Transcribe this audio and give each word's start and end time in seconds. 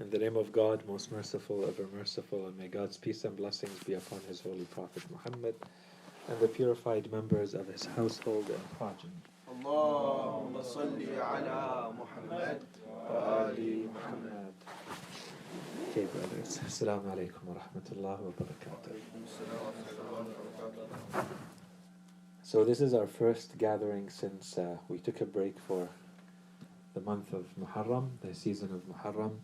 In 0.00 0.10
the 0.10 0.18
name 0.18 0.36
of 0.36 0.52
God, 0.52 0.82
most 0.86 1.10
merciful, 1.10 1.64
ever 1.66 1.86
merciful, 1.94 2.46
and 2.46 2.58
may 2.58 2.68
God's 2.68 2.96
peace 2.96 3.24
and 3.24 3.36
blessings 3.36 3.78
be 3.84 3.94
upon 3.94 4.20
His 4.28 4.40
holy 4.40 4.66
Prophet 4.74 5.02
Muhammad 5.10 5.54
and 6.28 6.40
the 6.40 6.48
purified 6.48 7.10
members 7.12 7.54
of 7.54 7.68
his 7.68 7.84
household 7.84 8.48
and 8.48 8.78
progeny. 8.78 9.12
اللهم 9.48 10.62
صل 10.62 10.98
على 11.18 11.92
محمد 11.98 12.60
وآل 12.86 13.88
محمد 13.94 14.52
Okay, 15.90 16.04
brothers. 16.04 16.58
Assalamu 16.58 17.04
alaikum 17.14 17.44
wa 17.46 17.54
rahmatullahi 17.54 18.20
wa 18.20 18.32
barakatuh. 18.32 18.92
So, 22.42 22.64
this 22.64 22.80
is 22.80 22.92
our 22.92 23.06
first 23.06 23.56
gathering 23.56 24.10
since 24.10 24.58
uh, 24.58 24.76
we 24.88 24.98
took 24.98 25.20
a 25.22 25.24
break 25.24 25.58
for 25.58 25.88
the 26.94 27.00
month 27.00 27.32
of 27.32 27.44
Muharram, 27.58 28.10
the 28.20 28.34
season 28.34 28.74
of 28.74 28.82
Muharram. 28.92 29.36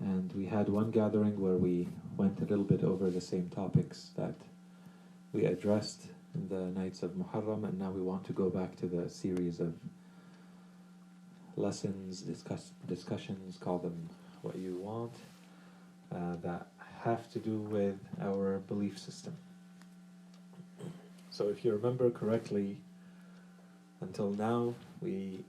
And 0.00 0.32
we 0.32 0.46
had 0.46 0.68
one 0.68 0.90
gathering 0.90 1.40
where 1.40 1.56
we 1.56 1.88
went 2.16 2.40
a 2.40 2.44
little 2.44 2.64
bit 2.64 2.84
over 2.84 3.10
the 3.10 3.20
same 3.20 3.48
topics 3.48 4.10
that 4.16 4.34
we 5.32 5.44
addressed 5.44 6.08
in 6.34 6.48
the 6.48 6.70
nights 6.78 7.02
of 7.02 7.12
Muharram, 7.12 7.64
and 7.66 7.78
now 7.78 7.90
we 7.90 8.00
want 8.00 8.24
to 8.26 8.32
go 8.32 8.50
back 8.50 8.76
to 8.76 8.86
the 8.86 9.08
series 9.08 9.60
of 9.60 9.74
lessons, 11.56 12.22
discuss, 12.22 12.72
discussions, 12.86 13.56
call 13.56 13.78
them 13.78 14.08
what 14.42 14.56
you 14.56 14.76
want, 14.76 15.14
uh, 16.12 16.36
that 16.42 16.66
have 17.02 17.30
to 17.30 17.38
do 17.38 17.58
with 17.58 17.96
our 18.20 18.58
belief 18.60 18.98
system. 18.98 19.34
So, 21.30 21.48
if 21.48 21.64
you 21.64 21.72
remember 21.72 22.10
correctly, 22.10 22.78
until 24.00 24.30
now 24.30 24.74
we 25.00 25.44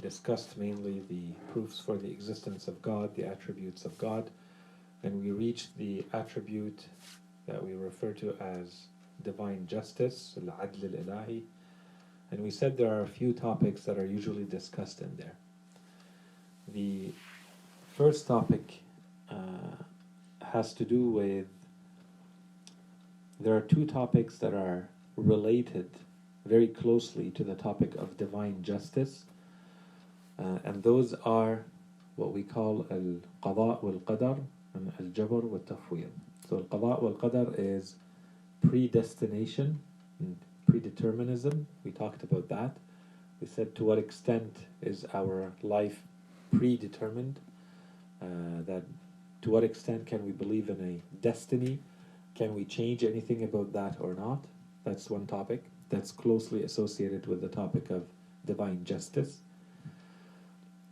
discussed 0.00 0.56
mainly 0.56 1.02
the 1.08 1.34
proofs 1.52 1.78
for 1.78 1.96
the 1.96 2.10
existence 2.10 2.68
of 2.68 2.80
God, 2.82 3.14
the 3.14 3.26
attributes 3.26 3.84
of 3.84 3.96
God, 3.98 4.30
and 5.02 5.22
we 5.22 5.30
reached 5.30 5.76
the 5.78 6.04
attribute 6.12 6.86
that 7.46 7.64
we 7.64 7.74
refer 7.74 8.12
to 8.14 8.34
as 8.40 8.82
divine 9.24 9.66
justice, 9.66 10.36
al-adl 10.36 10.84
al-ilahi, 10.84 11.42
and 12.30 12.40
we 12.42 12.50
said 12.50 12.76
there 12.76 12.92
are 12.92 13.02
a 13.02 13.08
few 13.08 13.32
topics 13.32 13.82
that 13.82 13.98
are 13.98 14.06
usually 14.06 14.44
discussed 14.44 15.00
in 15.00 15.16
there. 15.16 15.34
The 16.72 17.12
first 17.96 18.26
topic 18.26 18.82
uh, 19.30 19.34
has 20.42 20.72
to 20.74 20.84
do 20.84 21.04
with 21.06 21.46
there 23.40 23.56
are 23.56 23.62
two 23.62 23.86
topics 23.86 24.36
that 24.38 24.54
are 24.54 24.88
related 25.16 25.90
very 26.44 26.68
closely 26.68 27.30
to 27.30 27.42
the 27.42 27.54
topic 27.54 27.94
of 27.96 28.16
divine 28.16 28.62
justice, 28.62 29.24
uh, 30.40 30.58
and 30.64 30.82
those 30.82 31.14
are 31.24 31.64
what 32.16 32.32
we 32.32 32.42
call 32.42 32.86
al-qada 32.90 33.82
wal-qadar 33.82 34.38
and 34.74 34.92
al-jabr 34.98 35.42
wal-tafwid. 35.42 36.10
So 36.48 36.56
al-qada 36.58 37.02
wal-qadar 37.02 37.54
is 37.58 37.96
predestination 38.66 39.80
and 40.18 40.36
predeterminism. 40.70 41.64
We 41.84 41.90
talked 41.90 42.22
about 42.22 42.48
that. 42.48 42.76
We 43.40 43.46
said 43.46 43.74
to 43.76 43.84
what 43.84 43.98
extent 43.98 44.56
is 44.82 45.06
our 45.14 45.52
life 45.62 46.02
predetermined? 46.52 47.38
Uh, 48.20 48.62
that 48.66 48.82
to 49.42 49.50
what 49.50 49.64
extent 49.64 50.06
can 50.06 50.24
we 50.26 50.32
believe 50.32 50.68
in 50.68 50.80
a 50.80 51.22
destiny? 51.22 51.78
Can 52.34 52.54
we 52.54 52.64
change 52.64 53.02
anything 53.02 53.42
about 53.44 53.72
that 53.72 53.96
or 53.98 54.14
not? 54.14 54.44
That's 54.84 55.08
one 55.08 55.26
topic 55.26 55.64
that's 55.88 56.12
closely 56.12 56.62
associated 56.62 57.26
with 57.26 57.40
the 57.40 57.48
topic 57.48 57.90
of 57.90 58.04
divine 58.46 58.84
justice. 58.84 59.38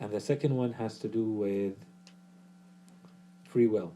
And 0.00 0.10
the 0.10 0.20
second 0.20 0.54
one 0.56 0.72
has 0.74 0.98
to 1.00 1.08
do 1.08 1.24
with 1.24 1.74
free 3.48 3.66
will. 3.66 3.92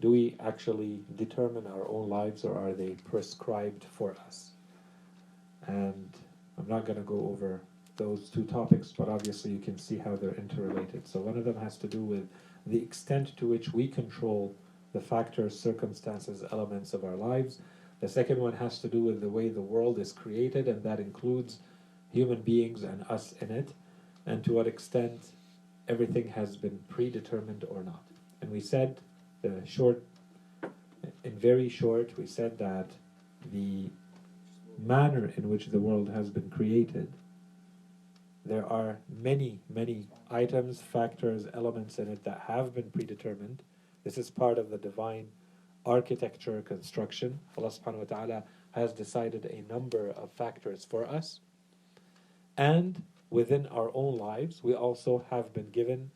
Do 0.00 0.10
we 0.10 0.36
actually 0.40 1.00
determine 1.16 1.66
our 1.66 1.88
own 1.88 2.08
lives 2.08 2.44
or 2.44 2.58
are 2.58 2.72
they 2.72 2.90
prescribed 3.10 3.84
for 3.84 4.14
us? 4.26 4.50
And 5.66 6.10
I'm 6.58 6.68
not 6.68 6.84
going 6.86 6.98
to 6.98 7.04
go 7.04 7.28
over 7.28 7.60
those 7.96 8.28
two 8.28 8.44
topics, 8.44 8.92
but 8.96 9.08
obviously 9.08 9.52
you 9.52 9.58
can 9.58 9.78
see 9.78 9.96
how 9.96 10.16
they're 10.16 10.34
interrelated. 10.34 11.08
So 11.08 11.20
one 11.20 11.38
of 11.38 11.44
them 11.44 11.58
has 11.58 11.76
to 11.78 11.86
do 11.86 12.00
with 12.00 12.28
the 12.66 12.82
extent 12.82 13.36
to 13.38 13.46
which 13.46 13.72
we 13.72 13.88
control 13.88 14.54
the 14.92 15.00
factors, 15.00 15.58
circumstances, 15.58 16.44
elements 16.52 16.94
of 16.94 17.04
our 17.04 17.14
lives. 17.14 17.60
The 18.00 18.08
second 18.08 18.38
one 18.38 18.52
has 18.54 18.78
to 18.80 18.88
do 18.88 19.00
with 19.00 19.20
the 19.20 19.28
way 19.28 19.48
the 19.48 19.60
world 19.60 19.98
is 19.98 20.12
created, 20.12 20.68
and 20.68 20.82
that 20.82 21.00
includes 21.00 21.58
human 22.12 22.42
beings 22.42 22.82
and 22.82 23.04
us 23.08 23.34
in 23.40 23.50
it, 23.50 23.72
and 24.26 24.44
to 24.44 24.52
what 24.52 24.66
extent 24.66 25.30
everything 25.88 26.28
has 26.28 26.56
been 26.56 26.78
predetermined 26.88 27.64
or 27.68 27.82
not. 27.82 28.02
And 28.40 28.50
we 28.50 28.60
said 28.60 29.00
the 29.42 29.62
short, 29.64 30.02
in 31.24 31.38
very 31.38 31.68
short, 31.68 32.16
we 32.18 32.26
said 32.26 32.58
that 32.58 32.90
the 33.52 33.88
manner 34.78 35.32
in 35.36 35.48
which 35.48 35.66
the 35.66 35.78
world 35.78 36.08
has 36.10 36.28
been 36.30 36.50
created, 36.50 37.12
there 38.44 38.66
are 38.66 38.98
many, 39.22 39.60
many 39.72 40.06
items, 40.30 40.80
factors, 40.80 41.46
elements 41.54 41.98
in 41.98 42.08
it 42.08 42.24
that 42.24 42.42
have 42.46 42.74
been 42.74 42.90
predetermined. 42.90 43.62
This 44.04 44.18
is 44.18 44.30
part 44.30 44.58
of 44.58 44.70
the 44.70 44.78
divine 44.78 45.28
architecture 45.84 46.62
construction. 46.62 47.38
Allah 47.56 47.70
subhanahu 47.70 47.98
wa 47.98 48.16
ta'ala 48.16 48.42
has 48.72 48.92
decided 48.92 49.46
a 49.46 49.72
number 49.72 50.10
of 50.10 50.30
factors 50.32 50.84
for 50.84 51.06
us. 51.06 51.40
And 52.56 53.02
within 53.30 53.66
our 53.68 53.90
own 53.94 54.18
lives, 54.18 54.62
we 54.62 54.74
also 54.74 55.24
have 55.30 55.52
been 55.52 55.70
given 55.70 56.10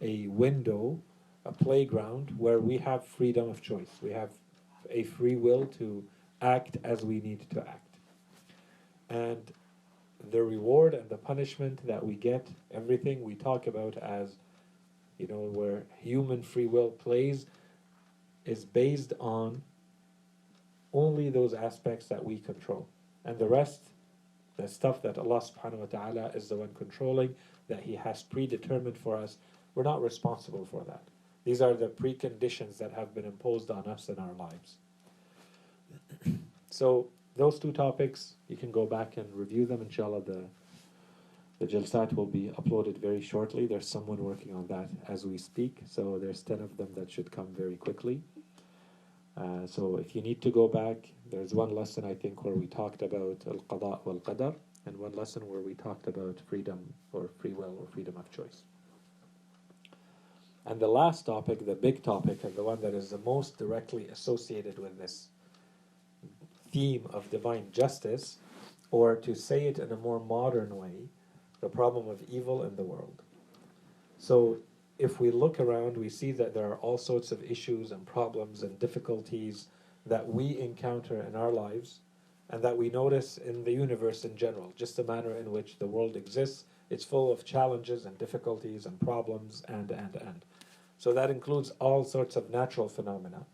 a 0.00 0.26
window 0.28 1.00
a 1.44 1.52
playground 1.52 2.32
where 2.38 2.58
we 2.58 2.78
have 2.78 3.04
freedom 3.04 3.48
of 3.48 3.60
choice. 3.60 3.90
We 4.02 4.10
have 4.10 4.30
a 4.90 5.02
free 5.04 5.36
will 5.36 5.66
to 5.78 6.04
act 6.40 6.78
as 6.84 7.04
we 7.04 7.20
need 7.20 7.48
to 7.50 7.60
act. 7.60 7.96
And 9.10 9.52
the 10.30 10.42
reward 10.42 10.94
and 10.94 11.08
the 11.10 11.18
punishment 11.18 11.86
that 11.86 12.04
we 12.04 12.14
get, 12.14 12.48
everything 12.72 13.22
we 13.22 13.34
talk 13.34 13.66
about 13.66 13.96
as, 13.98 14.36
you 15.18 15.26
know, 15.26 15.50
where 15.52 15.84
human 16.00 16.42
free 16.42 16.66
will 16.66 16.90
plays, 16.90 17.46
is 18.46 18.64
based 18.64 19.12
on 19.20 19.62
only 20.92 21.28
those 21.28 21.52
aspects 21.52 22.06
that 22.06 22.24
we 22.24 22.38
control. 22.38 22.88
And 23.24 23.38
the 23.38 23.46
rest, 23.46 23.82
the 24.56 24.68
stuff 24.68 25.02
that 25.02 25.18
Allah 25.18 25.40
subhanahu 25.40 25.78
wa 25.78 25.86
ta'ala 25.86 26.26
is 26.34 26.48
the 26.48 26.56
one 26.56 26.72
controlling, 26.74 27.34
that 27.68 27.82
He 27.82 27.94
has 27.96 28.22
predetermined 28.22 28.98
for 28.98 29.16
us, 29.16 29.38
we're 29.74 29.82
not 29.82 30.02
responsible 30.02 30.66
for 30.70 30.84
that. 30.84 31.02
These 31.44 31.60
are 31.60 31.74
the 31.74 31.88
preconditions 31.88 32.78
that 32.78 32.92
have 32.92 33.14
been 33.14 33.24
imposed 33.24 33.70
on 33.70 33.84
us 33.84 34.08
in 34.08 34.18
our 34.18 34.32
lives. 34.32 34.76
so 36.70 37.08
those 37.36 37.58
two 37.58 37.72
topics, 37.72 38.34
you 38.48 38.56
can 38.56 38.70
go 38.70 38.86
back 38.86 39.16
and 39.16 39.32
review 39.34 39.66
them. 39.66 39.82
Inshallah, 39.82 40.22
the 40.22 40.44
the 41.60 41.66
jalsat 41.66 42.12
will 42.14 42.26
be 42.26 42.52
uploaded 42.58 42.98
very 42.98 43.20
shortly. 43.20 43.66
There's 43.66 43.86
someone 43.86 44.18
working 44.18 44.54
on 44.54 44.66
that 44.66 44.88
as 45.08 45.24
we 45.24 45.38
speak. 45.38 45.78
So 45.88 46.18
there's 46.20 46.42
ten 46.42 46.60
of 46.60 46.76
them 46.76 46.88
that 46.94 47.10
should 47.10 47.30
come 47.30 47.48
very 47.56 47.76
quickly. 47.76 48.22
Uh, 49.36 49.66
so 49.66 49.96
if 49.96 50.14
you 50.14 50.22
need 50.22 50.40
to 50.42 50.50
go 50.50 50.68
back, 50.68 50.96
there's 51.30 51.54
one 51.54 51.74
lesson 51.74 52.04
I 52.04 52.14
think 52.14 52.44
where 52.44 52.54
we 52.54 52.66
talked 52.66 53.02
about 53.02 53.42
al 53.46 53.64
qada 53.68 54.04
wal 54.04 54.20
qadar, 54.20 54.54
and 54.86 54.96
one 54.96 55.12
lesson 55.12 55.48
where 55.48 55.60
we 55.60 55.74
talked 55.74 56.06
about 56.06 56.40
freedom 56.46 56.92
or 57.12 57.28
free 57.38 57.52
will 57.52 57.76
or 57.80 57.86
freedom 57.88 58.16
of 58.16 58.30
choice. 58.30 58.62
And 60.66 60.80
the 60.80 60.88
last 60.88 61.26
topic, 61.26 61.66
the 61.66 61.74
big 61.74 62.02
topic, 62.02 62.44
and 62.44 62.54
the 62.56 62.62
one 62.62 62.80
that 62.80 62.94
is 62.94 63.10
the 63.10 63.18
most 63.18 63.58
directly 63.58 64.08
associated 64.08 64.78
with 64.78 64.98
this 64.98 65.28
theme 66.72 67.06
of 67.10 67.28
divine 67.30 67.66
justice, 67.72 68.38
or 68.90 69.16
to 69.16 69.34
say 69.34 69.66
it 69.66 69.78
in 69.78 69.90
a 69.92 69.96
more 69.96 70.20
modern 70.20 70.76
way, 70.76 71.08
the 71.60 71.68
problem 71.68 72.08
of 72.08 72.22
evil 72.28 72.62
in 72.62 72.76
the 72.76 72.82
world. 72.82 73.22
So, 74.18 74.58
if 74.98 75.20
we 75.20 75.30
look 75.30 75.58
around, 75.60 75.96
we 75.96 76.08
see 76.08 76.32
that 76.32 76.54
there 76.54 76.68
are 76.68 76.76
all 76.76 76.98
sorts 76.98 77.32
of 77.32 77.42
issues 77.42 77.90
and 77.90 78.06
problems 78.06 78.62
and 78.62 78.78
difficulties 78.78 79.66
that 80.06 80.26
we 80.26 80.58
encounter 80.58 81.22
in 81.22 81.34
our 81.34 81.52
lives 81.52 82.00
and 82.50 82.62
that 82.62 82.76
we 82.76 82.90
notice 82.90 83.38
in 83.38 83.64
the 83.64 83.72
universe 83.72 84.24
in 84.24 84.36
general, 84.36 84.72
just 84.76 84.96
the 84.96 85.04
manner 85.04 85.34
in 85.36 85.50
which 85.50 85.78
the 85.78 85.86
world 85.86 86.14
exists. 86.14 86.64
It's 86.90 87.04
full 87.04 87.32
of 87.32 87.44
challenges 87.44 88.04
and 88.04 88.16
difficulties 88.18 88.86
and 88.86 89.00
problems 89.00 89.64
and, 89.68 89.90
and, 89.90 90.14
and. 90.16 90.44
So 90.98 91.12
that 91.14 91.30
includes 91.30 91.70
all 91.80 92.04
sorts 92.04 92.36
of 92.36 92.50
natural 92.50 92.88
phenomena, 92.88 93.44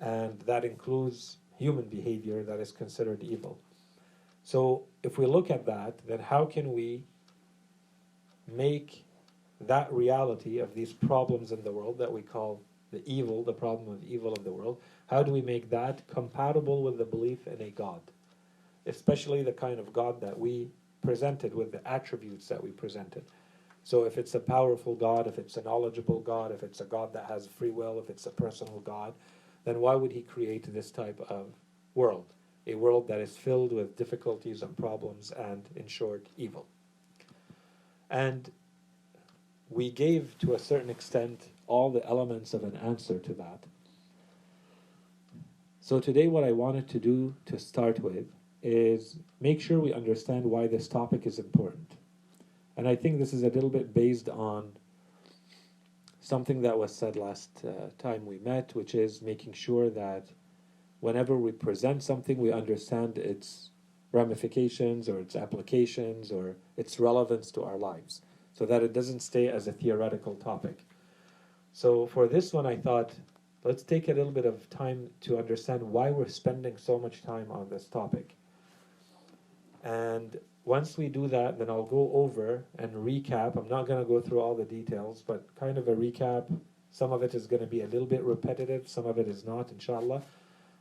and 0.00 0.38
that 0.40 0.64
includes 0.64 1.38
human 1.58 1.84
behavior 1.84 2.42
that 2.42 2.60
is 2.60 2.72
considered 2.72 3.22
evil. 3.22 3.58
So 4.44 4.84
if 5.02 5.18
we 5.18 5.26
look 5.26 5.50
at 5.50 5.64
that, 5.66 5.98
then 6.06 6.18
how 6.18 6.44
can 6.44 6.72
we 6.72 7.02
make 8.46 9.04
that 9.66 9.92
reality 9.92 10.58
of 10.58 10.74
these 10.74 10.92
problems 10.92 11.52
in 11.52 11.62
the 11.64 11.72
world 11.72 11.98
that 11.98 12.12
we 12.12 12.22
call 12.22 12.62
the 12.90 13.02
evil, 13.04 13.42
the 13.42 13.52
problem 13.52 13.92
of 13.92 14.04
evil 14.04 14.32
of 14.32 14.44
the 14.44 14.52
world, 14.52 14.80
how 15.08 15.22
do 15.22 15.32
we 15.32 15.42
make 15.42 15.68
that 15.70 16.06
compatible 16.06 16.82
with 16.82 16.98
the 16.98 17.04
belief 17.04 17.46
in 17.46 17.60
a 17.60 17.70
God? 17.70 18.00
Especially 18.86 19.42
the 19.42 19.52
kind 19.52 19.78
of 19.78 19.92
God 19.92 20.20
that 20.20 20.38
we 20.38 20.70
presented 21.02 21.54
with 21.54 21.72
the 21.72 21.86
attributes 21.86 22.48
that 22.48 22.62
we 22.62 22.70
presented. 22.70 23.24
So 23.84 24.04
if 24.04 24.18
it's 24.18 24.34
a 24.34 24.40
powerful 24.40 24.94
God, 24.94 25.26
if 25.26 25.38
it's 25.38 25.56
a 25.56 25.62
knowledgeable 25.62 26.20
God, 26.20 26.52
if 26.52 26.62
it's 26.62 26.80
a 26.80 26.84
God 26.84 27.12
that 27.12 27.26
has 27.26 27.46
free 27.46 27.70
will, 27.70 27.98
if 27.98 28.10
it's 28.10 28.26
a 28.26 28.30
personal 28.30 28.80
God, 28.80 29.14
then 29.64 29.80
why 29.80 29.94
would 29.94 30.12
he 30.12 30.22
create 30.22 30.72
this 30.72 30.90
type 30.90 31.20
of 31.28 31.46
world? 31.94 32.26
A 32.66 32.74
world 32.74 33.08
that 33.08 33.20
is 33.20 33.36
filled 33.36 33.72
with 33.72 33.96
difficulties 33.96 34.62
and 34.62 34.76
problems 34.76 35.30
and, 35.30 35.68
in 35.74 35.86
short, 35.86 36.26
evil. 36.36 36.66
And 38.10 38.50
we 39.70 39.90
gave, 39.90 40.36
to 40.38 40.54
a 40.54 40.58
certain 40.58 40.90
extent, 40.90 41.48
all 41.66 41.90
the 41.90 42.04
elements 42.06 42.54
of 42.54 42.64
an 42.64 42.76
answer 42.76 43.18
to 43.18 43.34
that. 43.34 43.64
So 45.80 46.00
today, 46.00 46.28
what 46.28 46.44
I 46.44 46.52
wanted 46.52 46.88
to 46.90 46.98
do 46.98 47.34
to 47.46 47.58
start 47.58 48.00
with 48.00 48.26
is 48.62 49.16
make 49.40 49.60
sure 49.60 49.78
we 49.78 49.92
understand 49.92 50.44
why 50.44 50.66
this 50.66 50.88
topic 50.88 51.26
is 51.26 51.38
important. 51.38 51.96
And 52.76 52.88
I 52.88 52.96
think 52.96 53.18
this 53.18 53.32
is 53.32 53.42
a 53.42 53.48
little 53.48 53.70
bit 53.70 53.94
based 53.94 54.28
on 54.28 54.72
something 56.20 56.62
that 56.62 56.78
was 56.78 56.94
said 56.94 57.16
last 57.16 57.64
uh, 57.64 57.88
time 57.98 58.26
we 58.26 58.38
met, 58.38 58.74
which 58.74 58.94
is 58.94 59.22
making 59.22 59.52
sure 59.52 59.90
that 59.90 60.28
whenever 61.00 61.36
we 61.36 61.52
present 61.52 62.02
something, 62.02 62.38
we 62.38 62.52
understand 62.52 63.18
its 63.18 63.70
ramifications 64.12 65.08
or 65.08 65.20
its 65.20 65.36
applications 65.36 66.30
or 66.32 66.56
its 66.76 66.98
relevance 66.98 67.50
to 67.52 67.62
our 67.62 67.76
lives 67.76 68.22
so 68.58 68.66
that 68.66 68.82
it 68.82 68.92
doesn't 68.92 69.20
stay 69.20 69.46
as 69.46 69.68
a 69.68 69.72
theoretical 69.72 70.34
topic. 70.34 70.84
So 71.72 72.08
for 72.08 72.26
this 72.26 72.52
one, 72.52 72.66
I 72.66 72.76
thought 72.76 73.12
let's 73.62 73.84
take 73.84 74.08
a 74.08 74.12
little 74.12 74.32
bit 74.32 74.46
of 74.46 74.68
time 74.68 75.10
to 75.20 75.38
understand 75.38 75.80
why 75.80 76.10
we're 76.10 76.28
spending 76.28 76.76
so 76.76 76.98
much 76.98 77.22
time 77.22 77.52
on 77.52 77.68
this 77.68 77.86
topic. 77.86 78.34
And 79.84 80.36
once 80.64 80.98
we 80.98 81.06
do 81.08 81.28
that, 81.28 81.58
then 81.58 81.70
I'll 81.70 81.84
go 81.84 82.10
over 82.12 82.64
and 82.80 82.92
recap. 82.94 83.56
I'm 83.56 83.68
not 83.68 83.86
going 83.86 84.02
to 84.02 84.08
go 84.08 84.20
through 84.20 84.40
all 84.40 84.56
the 84.56 84.64
details, 84.64 85.22
but 85.24 85.46
kind 85.54 85.78
of 85.78 85.86
a 85.86 85.94
recap. 85.94 86.44
Some 86.90 87.12
of 87.12 87.22
it 87.22 87.34
is 87.34 87.46
going 87.46 87.60
to 87.60 87.66
be 87.66 87.82
a 87.82 87.86
little 87.86 88.08
bit 88.08 88.24
repetitive, 88.24 88.88
some 88.88 89.06
of 89.06 89.18
it 89.18 89.28
is 89.28 89.44
not, 89.44 89.70
inshallah. 89.70 90.22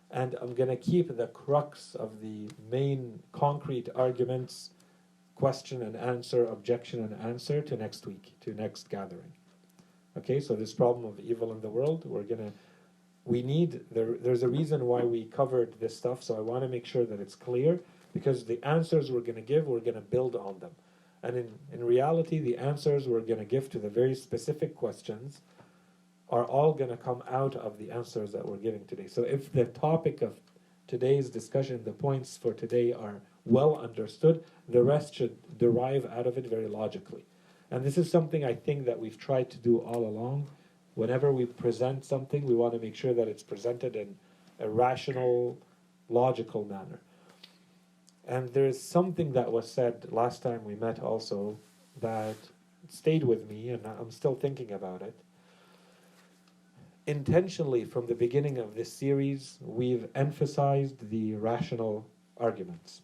And 0.09 0.35
I'm 0.41 0.55
going 0.55 0.69
to 0.69 0.77
keep 0.77 1.15
the 1.15 1.27
crux 1.27 1.93
of 1.93 2.21
the 2.21 2.49
main 2.71 3.21
concrete 3.33 3.89
arguments, 3.93 4.71
question 5.37 5.81
and 5.83 5.95
answer, 5.95 6.45
objection 6.45 7.03
and 7.03 7.21
answer 7.21 7.61
to 7.61 7.77
next 7.77 8.05
week, 8.05 8.33
to 8.41 8.53
next 8.53 8.89
gathering. 8.89 9.33
Okay, 10.17 10.39
so 10.39 10.55
this 10.55 10.73
problem 10.73 11.05
of 11.05 11.19
evil 11.19 11.51
in 11.53 11.61
the 11.61 11.69
world, 11.69 12.03
we're 12.05 12.23
to 12.47 12.53
we 13.23 13.41
need 13.41 13.81
there, 13.91 14.13
there's 14.23 14.43
a 14.43 14.47
reason 14.47 14.85
why 14.85 15.01
we 15.01 15.25
covered 15.25 15.77
this 15.81 15.97
stuff 15.97 16.23
so 16.23 16.37
i 16.37 16.39
want 16.39 16.63
to 16.63 16.69
make 16.69 16.85
sure 16.85 17.03
that 17.03 17.19
it's 17.19 17.35
clear 17.35 17.77
because 18.13 18.45
the 18.45 18.59
answers 18.63 19.11
we're 19.11 19.21
to 19.35 19.41
give, 19.41 19.67
we're 19.67 19.79
to 19.93 20.01
build 20.01 20.35
on 20.35 20.57
them. 20.59 20.71
And 21.23 21.37
in, 21.37 21.51
in 21.71 21.83
reality, 21.83 22.39
the 22.39 22.57
answers 22.57 23.07
we're 23.07 23.21
to 23.39 23.45
give 23.45 23.69
to 23.71 23.79
the 23.79 23.89
very 23.89 24.15
specific 24.15 24.75
questions 24.75 25.41
are 26.29 26.45
all 26.45 26.73
to 26.89 26.97
come 26.97 27.23
out 27.29 27.55
of 27.55 27.77
the 27.77 27.91
answers 27.91 28.31
that 28.31 28.45
we're 28.45 28.57
giving 28.57 28.85
today. 28.85 29.07
So 29.07 29.23
if 29.23 29.51
the 29.51 29.65
topic 29.65 30.21
of 30.21 30.39
today's 30.87 31.29
discussion, 31.29 31.83
the 31.83 31.91
points 31.91 32.37
for 32.37 32.53
today 32.53 32.91
are 32.91 33.21
well 33.47 33.77
understood, 33.77 34.43
the 34.67 34.83
rest 34.83 35.15
should 35.15 35.37
derive 35.57 36.05
out 36.05 36.27
of 36.27 36.37
it 36.37 36.47
very 36.47 36.67
logically. 36.67 37.25
And 37.71 37.83
this 37.83 37.97
is 37.97 38.09
something 38.09 38.45
I 38.45 38.53
think 38.53 38.85
that 38.85 38.99
we've 38.99 39.17
tried 39.17 39.49
to 39.51 39.57
do 39.57 39.79
all 39.79 40.05
along. 40.05 40.47
Whenever 40.95 41.31
we 41.31 41.45
present 41.45 42.05
something, 42.05 42.45
we 42.45 42.55
want 42.55 42.73
to 42.73 42.79
make 42.79 42.95
sure 42.95 43.13
that 43.13 43.27
it's 43.27 43.43
presented 43.43 43.95
in 43.95 44.15
a 44.59 44.69
rational, 44.69 45.57
logical 46.09 46.63
manner. 46.65 47.01
And 48.25 48.49
there's 48.53 48.81
something 48.81 49.33
that 49.33 49.51
was 49.51 49.71
said 49.71 50.11
last 50.11 50.43
time 50.43 50.63
we 50.65 50.75
met 50.75 50.99
also 50.99 51.59
that 52.01 52.35
stayed 52.89 53.23
with 53.23 53.49
me, 53.49 53.69
and 53.69 53.85
I'm 53.85 54.11
still 54.11 54.35
thinking 54.35 54.71
about 54.71 55.01
it. 55.01 55.15
Intentionally, 57.05 57.85
from 57.85 58.05
the 58.05 58.15
beginning 58.15 58.57
of 58.57 58.75
this 58.75 58.91
series, 58.91 59.57
we've 59.61 60.09
emphasized 60.13 61.09
the 61.09 61.35
rational 61.35 62.05
arguments. 62.37 63.01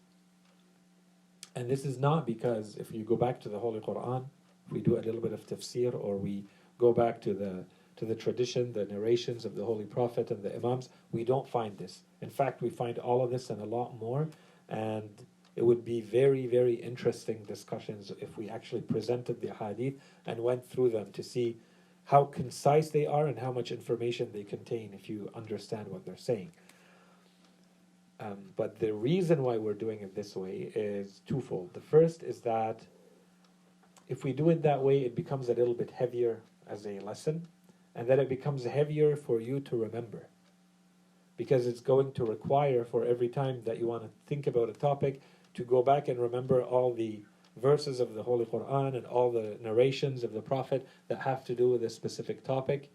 And 1.54 1.70
this 1.70 1.84
is 1.84 1.98
not 1.98 2.26
because 2.26 2.76
if 2.76 2.92
you 2.92 3.04
go 3.04 3.16
back 3.16 3.40
to 3.42 3.48
the 3.48 3.58
Holy 3.58 3.80
Quran, 3.80 4.24
we 4.70 4.80
do 4.80 4.96
a 4.96 5.02
little 5.02 5.20
bit 5.20 5.32
of 5.32 5.46
tafsir, 5.46 5.94
or 5.94 6.16
we 6.16 6.44
go 6.78 6.92
back 6.92 7.20
to 7.22 7.34
the 7.34 7.64
to 7.96 8.04
the 8.04 8.14
tradition, 8.14 8.72
the 8.72 8.86
narrations 8.86 9.44
of 9.44 9.54
the 9.54 9.64
Holy 9.64 9.84
Prophet 9.84 10.32
and 10.32 10.42
the 10.42 10.52
Imams, 10.56 10.88
we 11.12 11.22
don't 11.22 11.48
find 11.48 11.78
this. 11.78 12.02
In 12.22 12.28
fact, 12.28 12.60
we 12.60 12.68
find 12.68 12.98
all 12.98 13.22
of 13.22 13.30
this 13.30 13.50
and 13.50 13.62
a 13.62 13.64
lot 13.64 13.96
more 14.00 14.26
and 14.68 15.08
it 15.56 15.64
would 15.64 15.84
be 15.84 16.00
very, 16.00 16.46
very 16.46 16.74
interesting 16.74 17.44
discussions 17.44 18.10
if 18.20 18.36
we 18.36 18.48
actually 18.48 18.80
presented 18.80 19.40
the 19.40 19.54
hadith 19.54 19.94
and 20.26 20.40
went 20.40 20.68
through 20.68 20.90
them 20.90 21.12
to 21.12 21.22
see 21.22 21.56
how 22.06 22.24
concise 22.24 22.90
they 22.90 23.06
are 23.06 23.28
and 23.28 23.38
how 23.38 23.52
much 23.52 23.70
information 23.70 24.28
they 24.32 24.42
contain 24.42 24.92
if 24.92 25.08
you 25.08 25.30
understand 25.34 25.86
what 25.88 26.04
they're 26.04 26.16
saying. 26.16 26.52
Um, 28.20 28.38
but 28.56 28.78
the 28.78 28.92
reason 28.92 29.42
why 29.42 29.58
we're 29.58 29.74
doing 29.74 30.00
it 30.00 30.14
this 30.14 30.36
way 30.36 30.72
is 30.74 31.20
twofold. 31.26 31.74
The 31.74 31.80
first 31.80 32.22
is 32.22 32.40
that 32.40 32.80
if 34.08 34.22
we 34.22 34.32
do 34.32 34.50
it 34.50 34.62
that 34.62 34.80
way, 34.80 35.00
it 35.00 35.16
becomes 35.16 35.48
a 35.48 35.54
little 35.54 35.74
bit 35.74 35.90
heavier 35.90 36.40
as 36.66 36.86
a 36.86 37.00
lesson, 37.00 37.46
and 37.94 38.06
then 38.06 38.20
it 38.20 38.28
becomes 38.28 38.64
heavier 38.64 39.16
for 39.16 39.40
you 39.40 39.60
to 39.60 39.76
remember 39.76 40.28
because 41.36 41.66
it's 41.66 41.80
going 41.80 42.12
to 42.12 42.24
require 42.24 42.84
for 42.84 43.04
every 43.04 43.28
time 43.28 43.60
that 43.64 43.78
you 43.78 43.86
want 43.86 44.02
to 44.02 44.08
think 44.26 44.46
about 44.46 44.68
a 44.68 44.72
topic 44.72 45.20
to 45.54 45.64
go 45.64 45.82
back 45.82 46.08
and 46.08 46.18
remember 46.18 46.62
all 46.62 46.94
the 46.94 47.20
verses 47.60 48.00
of 48.00 48.14
the 48.14 48.22
Holy 48.22 48.44
Quran 48.44 48.96
and 48.96 49.06
all 49.06 49.30
the 49.30 49.56
narrations 49.62 50.24
of 50.24 50.32
the 50.32 50.40
Prophet 50.40 50.86
that 51.08 51.20
have 51.20 51.44
to 51.44 51.54
do 51.54 51.70
with 51.70 51.82
a 51.84 51.90
specific 51.90 52.44
topic, 52.44 52.90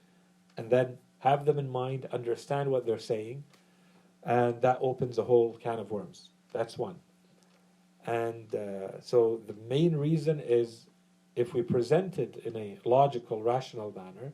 and 0.58 0.70
then 0.70 0.98
have 1.20 1.46
them 1.46 1.60
in 1.60 1.70
mind, 1.70 2.08
understand 2.12 2.70
what 2.70 2.86
they're 2.86 3.00
saying, 3.00 3.44
and 4.24 4.62
that 4.62 4.78
opens 4.82 5.18
a 5.18 5.24
whole 5.24 5.58
can 5.62 5.80
of 5.80 5.92
worms. 5.92 6.30
That's 6.54 6.78
one. 6.78 6.96
And 8.06 8.54
uh, 8.56 9.02
so 9.02 9.40
the 9.48 9.56
main 9.68 9.96
reason 9.96 10.40
is 10.40 10.86
if 11.36 11.54
we 11.54 11.62
present 11.62 12.18
it 12.18 12.42
in 12.44 12.56
a 12.56 12.78
logical, 12.84 13.42
rational 13.42 13.94
manner, 13.96 14.34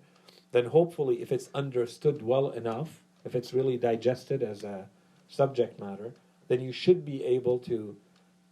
then 0.52 0.66
hopefully, 0.66 1.22
if 1.22 1.32
it's 1.32 1.50
understood 1.54 2.22
well 2.22 2.52
enough, 2.52 3.02
if 3.26 3.36
it's 3.36 3.54
really 3.54 3.78
digested 3.78 4.42
as 4.42 4.64
a 4.64 4.88
subject 5.28 5.80
matter, 5.80 6.14
then 6.48 6.62
you 6.62 6.72
should 6.72 7.04
be 7.04 7.24
able 7.24 7.60
to 7.60 7.96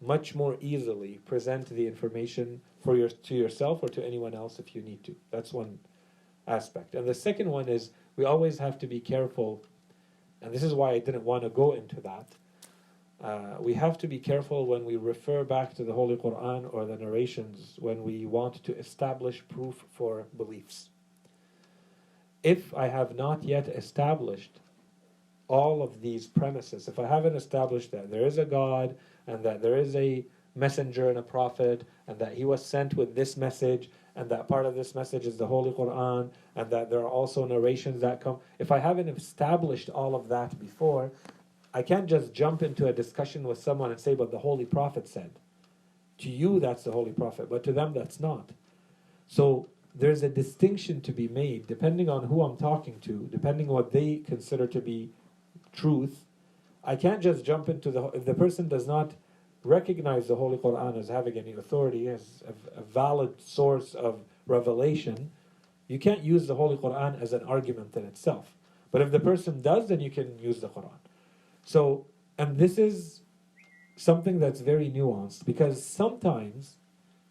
much 0.01 0.35
more 0.35 0.57
easily 0.59 1.19
present 1.25 1.67
the 1.69 1.87
information 1.87 2.59
for 2.83 2.97
your 2.97 3.09
to 3.09 3.35
yourself 3.35 3.81
or 3.81 3.87
to 3.87 4.05
anyone 4.05 4.33
else 4.33 4.59
if 4.59 4.75
you 4.75 4.81
need 4.81 5.03
to. 5.03 5.15
That's 5.31 5.53
one 5.53 5.79
aspect. 6.47 6.95
And 6.95 7.07
the 7.07 7.13
second 7.13 7.49
one 7.49 7.69
is 7.69 7.91
we 8.17 8.25
always 8.25 8.57
have 8.59 8.77
to 8.79 8.87
be 8.87 8.99
careful, 8.99 9.63
and 10.43 10.53
this 10.53 10.63
is 10.63 10.73
why 10.73 10.91
I 10.91 10.99
didn't 10.99 11.23
want 11.23 11.43
to 11.43 11.49
go 11.49 11.71
into 11.73 12.01
that. 12.01 12.27
Uh, 13.23 13.55
we 13.59 13.73
have 13.73 13.97
to 13.99 14.07
be 14.07 14.19
careful 14.19 14.65
when 14.65 14.83
we 14.83 14.97
refer 14.97 15.45
back 15.45 15.73
to 15.75 15.85
the 15.85 15.93
Holy 15.93 16.17
Quran 16.17 16.71
or 16.73 16.85
the 16.85 16.97
narrations 16.97 17.75
when 17.79 18.03
we 18.03 18.25
want 18.25 18.61
to 18.65 18.77
establish 18.77 19.41
proof 19.47 19.85
for 19.93 20.25
beliefs. 20.35 20.89
If 22.43 22.75
I 22.75 22.89
have 22.89 23.15
not 23.15 23.45
yet 23.45 23.69
established 23.69 24.59
all 25.47 25.81
of 25.81 26.01
these 26.01 26.27
premises, 26.27 26.89
if 26.89 26.99
I 26.99 27.07
haven't 27.07 27.37
established 27.37 27.91
that 27.91 28.11
there 28.11 28.25
is 28.25 28.37
a 28.37 28.45
God 28.45 28.97
and 29.27 29.41
that 29.43 29.61
there 29.61 29.77
is 29.77 29.95
a 29.95 30.25
messenger 30.55 31.07
and 31.07 31.17
a 31.17 31.23
prophet 31.23 31.85
and 32.07 32.19
that 32.19 32.33
he 32.33 32.43
was 32.43 32.65
sent 32.65 32.95
with 32.95 33.15
this 33.15 33.37
message 33.37 33.89
and 34.15 34.29
that 34.29 34.47
part 34.47 34.65
of 34.65 34.75
this 34.75 34.93
message 34.93 35.25
is 35.25 35.37
the 35.37 35.47
Holy 35.47 35.71
Quran 35.71 36.29
and 36.55 36.69
that 36.69 36.89
there 36.89 36.99
are 36.99 37.09
also 37.09 37.45
narrations 37.45 38.01
that 38.01 38.21
come, 38.21 38.39
if 38.59 38.71
I 38.71 38.79
haven't 38.79 39.09
established 39.09 39.89
all 39.89 40.15
of 40.15 40.27
that 40.29 40.59
before, 40.59 41.11
I 41.73 41.81
can't 41.81 42.07
just 42.07 42.33
jump 42.33 42.61
into 42.61 42.87
a 42.87 42.93
discussion 42.93 43.43
with 43.43 43.57
someone 43.57 43.91
and 43.91 43.99
say, 43.99 44.13
but 44.13 44.31
the 44.31 44.39
Holy 44.39 44.65
Prophet 44.65 45.07
said. 45.07 45.31
To 46.19 46.29
you, 46.29 46.59
that's 46.59 46.83
the 46.83 46.91
Holy 46.91 47.11
Prophet, 47.11 47.49
but 47.49 47.63
to 47.63 47.73
them, 47.73 47.93
that's 47.93 48.19
not. 48.19 48.51
So 49.27 49.67
there's 49.95 50.21
a 50.21 50.29
distinction 50.29 51.01
to 51.01 51.11
be 51.11 51.27
made 51.27 51.65
depending 51.65 52.09
on 52.09 52.25
who 52.25 52.43
I'm 52.43 52.57
talking 52.57 52.99
to, 53.01 53.27
depending 53.31 53.67
on 53.67 53.73
what 53.73 53.91
they 53.91 54.21
consider 54.25 54.67
to 54.67 54.79
be 54.79 55.09
truth, 55.71 56.25
I 56.83 56.95
can't 56.95 57.21
just 57.21 57.45
jump 57.45 57.69
into 57.69 57.91
the. 57.91 58.03
If 58.09 58.25
the 58.25 58.33
person 58.33 58.67
does 58.67 58.85
not 58.87 59.13
recognize 59.63 60.27
the 60.27 60.35
Holy 60.35 60.57
Quran 60.57 60.97
as 60.99 61.07
having 61.09 61.37
any 61.37 61.53
authority, 61.53 62.07
as 62.07 62.43
a, 62.47 62.79
a 62.79 62.83
valid 62.83 63.41
source 63.41 63.93
of 63.93 64.23
revelation, 64.45 65.31
you 65.87 65.99
can't 65.99 66.23
use 66.23 66.47
the 66.47 66.55
Holy 66.55 66.77
Quran 66.77 67.21
as 67.21 67.33
an 67.33 67.43
argument 67.43 67.95
in 67.95 68.05
itself. 68.05 68.55
But 68.91 69.01
if 69.01 69.11
the 69.11 69.19
person 69.19 69.61
does, 69.61 69.89
then 69.89 69.99
you 69.99 70.11
can 70.11 70.37
use 70.37 70.61
the 70.61 70.69
Quran. 70.69 70.99
So, 71.65 72.05
and 72.37 72.57
this 72.57 72.77
is 72.77 73.21
something 73.95 74.39
that's 74.39 74.59
very 74.61 74.89
nuanced 74.89 75.45
because 75.45 75.85
sometimes 75.85 76.77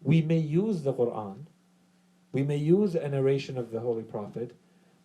we 0.01 0.21
may 0.21 0.37
use 0.37 0.81
the 0.81 0.93
Quran, 0.93 1.45
we 2.31 2.43
may 2.43 2.57
use 2.57 2.95
a 2.95 3.07
narration 3.07 3.57
of 3.57 3.71
the 3.71 3.79
Holy 3.79 4.03
Prophet, 4.03 4.55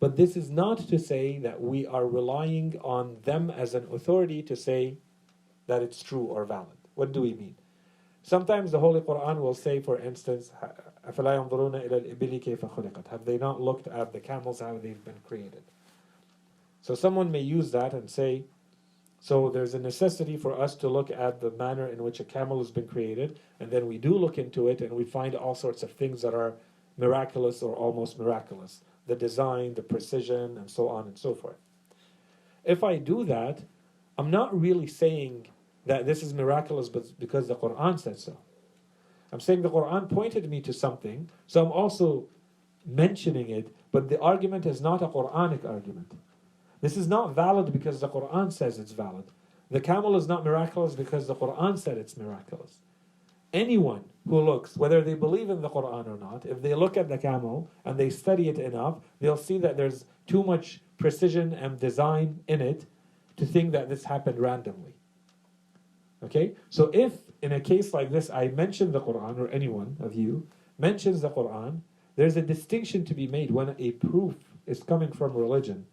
but 0.01 0.17
this 0.17 0.37
is 0.37 0.51
not 0.51 0.79
to 0.89 0.99
say 0.99 1.39
that 1.41 1.61
we 1.61 1.87
are 1.87 2.07
relying 2.07 2.79
on 2.83 3.17
them 3.25 3.51
as 3.51 3.75
an 3.75 3.87
authority 3.93 4.43
to 4.43 4.57
say 4.57 4.97
that 5.67 5.83
it's 5.83 6.03
true 6.03 6.25
or 6.25 6.45
valid. 6.45 6.78
What 6.99 7.13
do 7.13 7.21
we 7.23 7.33
mean? 7.33 7.55
Sometimes 8.25 8.73
the 8.73 8.81
Holy 8.81 9.01
Quran 9.01 9.41
will 9.41 9.55
say, 9.55 9.79
for 9.79 10.01
instance, 10.01 10.51
Have 11.05 11.15
they 13.25 13.39
not 13.39 13.61
looked 13.61 13.87
at 13.87 14.13
the 14.13 14.19
camels, 14.19 14.59
how 14.59 14.73
they've 14.79 15.05
been 15.05 15.21
created? 15.25 15.63
So 16.83 16.97
someone 16.97 17.31
may 17.31 17.39
use 17.39 17.71
that 17.71 17.93
and 17.93 18.11
say, 18.11 18.43
so 19.21 19.49
there's 19.49 19.75
a 19.75 19.79
necessity 19.79 20.37
for 20.37 20.61
us 20.61 20.75
to 20.75 20.89
look 20.89 21.09
at 21.13 21.41
the 21.41 21.53
manner 21.53 21.87
in 21.87 22.03
which 22.03 22.19
a 22.19 22.25
camel 22.25 22.59
has 22.59 22.73
been 22.73 22.89
created, 22.89 23.39
and 23.61 23.71
then 23.71 23.87
we 23.87 23.97
do 23.97 24.19
look 24.19 24.37
into 24.37 24.67
it 24.67 24.81
and 24.81 24.91
we 24.91 25.05
find 25.05 25.37
all 25.37 25.55
sorts 25.55 25.85
of 25.85 25.93
things 25.93 26.23
that 26.23 26.35
are 26.35 26.55
miraculous 26.97 27.63
or 27.63 27.77
almost 27.77 28.19
miraculous 28.19 28.81
the 29.07 29.15
design, 29.15 29.75
the 29.75 29.83
precision, 29.83 30.59
and 30.59 30.69
so 30.69 30.89
on 30.89 31.07
and 31.07 31.17
so 31.17 31.33
forth. 31.33 31.59
If 32.65 32.83
I 32.83 32.97
do 32.97 33.23
that, 33.27 33.63
I'm 34.19 34.33
not 34.33 34.61
really 34.61 34.89
saying 34.89 35.47
that 35.89 36.07
this 36.07 36.23
is 36.23 36.33
miraculous 36.33 36.89
but 36.89 37.19
because 37.19 37.49
the 37.49 37.57
Quran 37.57 37.99
said 37.99 38.19
so. 38.19 38.37
I'm 39.33 39.41
saying 39.41 39.63
the 39.63 39.71
Quran 39.71 40.09
pointed 40.09 40.49
me 40.49 40.61
to 40.63 40.73
something, 40.73 41.29
so 41.47 41.65
I'm 41.65 41.73
also 41.73 42.27
mentioning 42.87 43.51
it, 43.51 43.75
but 43.91 44.09
the 44.09 44.21
argument 44.21 44.65
is 44.67 44.81
not 44.81 45.03
a 45.03 45.09
Quranic 45.09 45.65
argument. 45.65 46.13
This 46.81 46.97
is 46.97 47.09
not 47.09 47.35
valid 47.35 47.73
because 47.73 48.01
the 48.01 48.09
Quran 48.09 48.53
says 48.53 48.79
it's 48.79 48.93
valid. 48.93 49.25
The 49.71 49.81
camel 49.81 50.17
is 50.17 50.29
not 50.29 50.45
miraculous 50.45 50.95
because 50.95 51.27
the 51.27 51.35
Quran 51.35 51.79
said 51.79 51.99
it's 51.99 52.17
miraculous. 52.17 52.79
Anyone 53.53 54.05
who 54.29 54.41
looks, 54.41 54.77
whether 54.77 55.01
they 55.01 55.15
believe 55.15 55.51
in 55.51 55.63
the 55.63 55.71
Quran 55.71 56.07
or 56.07 56.19
not, 56.19 56.45
if 56.47 56.61
they 56.63 56.75
look 56.75 56.97
at 56.97 57.09
the 57.09 57.19
camel 57.19 57.71
and 57.85 57.99
they 57.99 58.11
study 58.11 58.49
it 58.49 58.59
enough, 58.59 58.97
they'll 59.21 59.37
see 59.37 59.59
that 59.59 59.77
there's 59.77 60.05
too 60.27 60.43
much 60.43 60.81
precision 60.99 61.55
and 61.55 61.81
design 61.81 62.41
in 62.47 62.61
it 62.61 62.87
to 63.37 63.47
think 63.47 63.73
that 63.73 63.89
this 63.89 64.05
happened 64.05 64.39
randomly. 64.39 64.93
Okay? 66.25 66.55
So 66.71 66.91
if 66.93 67.13
in 67.43 67.53
a 67.53 67.61
case 67.61 67.95
like 67.95 68.11
this 68.11 68.31
I 68.31 68.49
mention 68.49 68.93
the 68.93 69.01
Quran 69.01 69.39
or 69.39 69.49
anyone 69.49 69.97
of 70.01 70.15
you 70.15 70.47
mentions 70.79 71.21
the 71.21 71.31
Quran, 71.31 71.81
there's 72.17 72.37
a 72.37 72.43
distinction 72.43 73.05
to 73.05 73.15
be 73.15 73.27
made 73.27 73.51
when 73.51 73.77
a 73.79 73.93
proof 73.93 74.35
is 74.67 74.83
coming 74.83 75.13
from 75.13 75.35
religion. 75.35 75.87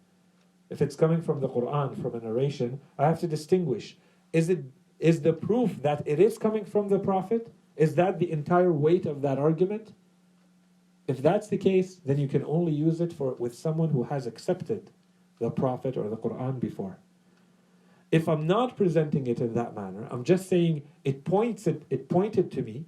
If 0.70 0.82
it's 0.82 0.96
coming 0.96 1.22
from 1.22 1.40
the 1.40 1.48
Quran, 1.48 2.00
from 2.00 2.14
a 2.14 2.20
narration, 2.20 2.80
I 2.98 3.06
have 3.06 3.20
to 3.20 3.28
distinguish. 3.28 3.96
Is 4.32 4.48
it 4.48 4.64
is 4.98 5.20
the 5.20 5.32
proof 5.32 5.82
that 5.82 6.02
it 6.06 6.18
is 6.18 6.38
coming 6.38 6.64
from 6.64 6.88
the 6.88 6.98
Prophet? 6.98 7.52
Is 7.76 7.94
that 7.96 8.18
the 8.18 8.30
entire 8.32 8.72
weight 8.72 9.06
of 9.06 9.22
that 9.22 9.38
argument? 9.38 9.92
If 11.06 11.22
that's 11.22 11.48
the 11.48 11.58
case, 11.58 12.00
then 12.04 12.18
you 12.18 12.26
can 12.26 12.44
only 12.44 12.72
use 12.72 13.00
it 13.00 13.12
for 13.12 13.34
with 13.34 13.54
someone 13.54 13.90
who 13.90 14.04
has 14.04 14.26
accepted 14.26 14.90
the 15.38 15.50
Prophet 15.50 15.96
or 15.96 16.08
the 16.08 16.16
Quran 16.16 16.58
before. 16.58 16.98
If 18.12 18.28
I'm 18.28 18.46
not 18.46 18.76
presenting 18.76 19.26
it 19.26 19.40
in 19.40 19.54
that 19.54 19.74
manner, 19.74 20.06
I'm 20.10 20.24
just 20.24 20.48
saying 20.48 20.82
it 21.04 21.24
points 21.24 21.66
it, 21.66 21.82
it 21.90 22.08
pointed 22.08 22.50
to 22.52 22.62
me, 22.62 22.86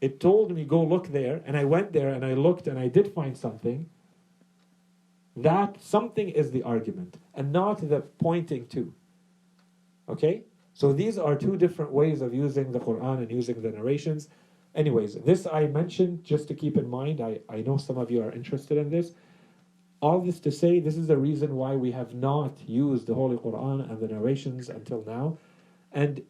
it 0.00 0.20
told 0.20 0.54
me 0.54 0.64
go 0.64 0.82
look 0.82 1.08
there, 1.08 1.42
and 1.44 1.56
I 1.56 1.64
went 1.64 1.92
there 1.92 2.10
and 2.10 2.24
I 2.24 2.34
looked 2.34 2.68
and 2.68 2.78
I 2.78 2.88
did 2.88 3.12
find 3.12 3.36
something. 3.36 3.88
That 5.34 5.80
something 5.80 6.28
is 6.28 6.50
the 6.50 6.62
argument, 6.62 7.16
and 7.34 7.52
not 7.52 7.88
the 7.88 8.00
pointing 8.00 8.66
to. 8.68 8.92
Okay? 10.08 10.42
So 10.74 10.92
these 10.92 11.18
are 11.18 11.34
two 11.34 11.56
different 11.56 11.92
ways 11.92 12.20
of 12.22 12.34
using 12.34 12.72
the 12.72 12.80
Quran 12.80 13.18
and 13.18 13.30
using 13.30 13.62
the 13.62 13.70
narrations. 13.70 14.28
Anyways, 14.74 15.14
this 15.14 15.46
I 15.46 15.66
mentioned 15.66 16.22
just 16.22 16.46
to 16.48 16.54
keep 16.54 16.76
in 16.76 16.88
mind. 16.88 17.20
I, 17.20 17.40
I 17.48 17.62
know 17.62 17.76
some 17.78 17.98
of 17.98 18.10
you 18.10 18.22
are 18.22 18.30
interested 18.30 18.78
in 18.78 18.90
this. 18.90 19.12
All 20.00 20.20
this 20.20 20.38
to 20.40 20.52
say, 20.52 20.80
this 20.80 20.96
is 20.96 21.08
the 21.08 21.16
reason 21.16 21.56
why 21.56 21.74
we 21.74 21.90
have 21.92 22.14
not 22.14 22.56
used 22.66 23.06
the 23.06 23.14
Holy 23.14 23.36
Quran 23.36 23.90
and 23.90 24.00
the 24.00 24.06
narrations 24.08 24.68
until 24.68 25.02
now. 25.06 25.38
And 25.92 26.22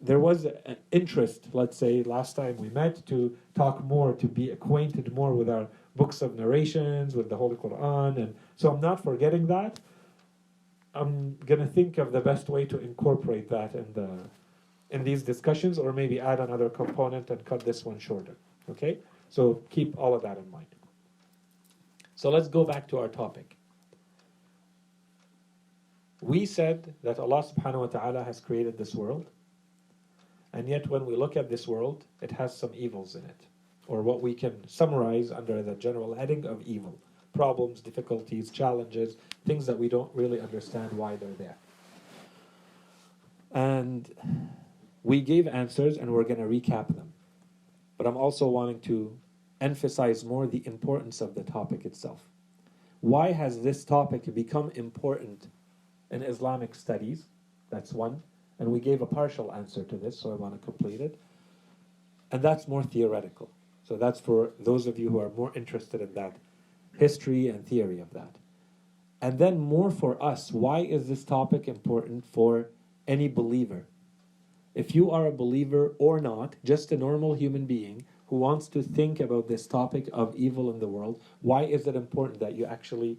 there 0.00 0.18
was 0.18 0.44
an 0.44 0.76
interest, 0.90 1.48
let's 1.52 1.76
say, 1.76 2.02
last 2.02 2.34
time 2.36 2.56
we 2.56 2.68
met 2.70 3.04
to 3.06 3.36
talk 3.54 3.84
more, 3.84 4.12
to 4.14 4.26
be 4.26 4.50
acquainted 4.50 5.12
more 5.12 5.34
with 5.34 5.48
our 5.48 5.68
books 5.96 6.22
of 6.22 6.36
narrations, 6.36 7.14
with 7.14 7.28
the 7.28 7.36
Holy 7.36 7.56
Quran. 7.56 8.16
And 8.16 8.34
so 8.56 8.72
I'm 8.72 8.80
not 8.80 9.02
forgetting 9.02 9.46
that. 9.48 9.80
I'm 10.94 11.36
gonna 11.46 11.66
think 11.66 11.98
of 11.98 12.12
the 12.12 12.20
best 12.20 12.48
way 12.48 12.64
to 12.64 12.78
incorporate 12.80 13.48
that 13.50 13.74
in 13.74 13.86
the 13.92 14.08
in 14.90 15.04
these 15.04 15.22
discussions, 15.22 15.78
or 15.78 15.92
maybe 15.92 16.18
add 16.18 16.40
another 16.40 16.70
component 16.70 17.28
and 17.30 17.44
cut 17.44 17.60
this 17.60 17.84
one 17.84 17.98
shorter. 17.98 18.36
Okay, 18.70 18.98
so 19.28 19.62
keep 19.68 19.98
all 19.98 20.14
of 20.14 20.22
that 20.22 20.38
in 20.38 20.50
mind. 20.50 20.66
So 22.18 22.30
let's 22.30 22.48
go 22.48 22.64
back 22.64 22.88
to 22.88 22.98
our 22.98 23.06
topic. 23.06 23.56
We 26.20 26.46
said 26.46 26.92
that 27.04 27.20
Allah 27.20 27.44
subhanahu 27.44 27.78
wa 27.78 27.86
ta'ala 27.86 28.24
has 28.24 28.40
created 28.40 28.76
this 28.76 28.92
world, 28.92 29.30
and 30.52 30.68
yet 30.68 30.88
when 30.88 31.06
we 31.06 31.14
look 31.14 31.36
at 31.36 31.48
this 31.48 31.68
world, 31.68 32.06
it 32.20 32.32
has 32.32 32.56
some 32.56 32.72
evils 32.74 33.14
in 33.14 33.24
it, 33.24 33.46
or 33.86 34.02
what 34.02 34.20
we 34.20 34.34
can 34.34 34.66
summarize 34.66 35.30
under 35.30 35.62
the 35.62 35.76
general 35.76 36.12
heading 36.12 36.44
of 36.44 36.60
evil 36.62 36.98
problems, 37.34 37.80
difficulties, 37.80 38.50
challenges, 38.50 39.16
things 39.46 39.64
that 39.66 39.78
we 39.78 39.88
don't 39.88 40.12
really 40.12 40.40
understand 40.40 40.92
why 40.92 41.14
they're 41.14 41.38
there. 41.38 41.56
And 43.52 44.12
we 45.04 45.20
gave 45.20 45.46
answers 45.46 45.98
and 45.98 46.12
we're 46.12 46.24
going 46.24 46.40
to 46.40 46.50
recap 46.50 46.88
them. 46.88 47.12
But 47.96 48.08
I'm 48.08 48.16
also 48.16 48.48
wanting 48.48 48.80
to 48.90 49.16
emphasize 49.60 50.24
more 50.24 50.46
the 50.46 50.66
importance 50.66 51.20
of 51.20 51.34
the 51.34 51.42
topic 51.42 51.84
itself. 51.84 52.22
Why 53.00 53.32
has 53.32 53.60
this 53.60 53.84
topic 53.84 54.34
become 54.34 54.70
important 54.74 55.48
in 56.10 56.22
Islamic 56.22 56.74
studies? 56.74 57.26
That's 57.70 57.92
one. 57.92 58.22
And 58.58 58.72
we 58.72 58.80
gave 58.80 59.02
a 59.02 59.06
partial 59.06 59.52
answer 59.52 59.84
to 59.84 59.96
this, 59.96 60.18
so 60.18 60.32
I 60.32 60.34
want 60.34 60.54
to 60.54 60.64
complete 60.64 61.00
it. 61.00 61.18
And 62.32 62.42
that's 62.42 62.66
more 62.66 62.82
theoretical. 62.82 63.50
So 63.82 63.96
that's 63.96 64.20
for 64.20 64.50
those 64.58 64.86
of 64.86 64.98
you 64.98 65.10
who 65.10 65.20
are 65.20 65.30
more 65.30 65.52
interested 65.54 66.00
in 66.00 66.12
that 66.14 66.36
history 66.98 67.48
and 67.48 67.64
theory 67.64 68.00
of 68.00 68.12
that. 68.12 68.34
And 69.20 69.38
then, 69.38 69.58
more 69.58 69.90
for 69.90 70.22
us, 70.22 70.52
why 70.52 70.80
is 70.80 71.08
this 71.08 71.24
topic 71.24 71.66
important 71.66 72.24
for 72.24 72.68
any 73.06 73.26
believer? 73.28 73.86
If 74.74 74.94
you 74.94 75.10
are 75.10 75.26
a 75.26 75.32
believer 75.32 75.94
or 75.98 76.20
not, 76.20 76.54
just 76.64 76.92
a 76.92 76.96
normal 76.96 77.34
human 77.34 77.66
being 77.66 78.04
who 78.28 78.36
wants 78.36 78.68
to 78.68 78.82
think 78.82 79.20
about 79.20 79.48
this 79.48 79.66
topic 79.66 80.08
of 80.12 80.36
evil 80.36 80.70
in 80.70 80.78
the 80.78 80.88
world, 80.88 81.20
why 81.40 81.64
is 81.64 81.86
it 81.86 81.96
important 81.96 82.40
that 82.40 82.54
you 82.54 82.66
actually 82.66 83.18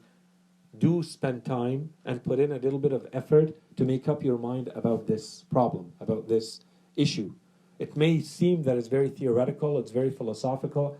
do 0.78 1.01
spend 1.01 1.44
time 1.44 1.89
and 2.06 2.24
put 2.24 2.39
in 2.39 2.51
a 2.51 2.60
little 2.60 2.80
bit 2.80 2.94
of 2.94 3.08
effort 3.12 3.56
to 3.75 3.86
make 3.86 4.08
up 4.08 4.24
your 4.24 4.38
mind 4.38 4.70
about 4.75 5.08
this 5.08 5.46
problem, 5.50 5.92
about 6.00 6.28
this 6.28 6.62
issue? 6.96 7.34
It 7.80 7.98
may 7.98 8.22
seem 8.22 8.63
that 8.63 8.78
it's 8.78 8.88
very 8.88 9.10
theoretical, 9.10 9.80
it's 9.80 9.92
very 9.92 10.12
philosophical, 10.12 10.98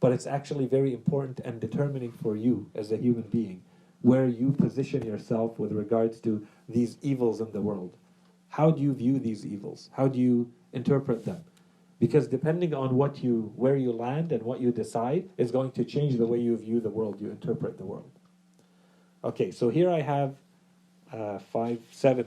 but 0.00 0.12
it's 0.12 0.26
actually 0.26 0.66
very 0.66 0.92
important 0.92 1.40
and 1.40 1.60
determining 1.60 2.12
for 2.12 2.36
you 2.36 2.70
as 2.74 2.90
a 2.90 2.96
human 2.96 3.22
being 3.22 3.62
where 4.02 4.26
you 4.26 4.52
position 4.52 5.02
yourself 5.02 5.58
with 5.58 5.72
regards 5.72 6.20
to 6.20 6.46
these 6.68 6.98
evils 7.00 7.40
in 7.40 7.50
the 7.52 7.60
world. 7.60 7.96
How 8.48 8.70
do 8.70 8.82
you 8.82 8.92
view 8.92 9.18
these 9.18 9.46
evils? 9.46 9.88
How 9.94 10.08
do 10.08 10.18
you 10.18 10.52
interpret 10.74 11.24
them? 11.24 11.42
Because 12.04 12.28
depending 12.28 12.74
on 12.74 12.96
what 12.96 13.24
you 13.24 13.50
where 13.56 13.76
you 13.76 13.90
land 13.90 14.30
and 14.30 14.42
what 14.42 14.60
you 14.60 14.70
decide 14.70 15.26
is 15.38 15.50
going 15.50 15.72
to 15.72 15.86
change 15.86 16.18
the 16.18 16.26
way 16.26 16.38
you 16.38 16.54
view 16.54 16.78
the 16.78 16.90
world, 16.90 17.18
you 17.18 17.30
interpret 17.30 17.78
the 17.78 17.86
world. 17.86 18.12
Okay, 19.30 19.50
so 19.50 19.70
here 19.70 19.88
I 19.88 20.02
have 20.02 20.36
uh, 21.10 21.38
five, 21.38 21.78
seven, 21.90 22.26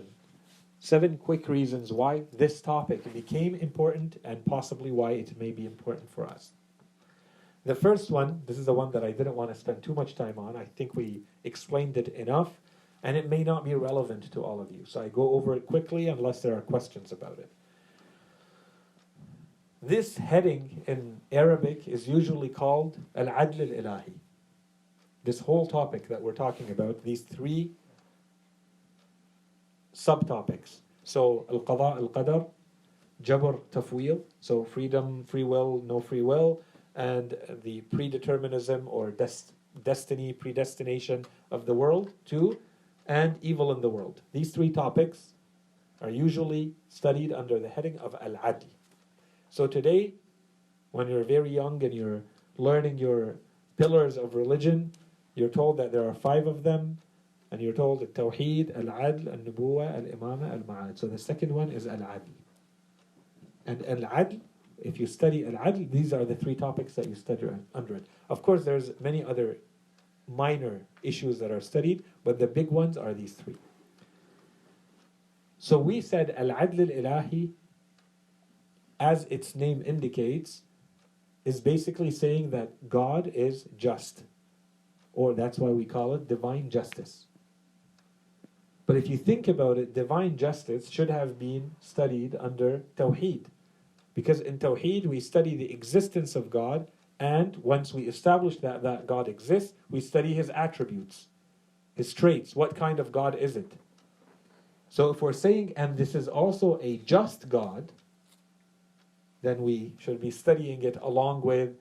seven 0.79 1.15
quick 1.19 1.47
reasons 1.47 1.93
why 1.93 2.23
this 2.33 2.59
topic 2.59 3.13
became 3.13 3.53
important 3.53 4.19
and 4.23 4.43
possibly 4.45 4.89
why 4.89 5.11
it 5.11 5.37
may 5.37 5.51
be 5.51 5.67
important 5.67 6.09
for 6.09 6.25
us. 6.25 6.53
The 7.63 7.75
first 7.75 8.09
one, 8.09 8.41
this 8.47 8.57
is 8.57 8.65
the 8.65 8.73
one 8.73 8.89
that 8.93 9.03
I 9.03 9.11
didn't 9.11 9.35
want 9.35 9.53
to 9.53 9.59
spend 9.63 9.83
too 9.83 9.93
much 9.93 10.15
time 10.15 10.39
on. 10.39 10.55
I 10.55 10.65
think 10.75 10.95
we 10.95 11.21
explained 11.43 11.97
it 11.97 12.07
enough, 12.15 12.49
and 13.03 13.15
it 13.15 13.29
may 13.29 13.43
not 13.43 13.63
be 13.63 13.75
relevant 13.75 14.31
to 14.31 14.43
all 14.43 14.59
of 14.59 14.71
you. 14.71 14.85
So 14.85 15.03
I 15.03 15.09
go 15.09 15.33
over 15.35 15.53
it 15.53 15.67
quickly 15.67 16.07
unless 16.07 16.41
there 16.41 16.57
are 16.57 16.61
questions 16.61 17.11
about 17.11 17.37
it. 17.37 17.51
This 19.81 20.17
heading 20.17 20.83
in 20.87 21.21
Arabic 21.31 21.87
is 21.87 22.07
usually 22.07 22.49
called 22.49 22.97
Al 23.15 23.27
Adl 23.27 23.61
al 23.61 23.83
Ilahi. 23.83 24.13
This 25.23 25.39
whole 25.39 25.67
topic 25.67 26.07
that 26.07 26.21
we're 26.21 26.33
talking 26.33 26.71
about, 26.71 27.03
these 27.03 27.21
three 27.21 27.69
subtopics. 29.93 30.77
So 31.03 31.45
Al 31.51 31.59
Qada 31.59 31.97
Al 31.97 32.09
Qadar, 32.09 32.47
Jabr 33.23 33.59
Tafwid, 33.71 34.21
so 34.41 34.63
freedom, 34.63 35.23
free 35.23 35.43
will, 35.43 35.83
no 35.85 35.99
free 35.99 36.23
will, 36.23 36.61
and 36.95 37.37
the 37.63 37.81
predeterminism 37.93 38.83
or 38.87 39.11
des- 39.11 39.51
destiny, 39.83 40.33
predestination 40.33 41.23
of 41.51 41.67
the 41.67 41.73
world, 41.73 42.13
two, 42.25 42.57
and 43.05 43.35
evil 43.43 43.71
in 43.71 43.81
the 43.81 43.89
world. 43.89 44.21
These 44.31 44.51
three 44.51 44.71
topics 44.71 45.33
are 46.01 46.09
usually 46.09 46.73
studied 46.89 47.31
under 47.31 47.59
the 47.59 47.69
heading 47.69 47.99
of 47.99 48.15
Al 48.21 48.33
Adl. 48.43 48.76
So 49.57 49.65
today, 49.65 50.13
when 50.91 51.07
you're 51.07 51.23
very 51.23 51.49
young 51.49 51.83
and 51.83 51.91
you're 51.91 52.21
learning 52.57 52.99
your 52.99 53.37
pillars 53.75 54.15
of 54.15 54.35
religion, 54.35 54.91
you're 55.33 55.49
told 55.49 55.77
that 55.77 55.91
there 55.91 56.07
are 56.07 56.13
five 56.13 56.45
of 56.45 56.61
them, 56.61 56.99
and 57.49 57.59
you're 57.59 57.73
told 57.73 58.01
Tawheed, 58.13 58.77
Al 58.77 58.93
Adl, 58.93 59.25
Al 59.33 59.39
Nubuwa, 59.39 59.95
Al 59.95 60.03
Imama, 60.15 60.51
Al 60.51 60.59
Ma'ad. 60.59 60.99
So 60.99 61.07
the 61.07 61.17
second 61.17 61.51
one 61.51 61.71
is 61.71 61.87
Al 61.87 61.97
Adl. 61.97 62.35
And 63.65 63.83
Al 63.87 64.03
Adl 64.25 64.41
if 64.83 64.99
you 64.99 65.07
study 65.07 65.43
al-adl, 65.43 65.89
these 65.89 66.13
are 66.13 66.23
the 66.23 66.35
three 66.35 66.53
topics 66.53 66.93
that 66.93 67.07
you 67.07 67.15
study 67.15 67.47
under 67.73 67.95
it. 67.95 68.05
Of 68.29 68.43
course, 68.43 68.63
there's 68.63 68.91
many 68.99 69.23
other 69.23 69.57
minor 70.27 70.81
issues 71.01 71.39
that 71.39 71.49
are 71.49 71.61
studied, 71.61 72.03
but 72.23 72.37
the 72.37 72.45
big 72.45 72.69
ones 72.69 72.95
are 72.95 73.11
these 73.11 73.33
three. 73.33 73.57
So 75.57 75.79
we 75.79 75.99
said 75.99 76.35
al-adl 76.37 76.79
al-ilahi, 76.79 77.49
as 78.99 79.25
its 79.29 79.55
name 79.55 79.83
indicates, 79.85 80.63
is 81.45 81.61
basically 81.61 82.11
saying 82.11 82.49
that 82.49 82.89
God 82.89 83.31
is 83.33 83.65
just, 83.77 84.23
or 85.13 85.33
that's 85.33 85.57
why 85.57 85.69
we 85.69 85.85
call 85.85 86.13
it 86.13 86.27
divine 86.27 86.69
justice. 86.69 87.25
But 88.85 88.95
if 88.95 89.09
you 89.09 89.17
think 89.17 89.47
about 89.47 89.77
it, 89.77 89.93
divine 89.93 90.37
justice 90.37 90.89
should 90.89 91.09
have 91.09 91.37
been 91.37 91.71
studied 91.79 92.35
under 92.39 92.83
Tawheed. 92.95 93.45
Because 94.13 94.39
in 94.39 94.57
Tawheed, 94.57 95.05
we 95.05 95.19
study 95.19 95.55
the 95.55 95.71
existence 95.71 96.35
of 96.35 96.49
God, 96.49 96.87
and 97.19 97.55
once 97.57 97.93
we 97.93 98.03
establish 98.03 98.57
that, 98.57 98.83
that 98.83 99.05
God 99.05 99.27
exists, 99.27 99.73
we 99.89 99.99
study 99.99 100.33
his 100.33 100.49
attributes, 100.49 101.27
his 101.95 102.13
traits. 102.13 102.55
What 102.55 102.75
kind 102.75 102.99
of 102.99 103.11
God 103.11 103.35
is 103.35 103.57
it? 103.57 103.71
So 104.89 105.09
if 105.09 105.21
we're 105.21 105.33
saying, 105.33 105.73
and 105.75 105.97
this 105.97 106.15
is 106.15 106.27
also 106.27 106.79
a 106.81 106.97
just 106.97 107.49
God, 107.49 107.91
then 109.41 109.61
we 109.61 109.93
should 109.97 110.19
be 110.19 110.31
studying 110.31 110.83
it 110.83 110.97
along 111.01 111.41
with 111.41 111.75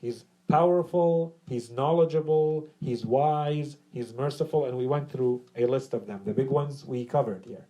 He's 0.00 0.24
powerful, 0.48 1.36
He's 1.48 1.70
knowledgeable, 1.70 2.68
He's 2.80 3.04
wise, 3.04 3.76
He's 3.92 4.14
merciful, 4.14 4.66
and 4.66 4.76
we 4.76 4.86
went 4.86 5.10
through 5.10 5.44
a 5.56 5.66
list 5.66 5.94
of 5.94 6.06
them. 6.06 6.20
The 6.24 6.34
big 6.34 6.48
ones 6.48 6.84
we 6.84 7.04
covered 7.04 7.44
here. 7.44 7.66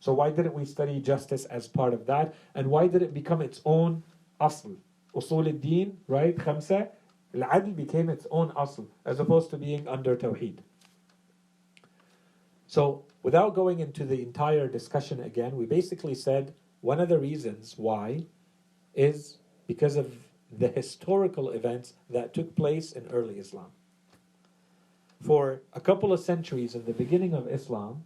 So 0.00 0.12
why 0.12 0.30
didn't 0.30 0.54
we 0.54 0.64
study 0.64 1.00
justice 1.00 1.44
as 1.46 1.66
part 1.66 1.92
of 1.92 2.06
that? 2.06 2.34
And 2.54 2.68
why 2.68 2.86
did 2.86 3.02
it 3.02 3.12
become 3.12 3.42
its 3.42 3.60
own 3.64 4.02
asl? 4.40 4.76
Usul 5.14 5.46
al-Din, 5.46 5.98
right? 6.06 6.36
Khamsa. 6.36 6.88
Al-Adl 7.34 7.76
became 7.76 8.08
its 8.08 8.26
own 8.30 8.50
asl, 8.52 8.86
as 9.04 9.20
opposed 9.20 9.50
to 9.50 9.58
being 9.58 9.86
under 9.86 10.16
Tawheed. 10.16 10.58
So, 12.66 13.04
without 13.22 13.54
going 13.54 13.80
into 13.80 14.04
the 14.04 14.22
entire 14.22 14.68
discussion 14.68 15.20
again, 15.20 15.56
we 15.56 15.66
basically 15.66 16.14
said 16.14 16.54
one 16.80 17.00
of 17.00 17.08
the 17.08 17.18
reasons 17.18 17.74
why 17.76 18.26
is 18.98 19.38
because 19.68 19.96
of 19.96 20.12
the 20.58 20.68
historical 20.68 21.50
events 21.50 21.94
that 22.10 22.34
took 22.34 22.54
place 22.56 22.92
in 22.92 23.06
early 23.12 23.38
Islam. 23.38 23.70
For 25.22 25.60
a 25.72 25.80
couple 25.80 26.12
of 26.12 26.20
centuries 26.20 26.74
in 26.74 26.84
the 26.84 26.92
beginning 26.92 27.32
of 27.32 27.46
Islam, 27.46 28.04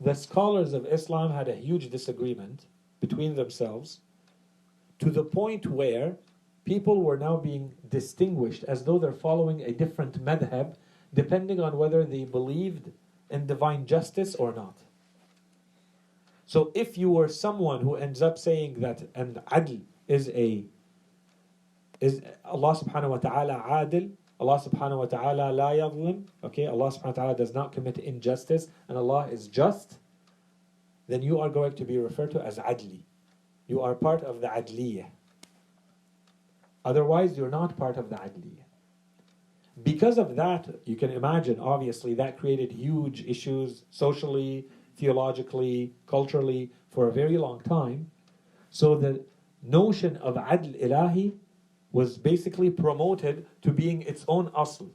the 0.00 0.14
scholars 0.14 0.72
of 0.72 0.86
Islam 0.86 1.32
had 1.32 1.48
a 1.48 1.54
huge 1.54 1.90
disagreement 1.90 2.64
between 3.00 3.36
themselves 3.36 4.00
to 5.00 5.10
the 5.10 5.22
point 5.24 5.66
where 5.66 6.16
people 6.64 7.02
were 7.02 7.18
now 7.18 7.36
being 7.36 7.72
distinguished 7.90 8.64
as 8.64 8.84
though 8.84 8.98
they're 8.98 9.12
following 9.12 9.60
a 9.60 9.72
different 9.72 10.24
madhab 10.24 10.76
depending 11.12 11.60
on 11.60 11.76
whether 11.76 12.04
they 12.04 12.24
believed 12.24 12.90
in 13.30 13.46
divine 13.46 13.86
justice 13.86 14.34
or 14.34 14.52
not. 14.52 14.78
So 16.46 16.70
if 16.74 16.96
you 16.96 17.10
were 17.10 17.28
someone 17.28 17.82
who 17.82 17.96
ends 17.96 18.22
up 18.22 18.38
saying 18.38 18.80
that 18.80 19.02
an 19.14 19.40
adl 19.50 19.82
is 20.08 20.28
a 20.30 20.64
is 22.00 22.20
Allah 22.44 22.76
subhanahu 22.76 23.10
wa 23.10 23.16
ta'ala 23.16 23.64
adil, 23.68 24.10
Allah 24.38 24.60
subhanahu 24.60 24.98
wa 24.98 25.06
ta'ala 25.06 25.52
la 25.52 25.70
yadlim, 25.70 26.26
okay, 26.44 26.66
Allah 26.66 26.90
subhanahu 26.90 27.06
wa 27.06 27.12
ta'ala 27.12 27.36
does 27.36 27.54
not 27.54 27.72
commit 27.72 27.98
injustice 27.98 28.68
and 28.88 28.98
Allah 28.98 29.28
is 29.32 29.48
just, 29.48 29.96
then 31.08 31.22
you 31.22 31.40
are 31.40 31.48
going 31.48 31.74
to 31.74 31.84
be 31.84 31.96
referred 31.96 32.30
to 32.32 32.44
as 32.44 32.58
adli. 32.58 33.00
You 33.66 33.80
are 33.80 33.94
part 33.94 34.22
of 34.22 34.40
the 34.42 34.48
adliyah. 34.48 35.06
Otherwise, 36.84 37.36
you're 37.36 37.48
not 37.48 37.76
part 37.76 37.96
of 37.96 38.10
the 38.10 38.16
adliyah. 38.16 38.64
Because 39.82 40.18
of 40.18 40.36
that, 40.36 40.68
you 40.84 40.96
can 40.96 41.10
imagine, 41.10 41.58
obviously, 41.58 42.14
that 42.14 42.38
created 42.38 42.72
huge 42.72 43.24
issues 43.26 43.84
socially, 43.90 44.66
theologically, 44.96 45.92
culturally 46.06 46.70
for 46.90 47.08
a 47.08 47.12
very 47.12 47.36
long 47.36 47.60
time. 47.60 48.10
So 48.70 48.94
the 48.96 49.24
notion 49.66 50.16
of 50.18 50.34
adl 50.36 50.80
ilahi 50.82 51.34
was 51.92 52.18
basically 52.18 52.70
promoted 52.70 53.46
to 53.62 53.72
being 53.72 54.02
its 54.02 54.24
own 54.28 54.50
asl. 54.50 54.90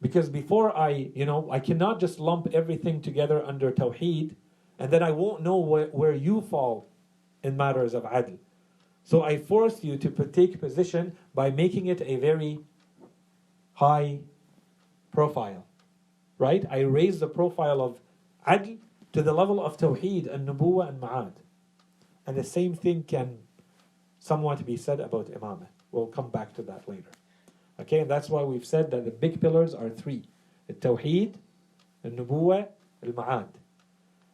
Because 0.00 0.28
before 0.28 0.76
I, 0.76 1.10
you 1.14 1.26
know, 1.26 1.48
I 1.50 1.58
cannot 1.58 2.00
just 2.00 2.20
lump 2.20 2.48
everything 2.52 3.00
together 3.00 3.42
under 3.44 3.72
tawheed 3.72 4.36
and 4.78 4.92
then 4.92 5.02
I 5.02 5.10
won't 5.10 5.42
know 5.42 5.56
where, 5.56 5.86
where 5.86 6.14
you 6.14 6.40
fall 6.40 6.88
in 7.42 7.56
matters 7.56 7.94
of 7.94 8.04
adl. 8.04 8.38
So 9.02 9.22
I 9.22 9.38
force 9.38 9.82
you 9.82 9.96
to 9.96 10.10
take 10.26 10.60
position 10.60 11.16
by 11.34 11.50
making 11.50 11.86
it 11.86 12.00
a 12.02 12.16
very 12.16 12.60
high 13.74 14.20
profile. 15.12 15.64
Right? 16.38 16.64
I 16.70 16.80
raise 16.80 17.18
the 17.18 17.26
profile 17.26 17.80
of 17.80 17.98
adl 18.46 18.78
to 19.12 19.22
the 19.22 19.32
level 19.32 19.64
of 19.64 19.76
tawheed 19.76 20.32
and 20.32 20.46
nubuwa 20.46 20.90
and 20.90 21.00
ma'ad. 21.00 21.32
And 22.28 22.36
the 22.36 22.44
same 22.44 22.74
thing 22.74 23.04
can 23.04 23.38
somewhat 24.20 24.66
be 24.66 24.76
said 24.76 25.00
about 25.00 25.30
imamah. 25.30 25.68
We'll 25.90 26.08
come 26.08 26.28
back 26.28 26.52
to 26.56 26.62
that 26.64 26.86
later. 26.86 27.10
Okay, 27.80 28.00
and 28.00 28.10
that's 28.10 28.28
why 28.28 28.42
we've 28.42 28.66
said 28.66 28.90
that 28.90 29.06
the 29.06 29.10
big 29.10 29.40
pillars 29.40 29.74
are 29.74 29.88
three. 29.88 30.24
Tawheed, 30.70 31.36
nubuwa, 32.04 32.68
al-ma'ad. 33.02 33.48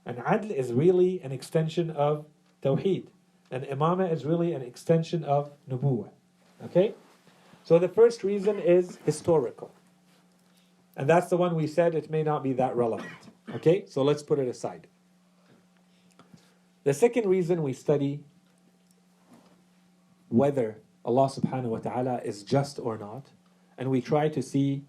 And 0.04 0.18
adl 0.18 0.50
is 0.50 0.72
really 0.72 1.22
an 1.22 1.30
extension 1.30 1.90
of 1.90 2.26
tawheed. 2.64 3.06
And 3.52 3.62
imamah 3.62 4.10
is 4.10 4.24
really 4.24 4.54
an 4.54 4.62
extension 4.62 5.22
of 5.22 5.52
nubuwa. 5.70 6.10
Okay? 6.64 6.94
So 7.62 7.78
the 7.78 7.88
first 7.88 8.24
reason 8.24 8.58
is 8.58 8.98
historical. 9.06 9.72
And 10.96 11.08
that's 11.08 11.28
the 11.28 11.36
one 11.36 11.54
we 11.54 11.68
said 11.68 11.94
it 11.94 12.10
may 12.10 12.24
not 12.24 12.42
be 12.42 12.54
that 12.54 12.74
relevant. 12.74 13.12
Okay? 13.54 13.84
So 13.86 14.02
let's 14.02 14.24
put 14.24 14.40
it 14.40 14.48
aside. 14.48 14.88
The 16.84 16.92
second 16.92 17.28
reason 17.28 17.62
we 17.62 17.72
study 17.72 18.20
whether 20.28 20.82
Allah 21.04 21.28
subhanahu 21.28 21.68
wa 21.68 21.78
ta'ala 21.78 22.20
is 22.24 22.42
just 22.42 22.78
or 22.78 22.98
not, 22.98 23.30
and 23.78 23.90
we 23.90 24.00
try 24.00 24.28
to 24.28 24.42
see 24.42 24.84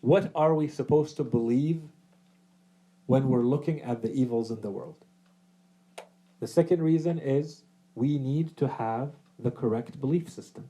what 0.00 0.30
are 0.34 0.54
we 0.54 0.68
supposed 0.68 1.16
to 1.16 1.24
believe 1.24 1.82
when 3.06 3.28
we're 3.28 3.44
looking 3.44 3.82
at 3.82 4.00
the 4.02 4.12
evils 4.12 4.50
in 4.50 4.60
the 4.62 4.70
world. 4.70 4.96
The 6.40 6.46
second 6.46 6.82
reason 6.82 7.18
is 7.18 7.62
we 7.94 8.18
need 8.18 8.56
to 8.56 8.68
have 8.68 9.12
the 9.38 9.50
correct 9.50 10.00
belief 10.00 10.30
system. 10.30 10.68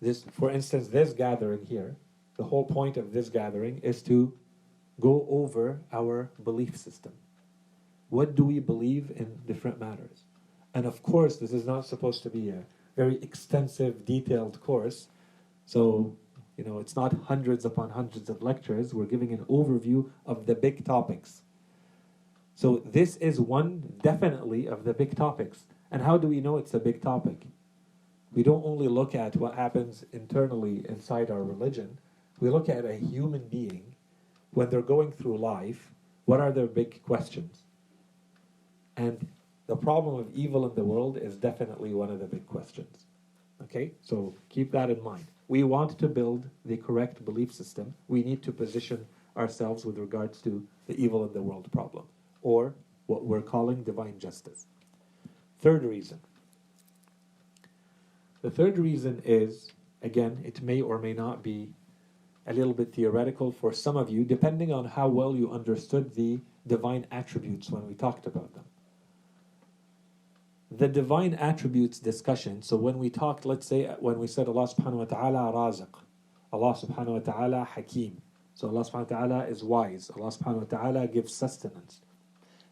This, 0.00 0.24
for 0.32 0.50
instance, 0.50 0.88
this 0.88 1.12
gathering 1.12 1.66
here, 1.66 1.96
the 2.36 2.44
whole 2.44 2.64
point 2.64 2.96
of 2.96 3.12
this 3.12 3.28
gathering 3.28 3.78
is 3.78 4.02
to 4.02 4.32
go 5.00 5.26
over 5.28 5.80
our 5.92 6.30
belief 6.42 6.76
system. 6.76 7.12
What 8.10 8.34
do 8.34 8.44
we 8.44 8.60
believe 8.60 9.10
in 9.16 9.38
different 9.46 9.80
matters? 9.80 10.24
And 10.74 10.86
of 10.86 11.02
course, 11.02 11.36
this 11.36 11.52
is 11.52 11.66
not 11.66 11.86
supposed 11.86 12.22
to 12.24 12.30
be 12.30 12.50
a 12.50 12.64
very 12.96 13.16
extensive, 13.22 14.04
detailed 14.04 14.60
course. 14.60 15.08
So, 15.66 16.16
you 16.56 16.64
know, 16.64 16.78
it's 16.78 16.96
not 16.96 17.12
hundreds 17.24 17.64
upon 17.64 17.90
hundreds 17.90 18.28
of 18.28 18.42
lectures. 18.42 18.94
We're 18.94 19.06
giving 19.06 19.32
an 19.32 19.44
overview 19.46 20.10
of 20.26 20.46
the 20.46 20.54
big 20.54 20.84
topics. 20.84 21.42
So, 22.54 22.82
this 22.84 23.16
is 23.16 23.40
one 23.40 23.94
definitely 24.02 24.66
of 24.66 24.84
the 24.84 24.94
big 24.94 25.16
topics. 25.16 25.64
And 25.90 26.02
how 26.02 26.18
do 26.18 26.28
we 26.28 26.40
know 26.40 26.56
it's 26.56 26.74
a 26.74 26.78
big 26.78 27.02
topic? 27.02 27.46
We 28.32 28.42
don't 28.42 28.64
only 28.64 28.88
look 28.88 29.14
at 29.14 29.36
what 29.36 29.54
happens 29.54 30.04
internally 30.12 30.84
inside 30.88 31.30
our 31.30 31.42
religion, 31.42 31.98
we 32.40 32.50
look 32.50 32.68
at 32.68 32.84
a 32.84 32.94
human 32.94 33.48
being 33.48 33.94
when 34.50 34.70
they're 34.70 34.82
going 34.82 35.12
through 35.12 35.38
life. 35.38 35.92
What 36.24 36.40
are 36.40 36.52
their 36.52 36.66
big 36.66 37.02
questions? 37.02 37.63
And 38.96 39.26
the 39.66 39.76
problem 39.76 40.16
of 40.16 40.34
evil 40.34 40.68
in 40.68 40.74
the 40.74 40.84
world 40.84 41.16
is 41.16 41.36
definitely 41.36 41.94
one 41.94 42.10
of 42.10 42.18
the 42.18 42.26
big 42.26 42.46
questions. 42.46 43.06
Okay, 43.62 43.92
so 44.02 44.34
keep 44.48 44.70
that 44.72 44.90
in 44.90 45.02
mind. 45.02 45.26
We 45.48 45.62
want 45.64 45.98
to 45.98 46.08
build 46.08 46.48
the 46.64 46.76
correct 46.76 47.24
belief 47.24 47.52
system. 47.52 47.94
We 48.08 48.22
need 48.22 48.42
to 48.42 48.52
position 48.52 49.06
ourselves 49.36 49.84
with 49.84 49.98
regards 49.98 50.40
to 50.42 50.66
the 50.86 50.96
evil 51.02 51.24
in 51.24 51.32
the 51.32 51.42
world 51.42 51.70
problem, 51.72 52.04
or 52.42 52.74
what 53.06 53.24
we're 53.24 53.42
calling 53.42 53.82
divine 53.82 54.18
justice. 54.18 54.66
Third 55.60 55.84
reason. 55.84 56.20
The 58.42 58.50
third 58.50 58.78
reason 58.78 59.22
is, 59.24 59.72
again, 60.02 60.42
it 60.44 60.60
may 60.60 60.82
or 60.82 60.98
may 60.98 61.14
not 61.14 61.42
be 61.42 61.70
a 62.46 62.52
little 62.52 62.74
bit 62.74 62.94
theoretical 62.94 63.50
for 63.50 63.72
some 63.72 63.96
of 63.96 64.10
you, 64.10 64.24
depending 64.24 64.72
on 64.72 64.84
how 64.84 65.08
well 65.08 65.34
you 65.34 65.50
understood 65.50 66.14
the 66.14 66.38
divine 66.66 67.06
attributes 67.10 67.70
when 67.70 67.86
we 67.86 67.94
talked 67.94 68.26
about 68.26 68.52
them 68.54 68.64
the 70.78 70.88
divine 70.88 71.34
attributes 71.34 71.98
discussion. 71.98 72.62
So 72.62 72.76
when 72.76 72.98
we 72.98 73.10
talked, 73.10 73.44
let's 73.44 73.66
say 73.66 73.94
when 73.98 74.18
we 74.18 74.26
said 74.26 74.48
Allah 74.48 74.68
subhanahu 74.68 74.92
wa 74.92 75.04
ta'ala 75.04 75.52
raziq, 75.52 75.94
Allah 76.52 76.74
subhanahu 76.74 77.06
wa 77.06 77.18
ta'ala 77.18 77.64
hakim. 77.64 78.22
So 78.54 78.68
Allah 78.68 78.84
subhanahu 78.84 79.10
wa 79.10 79.18
ta'ala 79.18 79.46
is 79.46 79.62
wise. 79.64 80.10
Allah 80.16 80.30
subhanahu 80.30 80.70
wa 80.70 80.78
ta'ala 80.78 81.06
gives 81.08 81.34
sustenance. 81.34 82.00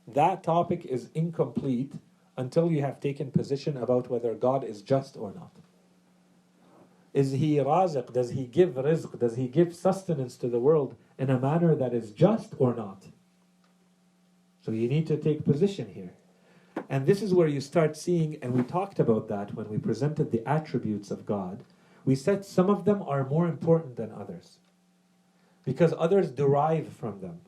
That 0.06 0.42
topic 0.42 0.84
is 0.84 1.10
incomplete 1.14 1.92
until 2.36 2.70
you 2.70 2.80
have 2.82 3.00
taken 3.00 3.30
position 3.30 3.76
about 3.76 4.10
whether 4.10 4.34
God 4.34 4.64
is 4.64 4.82
just 4.82 5.16
or 5.16 5.32
not. 5.32 5.52
Is 7.12 7.32
he 7.32 7.56
raziq? 7.56 8.12
Does 8.12 8.30
he 8.30 8.46
give 8.46 8.70
rizq? 8.70 9.18
Does 9.18 9.36
he 9.36 9.46
give 9.46 9.74
sustenance 9.74 10.36
to 10.38 10.48
the 10.48 10.58
world 10.58 10.96
in 11.18 11.28
a 11.28 11.38
manner 11.38 11.74
that 11.74 11.92
is 11.92 12.10
just 12.10 12.54
or 12.58 12.74
not? 12.74 13.04
So 14.62 14.70
you 14.72 14.88
need 14.88 15.06
to 15.08 15.16
take 15.16 15.44
position 15.44 15.88
here. 15.88 16.14
And 16.88 17.06
this 17.06 17.22
is 17.22 17.32
where 17.32 17.48
you 17.48 17.60
start 17.60 17.96
seeing, 17.96 18.36
and 18.42 18.52
we 18.52 18.62
talked 18.62 18.98
about 18.98 19.28
that 19.28 19.54
when 19.54 19.68
we 19.68 19.78
presented 19.78 20.30
the 20.30 20.46
attributes 20.48 21.10
of 21.10 21.26
God. 21.26 21.64
We 22.04 22.14
said 22.14 22.44
some 22.44 22.68
of 22.68 22.84
them 22.84 23.02
are 23.02 23.28
more 23.28 23.46
important 23.46 23.96
than 23.96 24.12
others 24.12 24.58
because 25.64 25.94
others 25.98 26.30
derive 26.30 26.88
from 26.88 27.20
them. 27.20 27.40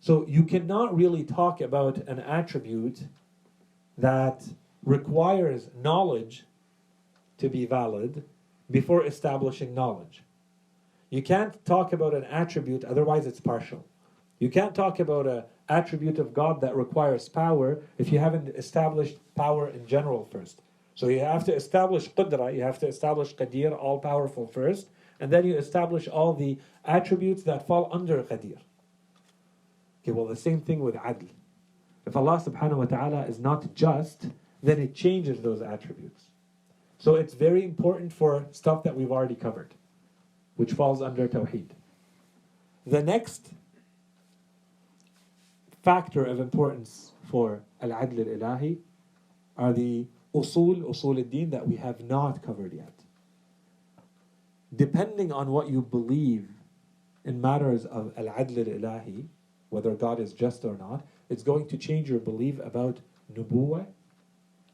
So 0.00 0.26
you 0.26 0.42
cannot 0.42 0.94
really 0.94 1.24
talk 1.24 1.60
about 1.60 1.96
an 2.08 2.20
attribute 2.20 3.04
that 3.96 4.44
requires 4.84 5.68
knowledge 5.74 6.44
to 7.38 7.48
be 7.48 7.64
valid 7.64 8.24
before 8.70 9.06
establishing 9.06 9.74
knowledge. 9.74 10.22
You 11.10 11.22
can't 11.22 11.64
talk 11.64 11.92
about 11.92 12.14
an 12.14 12.24
attribute, 12.24 12.84
otherwise, 12.84 13.26
it's 13.26 13.40
partial. 13.40 13.84
You 14.38 14.50
can't 14.50 14.74
talk 14.74 14.98
about 14.98 15.26
an 15.26 15.44
attribute 15.68 16.18
of 16.18 16.34
God 16.34 16.60
that 16.60 16.76
requires 16.76 17.28
power 17.28 17.80
if 17.98 18.12
you 18.12 18.18
haven't 18.18 18.48
established 18.56 19.16
power 19.34 19.68
in 19.68 19.86
general 19.86 20.28
first. 20.30 20.60
So 20.94 21.08
you 21.08 21.20
have 21.20 21.44
to 21.44 21.54
establish 21.54 22.08
qudra, 22.08 22.54
you 22.54 22.62
have 22.62 22.78
to 22.80 22.86
establish 22.86 23.34
qadir, 23.34 23.76
all 23.76 23.98
powerful 23.98 24.46
first, 24.46 24.88
and 25.18 25.30
then 25.32 25.44
you 25.46 25.56
establish 25.56 26.06
all 26.06 26.34
the 26.34 26.58
attributes 26.84 27.42
that 27.44 27.66
fall 27.66 27.88
under 27.92 28.22
qadir. 28.22 28.58
Okay, 30.02 30.12
well, 30.12 30.26
the 30.26 30.36
same 30.36 30.60
thing 30.60 30.80
with 30.80 30.94
adl. 30.96 31.28
If 32.06 32.14
Allah 32.14 32.42
subhanahu 32.44 32.76
wa 32.76 32.84
ta'ala 32.84 33.22
is 33.22 33.38
not 33.38 33.74
just, 33.74 34.26
then 34.62 34.78
it 34.78 34.94
changes 34.94 35.40
those 35.40 35.62
attributes. 35.62 36.24
So 36.98 37.14
it's 37.14 37.34
very 37.34 37.64
important 37.64 38.12
for 38.12 38.46
stuff 38.52 38.82
that 38.84 38.94
we've 38.96 39.10
already 39.10 39.34
covered, 39.34 39.74
which 40.56 40.72
falls 40.72 41.00
under 41.00 41.26
Tawheed. 41.26 41.70
The 42.86 43.02
next 43.02 43.52
factor 45.84 46.24
of 46.24 46.40
importance 46.40 47.12
for 47.30 47.60
Al-Adl 47.82 48.18
al-Ilahi 48.18 48.78
are 49.58 49.72
the 49.72 50.06
usul, 50.34 50.82
usul 50.82 51.18
al-Din 51.18 51.50
that 51.50 51.68
we 51.68 51.76
have 51.76 52.00
not 52.00 52.42
covered 52.42 52.72
yet. 52.72 52.92
Depending 54.74 55.30
on 55.30 55.50
what 55.50 55.68
you 55.68 55.82
believe 55.82 56.48
in 57.24 57.40
matters 57.40 57.84
of 57.84 58.12
Al-Adl 58.16 58.58
al-Ilahi, 58.58 59.26
whether 59.68 59.94
God 59.94 60.20
is 60.20 60.32
just 60.32 60.64
or 60.64 60.76
not, 60.76 61.04
it's 61.28 61.42
going 61.42 61.68
to 61.68 61.76
change 61.76 62.08
your 62.08 62.18
belief 62.18 62.58
about 62.60 63.00
nubuwah 63.32 63.86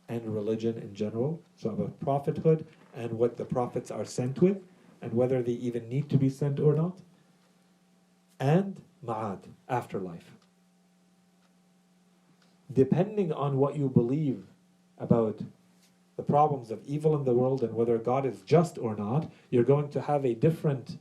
and 0.09 0.35
religion 0.35 0.79
in 0.79 0.95
general, 0.95 1.43
so 1.57 1.71
about 1.71 1.99
prophethood 2.01 2.65
and 2.97 3.13
what 3.13 3.37
the 3.37 3.45
prophets 3.45 3.91
are 3.91 4.05
sent 4.05 4.41
with, 4.41 4.59
and 5.03 5.13
whether 5.13 5.43
they 5.43 5.53
even 5.53 5.89
need 5.89 6.09
to 6.11 6.19
be 6.19 6.29
sent 6.29 6.61
or 6.61 6.75
not, 6.75 6.99
and 8.39 8.81
ma'ad, 9.05 9.39
afterlife. 9.69 10.40
Depending 12.73 13.33
on 13.33 13.59
what 13.59 13.77
you 13.77 13.89
believe 13.89 14.45
about 14.99 15.41
the 16.17 16.23
problems 16.23 16.71
of 16.71 16.85
evil 16.87 17.17
in 17.17 17.25
the 17.25 17.33
world 17.33 17.63
and 17.63 17.75
whether 17.75 17.97
God 17.99 18.27
is 18.27 18.43
just 18.43 18.79
or 18.79 18.95
not, 18.95 19.31
you're 19.51 19.65
going 19.65 19.89
to 19.91 20.01
have 20.01 20.25
a 20.25 20.35
different 20.35 20.99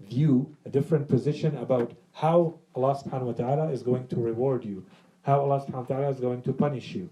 view, 0.00 0.54
a 0.64 0.68
different 0.68 1.08
position 1.08 1.56
about 1.56 1.92
how 2.12 2.54
Allah 2.74 2.94
subhanahu 2.94 3.26
wa 3.26 3.32
ta'ala 3.32 3.70
is 3.72 3.82
going 3.82 4.06
to 4.08 4.16
reward 4.16 4.64
you, 4.64 4.84
how 5.22 5.40
Allah 5.40 5.64
subhanahu 5.66 5.90
wa 5.90 5.96
ta'ala 5.96 6.10
is 6.10 6.20
going 6.20 6.42
to 6.42 6.52
punish 6.52 6.94
you. 6.94 7.10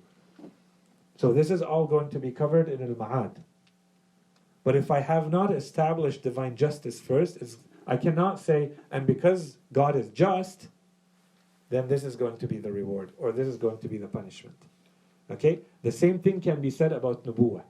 So 1.16 1.32
this 1.32 1.50
is 1.50 1.62
all 1.62 1.86
going 1.86 2.10
to 2.10 2.18
be 2.18 2.30
covered 2.30 2.68
in 2.68 2.80
al-ma'ad. 2.82 3.36
But 4.62 4.76
if 4.76 4.90
I 4.90 5.00
have 5.00 5.30
not 5.30 5.52
established 5.52 6.22
divine 6.22 6.56
justice 6.56 7.00
first, 7.00 7.38
I 7.86 7.96
cannot 7.96 8.38
say, 8.38 8.70
and 8.90 9.06
because 9.06 9.58
God 9.72 9.96
is 9.96 10.08
just, 10.08 10.68
then 11.70 11.88
this 11.88 12.04
is 12.04 12.16
going 12.16 12.36
to 12.38 12.46
be 12.46 12.58
the 12.58 12.70
reward, 12.70 13.12
or 13.18 13.32
this 13.32 13.46
is 13.46 13.56
going 13.56 13.78
to 13.78 13.88
be 13.88 13.98
the 13.98 14.06
punishment. 14.06 14.56
Okay? 15.30 15.60
The 15.82 15.92
same 15.92 16.18
thing 16.18 16.40
can 16.40 16.60
be 16.60 16.70
said 16.70 16.92
about 16.92 17.24
nubuwah. 17.24 17.62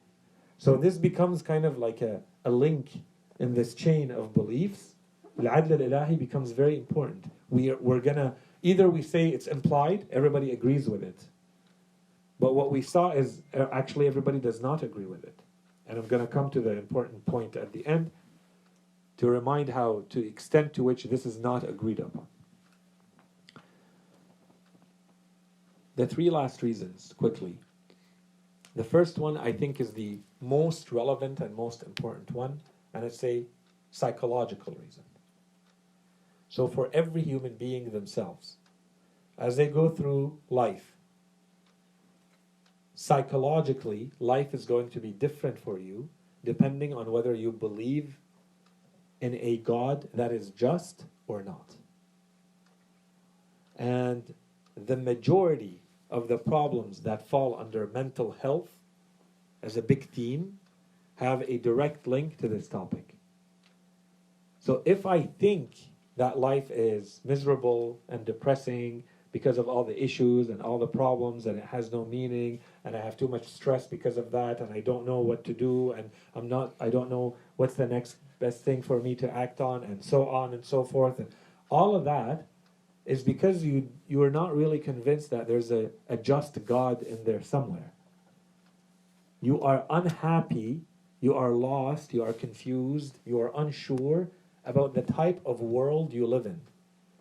So 0.58 0.76
this 0.76 0.96
becomes 0.96 1.42
kind 1.42 1.64
of 1.64 1.78
like 1.78 2.00
a, 2.02 2.20
a 2.44 2.50
link 2.50 2.90
in 3.38 3.54
this 3.54 3.74
chain 3.74 4.10
of 4.10 4.34
beliefs. 4.34 4.94
Al-adl 5.38 5.72
al-ilahi 5.72 6.18
becomes 6.18 6.52
very 6.52 6.76
important. 6.76 7.24
We 7.50 7.70
are, 7.70 7.76
we're 7.76 8.00
gonna, 8.00 8.34
either 8.62 8.88
we 8.88 9.02
say 9.02 9.28
it's 9.28 9.46
implied, 9.46 10.06
everybody 10.10 10.52
agrees 10.52 10.88
with 10.88 11.02
it. 11.02 11.24
But 12.40 12.54
what 12.54 12.70
we 12.70 12.82
saw 12.82 13.12
is 13.12 13.42
uh, 13.54 13.66
actually 13.72 14.06
everybody 14.06 14.38
does 14.38 14.60
not 14.60 14.82
agree 14.82 15.06
with 15.06 15.24
it. 15.24 15.40
And 15.86 15.98
I'm 15.98 16.08
to 16.08 16.26
come 16.26 16.50
to 16.50 16.60
the 16.60 16.70
important 16.70 17.24
point 17.26 17.56
at 17.56 17.72
the 17.72 17.86
end 17.86 18.10
to 19.18 19.28
remind 19.28 19.68
how, 19.68 20.04
to 20.10 20.26
extent 20.26 20.72
to 20.74 20.82
which 20.82 21.04
this 21.04 21.26
is 21.26 21.38
not 21.38 21.68
agreed 21.68 22.00
upon. 22.00 22.26
The 25.96 26.06
three 26.06 26.30
last 26.30 26.62
reasons, 26.62 27.14
quickly. 27.16 27.58
The 28.74 28.84
first 28.84 29.18
one, 29.18 29.36
I 29.36 29.52
think, 29.52 29.80
is 29.80 29.92
the 29.92 30.18
most 30.40 30.90
relevant 30.90 31.40
and 31.40 31.54
most 31.54 31.84
important 31.84 32.32
one, 32.32 32.60
and 32.92 33.04
it's 33.04 33.22
a 33.22 33.44
psychological 33.90 34.74
reason. 34.74 35.04
So, 36.48 36.66
for 36.66 36.90
every 36.92 37.22
human 37.22 37.54
being 37.54 37.90
themselves, 37.90 38.56
as 39.38 39.56
they 39.56 39.68
go 39.68 39.88
through 39.88 40.38
life, 40.50 40.96
psychologically, 42.96 44.10
life 44.18 44.54
is 44.54 44.64
going 44.64 44.90
to 44.90 45.00
be 45.00 45.12
different 45.12 45.58
for 45.58 45.78
you 45.78 46.08
depending 46.44 46.92
on 46.92 47.10
whether 47.10 47.34
you 47.34 47.50
believe 47.50 48.18
in 49.20 49.34
a 49.40 49.56
God 49.58 50.08
that 50.12 50.30
is 50.30 50.50
just 50.50 51.06
or 51.26 51.42
not. 51.42 51.74
And 53.76 54.34
the 54.76 54.96
majority 54.96 55.80
of 56.14 56.28
the 56.28 56.38
problems 56.38 57.00
that 57.00 57.28
fall 57.28 57.58
under 57.58 57.88
mental 57.88 58.36
health 58.40 58.70
as 59.64 59.76
a 59.76 59.82
big 59.82 60.08
theme 60.10 60.56
have 61.16 61.42
a 61.42 61.58
direct 61.58 62.06
link 62.06 62.38
to 62.38 62.46
this 62.46 62.68
topic. 62.68 63.16
So 64.60 64.80
if 64.84 65.06
I 65.06 65.22
think 65.22 65.74
that 66.16 66.38
life 66.38 66.70
is 66.70 67.20
miserable 67.24 68.00
and 68.08 68.24
depressing 68.24 69.02
because 69.32 69.58
of 69.58 69.66
all 69.68 69.82
the 69.82 70.00
issues 70.02 70.50
and 70.50 70.62
all 70.62 70.78
the 70.78 70.86
problems 70.86 71.46
and 71.46 71.58
it 71.58 71.64
has 71.64 71.90
no 71.90 72.04
meaning 72.04 72.60
and 72.84 72.96
I 72.96 73.00
have 73.00 73.16
too 73.16 73.26
much 73.26 73.48
stress 73.48 73.88
because 73.88 74.16
of 74.16 74.30
that 74.30 74.60
and 74.60 74.72
I 74.72 74.78
don't 74.78 75.04
know 75.04 75.18
what 75.18 75.42
to 75.44 75.52
do 75.52 75.90
and 75.92 76.08
I'm 76.36 76.48
not 76.48 76.74
I 76.78 76.90
don't 76.90 77.10
know 77.10 77.36
what's 77.56 77.74
the 77.74 77.88
next 77.88 78.18
best 78.38 78.62
thing 78.62 78.82
for 78.82 79.00
me 79.02 79.16
to 79.16 79.36
act 79.36 79.60
on 79.60 79.82
and 79.82 80.02
so 80.04 80.28
on 80.28 80.54
and 80.54 80.64
so 80.64 80.84
forth 80.84 81.18
and 81.18 81.28
all 81.70 81.96
of 81.96 82.04
that 82.04 82.46
is 83.04 83.22
because 83.22 83.62
you 83.62 83.88
you 84.08 84.22
are 84.22 84.30
not 84.30 84.56
really 84.56 84.78
convinced 84.78 85.30
that 85.30 85.46
there's 85.46 85.70
a, 85.70 85.90
a 86.08 86.16
just 86.16 86.64
God 86.64 87.02
in 87.02 87.24
there 87.24 87.42
somewhere. 87.42 87.92
You 89.40 89.60
are 89.62 89.84
unhappy, 89.90 90.82
you 91.20 91.34
are 91.34 91.50
lost, 91.50 92.14
you 92.14 92.22
are 92.22 92.32
confused, 92.32 93.18
you 93.24 93.40
are 93.40 93.52
unsure 93.54 94.28
about 94.64 94.94
the 94.94 95.02
type 95.02 95.40
of 95.44 95.60
world 95.60 96.12
you 96.12 96.26
live 96.26 96.46
in. 96.46 96.60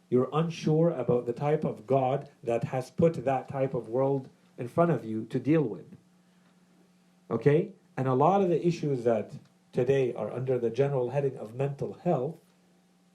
You're 0.10 0.30
unsure 0.32 0.92
about 0.92 1.26
the 1.26 1.34
type 1.34 1.64
of 1.66 1.86
God 1.88 2.30
that 2.44 2.64
has 2.66 2.92
put 2.92 3.26
that 3.26 3.50
type 3.50 3.74
of 3.74 3.90
world 3.90 4.30
in 4.58 4.68
front 4.68 4.92
of 4.92 5.04
you 5.04 5.26
to 5.26 5.40
deal 5.40 5.64
with. 5.64 5.98
Okay? 7.32 7.70
And 7.98 8.08
a 8.08 8.14
lot 8.14 8.42
of 8.42 8.50
the 8.50 8.66
issues 8.66 9.04
that 9.04 9.32
today 9.74 10.14
are 10.14 10.32
under 10.32 10.60
the 10.60 10.70
general 10.70 11.10
heading 11.10 11.38
of 11.38 11.56
mental 11.56 11.98
health, 12.04 12.36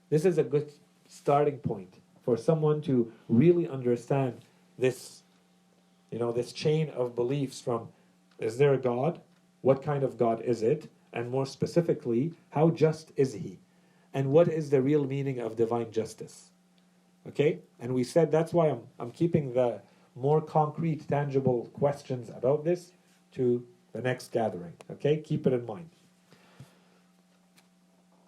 this 0.09 0.25
is 0.25 0.37
a 0.37 0.43
good 0.43 0.69
starting 1.07 1.57
point 1.57 1.98
for 2.29 2.37
someone 2.37 2.79
to 2.79 3.11
really 3.27 3.67
understand 3.67 4.35
this, 4.77 5.23
you 6.11 6.19
know, 6.19 6.31
this 6.31 6.51
chain 6.53 6.87
of 6.89 7.15
beliefs 7.15 7.59
from 7.59 7.89
is 8.37 8.59
there 8.59 8.75
a 8.75 8.77
God? 8.77 9.19
What 9.61 9.81
kind 9.81 10.03
of 10.03 10.15
God 10.15 10.43
is 10.43 10.61
it? 10.61 10.91
And 11.11 11.31
more 11.31 11.47
specifically, 11.47 12.33
how 12.51 12.69
just 12.69 13.11
is 13.15 13.33
he? 13.33 13.57
And 14.13 14.31
what 14.31 14.47
is 14.47 14.69
the 14.69 14.79
real 14.79 15.05
meaning 15.05 15.39
of 15.39 15.55
divine 15.55 15.89
justice? 15.91 16.51
Okay? 17.27 17.57
And 17.79 17.95
we 17.95 18.03
said 18.03 18.31
that's 18.31 18.53
why 18.53 18.69
I'm, 18.69 18.83
I'm 18.99 19.09
keeping 19.09 19.51
the 19.53 19.81
more 20.15 20.39
concrete, 20.39 21.07
tangible 21.07 21.71
questions 21.73 22.29
about 22.29 22.63
this 22.63 22.91
to 23.33 23.65
the 23.91 24.03
next 24.03 24.31
gathering. 24.31 24.73
Okay? 24.91 25.17
Keep 25.17 25.47
it 25.47 25.53
in 25.53 25.65
mind. 25.65 25.89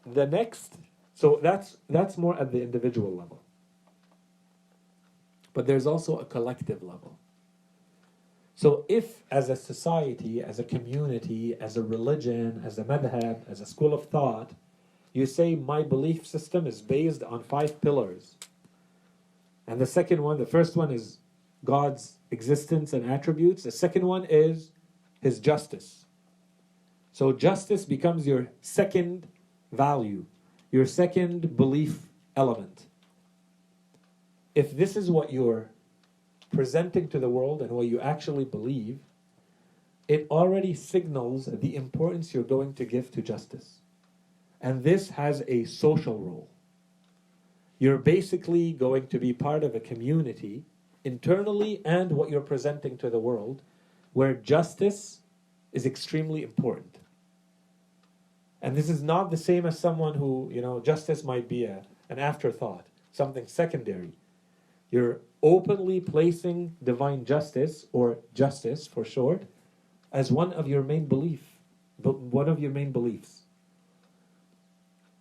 The 0.07 0.25
next, 0.25 0.73
so 1.13 1.39
that's 1.43 1.77
that's 1.87 2.17
more 2.17 2.35
at 2.39 2.51
the 2.51 2.63
individual 2.63 3.15
level. 3.15 3.40
But 5.53 5.67
there's 5.67 5.85
also 5.85 6.17
a 6.17 6.25
collective 6.25 6.81
level. 6.81 7.19
So 8.55 8.85
if 8.87 9.23
as 9.31 9.49
a 9.49 9.55
society, 9.55 10.41
as 10.41 10.59
a 10.59 10.63
community, 10.63 11.55
as 11.59 11.77
a 11.77 11.83
religion, 11.83 12.61
as 12.65 12.77
a 12.77 12.83
madhab, 12.83 13.49
as 13.49 13.59
a 13.59 13.65
school 13.65 13.93
of 13.93 14.05
thought, 14.05 14.51
you 15.13 15.25
say 15.25 15.55
my 15.55 15.81
belief 15.81 16.25
system 16.25 16.67
is 16.67 16.81
based 16.81 17.23
on 17.23 17.43
five 17.43 17.81
pillars. 17.81 18.37
And 19.67 19.79
the 19.79 19.85
second 19.85 20.21
one, 20.21 20.37
the 20.37 20.45
first 20.45 20.75
one 20.75 20.91
is 20.91 21.17
God's 21.65 22.17
existence 22.31 22.93
and 22.93 23.09
attributes. 23.09 23.63
The 23.63 23.71
second 23.71 24.05
one 24.05 24.25
is 24.25 24.71
His 25.21 25.39
justice. 25.39 26.05
So 27.11 27.33
justice 27.33 27.85
becomes 27.85 28.25
your 28.25 28.47
second 28.61 29.27
value, 29.71 30.25
your 30.71 30.85
second 30.85 31.57
belief 31.57 31.99
element. 32.35 32.85
If 34.53 34.75
this 34.75 34.95
is 34.95 35.09
what 35.09 35.31
you're 35.31 35.69
presenting 36.53 37.07
to 37.09 37.19
the 37.19 37.29
world 37.29 37.61
and 37.61 37.71
what 37.71 37.87
you 37.87 37.99
actually 37.99 38.45
believe, 38.45 38.99
it 40.07 40.27
already 40.29 40.73
signals 40.73 41.45
the 41.45 41.75
importance 41.75 42.33
you're 42.33 42.43
going 42.43 42.73
to 42.73 42.85
give 42.85 43.11
to 43.11 43.21
justice. 43.21 43.79
And 44.59 44.83
this 44.83 45.09
has 45.09 45.43
a 45.47 45.63
social 45.63 46.17
role. 46.17 46.49
You're 47.79 47.97
basically 47.97 48.73
going 48.73 49.07
to 49.07 49.19
be 49.19 49.33
part 49.33 49.63
of 49.63 49.73
a 49.73 49.79
community, 49.79 50.63
internally 51.03 51.81
and 51.85 52.11
what 52.11 52.29
you're 52.29 52.41
presenting 52.41 52.97
to 52.97 53.09
the 53.09 53.19
world, 53.19 53.61
where 54.13 54.33
justice 54.33 55.21
is 55.71 55.85
extremely 55.85 56.43
important. 56.43 56.99
And 58.61 58.75
this 58.75 58.89
is 58.89 59.01
not 59.01 59.31
the 59.31 59.37
same 59.37 59.65
as 59.65 59.79
someone 59.79 60.13
who, 60.13 60.49
you 60.51 60.61
know, 60.61 60.79
justice 60.79 61.23
might 61.23 61.47
be 61.47 61.63
a, 61.63 61.83
an 62.09 62.19
afterthought, 62.19 62.85
something 63.11 63.47
secondary. 63.47 64.13
You're 64.91 65.21
openly 65.41 65.99
placing 65.99 66.75
divine 66.83 67.25
justice, 67.25 67.87
or 67.93 68.19
justice 68.33 68.85
for 68.85 69.03
short, 69.03 69.43
as 70.11 70.31
one 70.31 70.53
of 70.53 70.67
your 70.67 70.83
main 70.83 71.07
belief, 71.07 71.41
one 72.03 72.49
of 72.49 72.59
your 72.59 72.71
main 72.71 72.91
beliefs. 72.91 73.41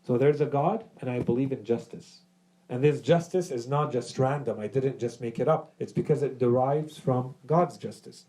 So 0.06 0.18
there's 0.18 0.40
a 0.40 0.46
God, 0.46 0.84
and 1.00 1.08
I 1.08 1.20
believe 1.20 1.52
in 1.52 1.64
justice. 1.64 2.20
And 2.68 2.82
this 2.82 3.00
justice 3.00 3.50
is 3.50 3.66
not 3.66 3.92
just 3.92 4.18
random. 4.18 4.60
I 4.60 4.66
didn't 4.66 4.98
just 4.98 5.20
make 5.20 5.38
it 5.38 5.48
up. 5.48 5.72
It's 5.78 5.92
because 5.92 6.22
it 6.22 6.38
derives 6.38 6.98
from 6.98 7.34
God's 7.46 7.76
justice, 7.76 8.26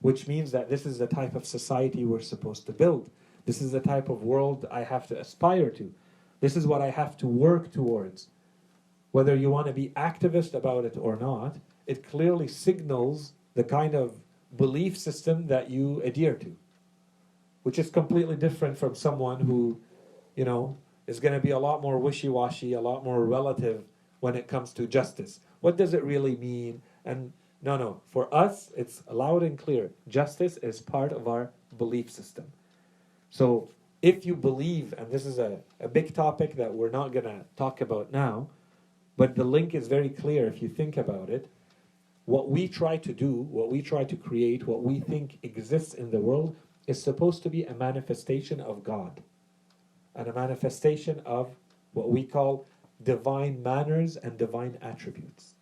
which 0.00 0.28
means 0.28 0.50
that 0.52 0.68
this 0.68 0.86
is 0.86 0.98
the 0.98 1.06
type 1.06 1.34
of 1.34 1.46
society 1.46 2.04
we're 2.04 2.20
supposed 2.20 2.66
to 2.66 2.72
build. 2.72 3.10
This 3.46 3.60
is 3.62 3.72
the 3.72 3.80
type 3.80 4.08
of 4.08 4.22
world 4.22 4.66
I 4.70 4.82
have 4.82 5.06
to 5.08 5.18
aspire 5.18 5.70
to. 5.70 5.92
This 6.40 6.56
is 6.56 6.66
what 6.66 6.82
I 6.82 6.90
have 6.90 7.16
to 7.18 7.26
work 7.26 7.72
towards. 7.72 8.28
Whether 9.18 9.34
you 9.34 9.50
want 9.50 9.66
to 9.66 9.72
be 9.72 9.88
activist 9.96 10.54
about 10.54 10.84
it 10.84 10.96
or 10.96 11.16
not, 11.16 11.56
it 11.88 12.08
clearly 12.08 12.46
signals 12.46 13.32
the 13.54 13.64
kind 13.64 13.96
of 13.96 14.14
belief 14.56 14.96
system 14.96 15.48
that 15.48 15.68
you 15.68 16.00
adhere 16.02 16.34
to, 16.34 16.54
which 17.64 17.80
is 17.80 17.90
completely 17.90 18.36
different 18.36 18.78
from 18.78 18.94
someone 18.94 19.40
who, 19.40 19.80
you 20.36 20.44
know, 20.44 20.78
is 21.08 21.18
going 21.18 21.34
to 21.34 21.40
be 21.40 21.50
a 21.50 21.58
lot 21.58 21.82
more 21.82 21.98
wishy 21.98 22.28
washy, 22.28 22.74
a 22.74 22.80
lot 22.80 23.02
more 23.02 23.24
relative 23.24 23.82
when 24.20 24.36
it 24.36 24.46
comes 24.46 24.72
to 24.74 24.86
justice. 24.86 25.40
What 25.62 25.76
does 25.76 25.94
it 25.94 26.04
really 26.04 26.36
mean? 26.36 26.80
And 27.04 27.32
no, 27.60 27.76
no, 27.76 28.00
for 28.12 28.32
us, 28.32 28.70
it's 28.76 29.02
loud 29.10 29.42
and 29.42 29.58
clear. 29.58 29.90
Justice 30.06 30.58
is 30.58 30.80
part 30.80 31.10
of 31.12 31.26
our 31.26 31.50
belief 31.76 32.08
system. 32.08 32.44
So 33.30 33.68
if 34.00 34.24
you 34.24 34.36
believe, 34.36 34.94
and 34.96 35.10
this 35.10 35.26
is 35.26 35.40
a, 35.40 35.58
a 35.80 35.88
big 35.88 36.14
topic 36.14 36.54
that 36.54 36.72
we're 36.72 36.92
not 36.92 37.12
going 37.12 37.24
to 37.24 37.40
talk 37.56 37.80
about 37.80 38.12
now, 38.12 38.50
but 39.18 39.34
the 39.34 39.44
link 39.44 39.74
is 39.74 39.88
very 39.88 40.08
clear 40.08 40.46
if 40.46 40.62
you 40.62 40.68
think 40.68 40.96
about 40.96 41.28
it. 41.28 41.50
What 42.24 42.48
we 42.48 42.68
try 42.68 42.96
to 42.98 43.12
do, 43.12 43.32
what 43.32 43.68
we 43.68 43.82
try 43.82 44.04
to 44.04 44.16
create, 44.16 44.66
what 44.66 44.84
we 44.84 45.00
think 45.00 45.38
exists 45.42 45.94
in 45.94 46.12
the 46.12 46.20
world 46.20 46.54
is 46.86 47.02
supposed 47.02 47.42
to 47.42 47.50
be 47.50 47.64
a 47.64 47.74
manifestation 47.74 48.60
of 48.60 48.84
God 48.84 49.20
and 50.14 50.28
a 50.28 50.32
manifestation 50.32 51.20
of 51.26 51.50
what 51.94 52.10
we 52.10 52.22
call 52.22 52.68
divine 53.02 53.60
manners 53.60 54.16
and 54.16 54.38
divine 54.38 54.78
attributes. 54.82 55.54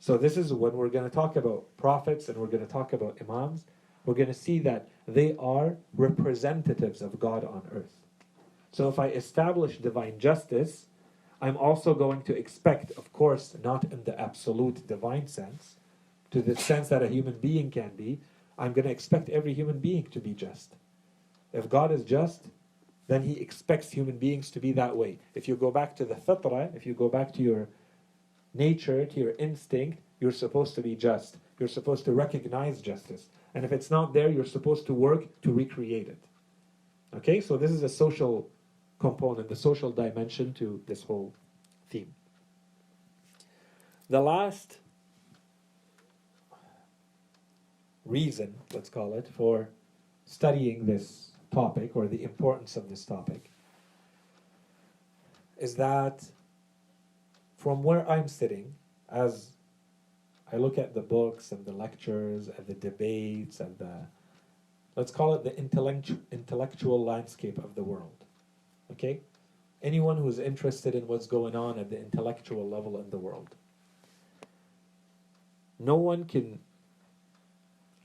So, 0.00 0.16
this 0.16 0.36
is 0.36 0.52
when 0.52 0.72
we're 0.72 0.88
going 0.88 1.08
to 1.08 1.14
talk 1.14 1.36
about 1.36 1.64
prophets 1.76 2.28
and 2.28 2.36
we're 2.36 2.48
going 2.48 2.66
to 2.66 2.72
talk 2.72 2.92
about 2.92 3.16
imams, 3.20 3.64
we're 4.04 4.14
going 4.14 4.26
to 4.26 4.34
see 4.34 4.58
that 4.60 4.88
they 5.06 5.36
are 5.38 5.76
representatives 5.94 7.00
of 7.00 7.20
God 7.20 7.44
on 7.44 7.62
earth. 7.72 7.96
So, 8.72 8.88
if 8.88 8.98
I 8.98 9.08
establish 9.08 9.78
divine 9.78 10.18
justice, 10.18 10.86
I'm 11.42 11.56
also 11.56 11.92
going 11.92 12.22
to 12.22 12.36
expect, 12.36 12.92
of 12.92 13.12
course, 13.12 13.56
not 13.64 13.82
in 13.84 14.04
the 14.04 14.18
absolute 14.18 14.86
divine 14.86 15.26
sense, 15.26 15.74
to 16.30 16.40
the 16.40 16.54
sense 16.54 16.88
that 16.88 17.02
a 17.02 17.08
human 17.08 17.38
being 17.40 17.70
can 17.70 17.90
be, 17.96 18.20
I'm 18.56 18.72
going 18.72 18.84
to 18.84 18.92
expect 18.92 19.28
every 19.28 19.52
human 19.52 19.80
being 19.80 20.04
to 20.12 20.20
be 20.20 20.34
just. 20.34 20.76
If 21.52 21.68
God 21.68 21.90
is 21.90 22.04
just, 22.04 22.44
then 23.08 23.24
He 23.24 23.32
expects 23.40 23.90
human 23.90 24.18
beings 24.18 24.52
to 24.52 24.60
be 24.60 24.70
that 24.72 24.96
way. 24.96 25.18
If 25.34 25.48
you 25.48 25.56
go 25.56 25.72
back 25.72 25.96
to 25.96 26.04
the 26.04 26.14
fitrah, 26.14 26.74
if 26.76 26.86
you 26.86 26.94
go 26.94 27.08
back 27.08 27.32
to 27.34 27.42
your 27.42 27.68
nature, 28.54 29.04
to 29.04 29.20
your 29.20 29.32
instinct, 29.32 29.98
you're 30.20 30.30
supposed 30.30 30.76
to 30.76 30.80
be 30.80 30.94
just. 30.94 31.38
You're 31.58 31.68
supposed 31.68 32.04
to 32.04 32.12
recognize 32.12 32.80
justice. 32.80 33.30
And 33.54 33.64
if 33.64 33.72
it's 33.72 33.90
not 33.90 34.14
there, 34.14 34.28
you're 34.28 34.44
supposed 34.44 34.86
to 34.86 34.94
work 34.94 35.24
to 35.42 35.52
recreate 35.52 36.06
it. 36.06 36.22
Okay, 37.16 37.40
so 37.40 37.56
this 37.56 37.72
is 37.72 37.82
a 37.82 37.88
social 37.88 38.48
component, 39.02 39.48
the 39.48 39.56
social 39.56 39.90
dimension 39.90 40.54
to 40.54 40.80
this 40.86 41.02
whole 41.02 41.34
theme. 41.90 42.14
The 44.08 44.20
last 44.20 44.78
reason, 48.04 48.54
let's 48.72 48.88
call 48.88 49.12
it, 49.14 49.26
for 49.26 49.68
studying 50.24 50.86
this 50.86 51.32
topic 51.52 51.96
or 51.96 52.06
the 52.06 52.22
importance 52.22 52.76
of 52.76 52.88
this 52.88 53.04
topic 53.04 53.50
is 55.58 55.74
that 55.74 56.24
from 57.56 57.82
where 57.82 58.08
I'm 58.08 58.28
sitting, 58.28 58.74
as 59.10 59.50
I 60.52 60.56
look 60.56 60.78
at 60.78 60.94
the 60.94 61.00
books 61.00 61.50
and 61.50 61.64
the 61.66 61.72
lectures 61.72 62.48
and 62.48 62.66
the 62.68 62.74
debates 62.74 63.58
and 63.58 63.76
the, 63.78 64.06
let's 64.94 65.10
call 65.10 65.34
it 65.34 65.42
the 65.42 65.56
intellectual, 65.58 66.18
intellectual 66.30 67.04
landscape 67.04 67.58
of 67.58 67.74
the 67.74 67.82
world. 67.82 68.21
Okay? 68.92 69.20
Anyone 69.82 70.16
who's 70.16 70.38
interested 70.38 70.94
in 70.94 71.06
what's 71.06 71.26
going 71.26 71.56
on 71.56 71.78
at 71.78 71.90
the 71.90 71.98
intellectual 71.98 72.68
level 72.68 72.98
in 73.00 73.10
the 73.10 73.18
world. 73.18 73.48
No 75.78 75.96
one 75.96 76.24
can 76.24 76.60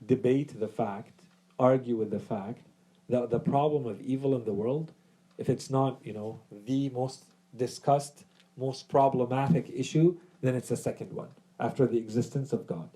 debate 0.04 0.58
the 0.58 0.68
fact, 0.68 1.20
argue 1.58 1.96
with 1.96 2.10
the 2.10 2.18
fact 2.18 2.68
the, 3.08 3.26
the 3.26 3.40
problem 3.40 3.86
of 3.86 4.00
evil 4.00 4.36
in 4.36 4.44
the 4.44 4.52
world, 4.52 4.92
if 5.38 5.48
it's 5.48 5.70
not, 5.70 5.98
you 6.02 6.12
know, 6.12 6.40
the 6.66 6.90
most 6.90 7.24
discussed, 7.56 8.24
most 8.56 8.88
problematic 8.88 9.70
issue, 9.74 10.16
then 10.42 10.54
it's 10.54 10.68
the 10.68 10.76
second 10.76 11.12
one 11.12 11.28
after 11.58 11.86
the 11.86 11.98
existence 11.98 12.52
of 12.52 12.66
God. 12.66 12.88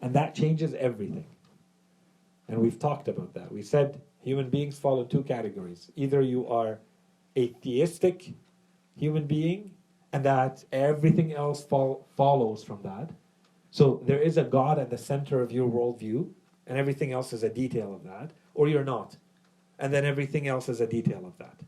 And 0.00 0.14
that 0.14 0.34
changes 0.34 0.74
everything. 0.74 1.26
And 2.48 2.58
we've 2.58 2.78
talked 2.78 3.08
about 3.08 3.32
that. 3.34 3.52
We 3.52 3.62
said 3.62 4.00
human 4.22 4.50
beings 4.50 4.78
fall 4.78 5.00
in 5.00 5.08
two 5.08 5.22
categories. 5.22 5.90
Either 5.96 6.20
you 6.20 6.46
are 6.48 6.80
a 7.36 7.48
theistic 7.48 8.34
human 8.96 9.26
being, 9.26 9.72
and 10.12 10.24
that 10.24 10.64
everything 10.72 11.32
else 11.32 11.64
fol- 11.64 12.06
follows 12.16 12.62
from 12.62 12.82
that. 12.82 13.10
So 13.70 14.02
there 14.04 14.20
is 14.20 14.36
a 14.36 14.44
God 14.44 14.78
at 14.78 14.90
the 14.90 14.98
center 14.98 15.40
of 15.40 15.50
your 15.50 15.68
worldview, 15.68 16.28
and 16.66 16.78
everything 16.78 17.12
else 17.12 17.32
is 17.32 17.42
a 17.42 17.48
detail 17.48 17.94
of 17.94 18.04
that 18.04 18.32
or 18.54 18.68
you're 18.68 18.84
not. 18.84 19.16
And 19.78 19.92
then 19.92 20.04
everything 20.04 20.46
else 20.46 20.68
is 20.68 20.80
a 20.80 20.86
detail 20.86 21.24
of 21.26 21.36
that. 21.38 21.60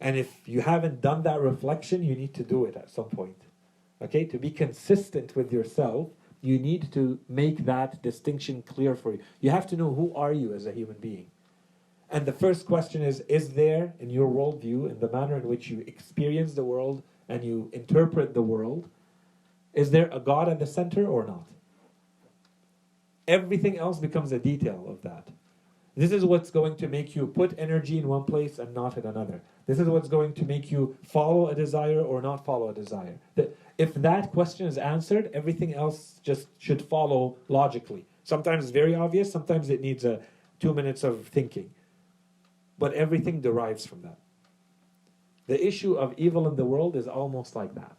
And 0.00 0.16
if 0.16 0.48
you 0.48 0.60
haven't 0.62 1.00
done 1.00 1.22
that 1.22 1.40
reflection, 1.40 2.02
you 2.02 2.16
need 2.16 2.34
to 2.34 2.42
do 2.42 2.64
it 2.64 2.76
at 2.76 2.90
some 2.90 3.04
point. 3.04 3.40
Okay? 4.02 4.24
To 4.24 4.38
be 4.38 4.50
consistent 4.50 5.36
with 5.36 5.52
yourself, 5.52 6.08
you 6.40 6.58
need 6.58 6.90
to 6.92 7.20
make 7.28 7.64
that 7.66 8.02
distinction 8.02 8.62
clear 8.62 8.96
for 8.96 9.12
you. 9.12 9.20
You 9.40 9.50
have 9.50 9.66
to 9.68 9.76
know 9.76 9.94
who 9.94 10.12
are 10.16 10.32
you 10.32 10.54
as 10.54 10.66
a 10.66 10.72
human 10.72 10.96
being. 10.96 11.30
And 12.12 12.26
the 12.26 12.32
first 12.32 12.66
question 12.66 13.02
is 13.02 13.20
Is 13.20 13.54
there 13.54 13.94
in 13.98 14.10
your 14.10 14.28
worldview, 14.28 14.90
in 14.90 15.00
the 15.00 15.10
manner 15.10 15.38
in 15.38 15.48
which 15.48 15.68
you 15.68 15.82
experience 15.86 16.52
the 16.52 16.62
world 16.62 17.02
and 17.28 17.42
you 17.42 17.70
interpret 17.72 18.34
the 18.34 18.42
world, 18.42 18.88
is 19.72 19.90
there 19.90 20.10
a 20.12 20.20
God 20.20 20.50
at 20.50 20.58
the 20.58 20.66
center 20.66 21.06
or 21.06 21.26
not? 21.26 21.46
Everything 23.26 23.78
else 23.78 23.98
becomes 23.98 24.30
a 24.30 24.38
detail 24.38 24.84
of 24.86 25.00
that. 25.02 25.28
This 25.96 26.12
is 26.12 26.24
what's 26.24 26.50
going 26.50 26.76
to 26.76 26.88
make 26.88 27.16
you 27.16 27.26
put 27.26 27.54
energy 27.58 27.98
in 27.98 28.08
one 28.08 28.24
place 28.24 28.58
and 28.58 28.74
not 28.74 28.96
in 28.98 29.06
another. 29.06 29.40
This 29.66 29.78
is 29.78 29.88
what's 29.88 30.08
going 30.08 30.34
to 30.34 30.44
make 30.44 30.70
you 30.70 30.96
follow 31.02 31.48
a 31.48 31.54
desire 31.54 32.00
or 32.00 32.20
not 32.20 32.44
follow 32.44 32.68
a 32.68 32.74
desire. 32.74 33.18
If 33.78 33.94
that 33.94 34.32
question 34.32 34.66
is 34.66 34.76
answered, 34.76 35.30
everything 35.32 35.74
else 35.74 36.20
just 36.22 36.48
should 36.58 36.82
follow 36.82 37.36
logically. 37.48 38.06
Sometimes 38.24 38.64
it's 38.64 38.72
very 38.72 38.94
obvious, 38.94 39.30
sometimes 39.32 39.70
it 39.70 39.80
needs 39.80 40.04
a 40.04 40.20
two 40.60 40.74
minutes 40.74 41.04
of 41.04 41.26
thinking. 41.28 41.70
But 42.82 42.94
everything 42.94 43.40
derives 43.40 43.86
from 43.86 44.02
that. 44.02 44.18
The 45.46 45.64
issue 45.64 45.94
of 45.94 46.14
evil 46.16 46.48
in 46.48 46.56
the 46.56 46.64
world 46.64 46.96
is 46.96 47.06
almost 47.06 47.54
like 47.54 47.76
that. 47.76 47.96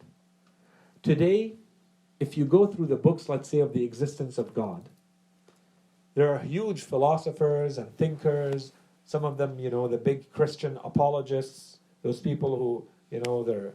Today, 1.02 1.54
if 2.20 2.36
you 2.36 2.44
go 2.44 2.66
through 2.66 2.88
the 2.88 2.96
books, 2.96 3.30
let's 3.30 3.48
say, 3.48 3.60
of 3.60 3.72
the 3.72 3.82
existence 3.82 4.36
of 4.36 4.52
God, 4.52 4.90
there 6.14 6.34
are 6.34 6.38
huge 6.38 6.82
philosophers 6.82 7.78
and 7.78 7.96
thinkers, 7.96 8.72
some 9.06 9.24
of 9.24 9.38
them, 9.38 9.58
you 9.58 9.70
know, 9.70 9.88
the 9.88 9.96
big 9.96 10.30
Christian 10.34 10.78
apologists, 10.84 11.78
those 12.02 12.20
people 12.20 12.54
who, 12.54 12.86
you 13.10 13.22
know, 13.24 13.42
they're 13.42 13.72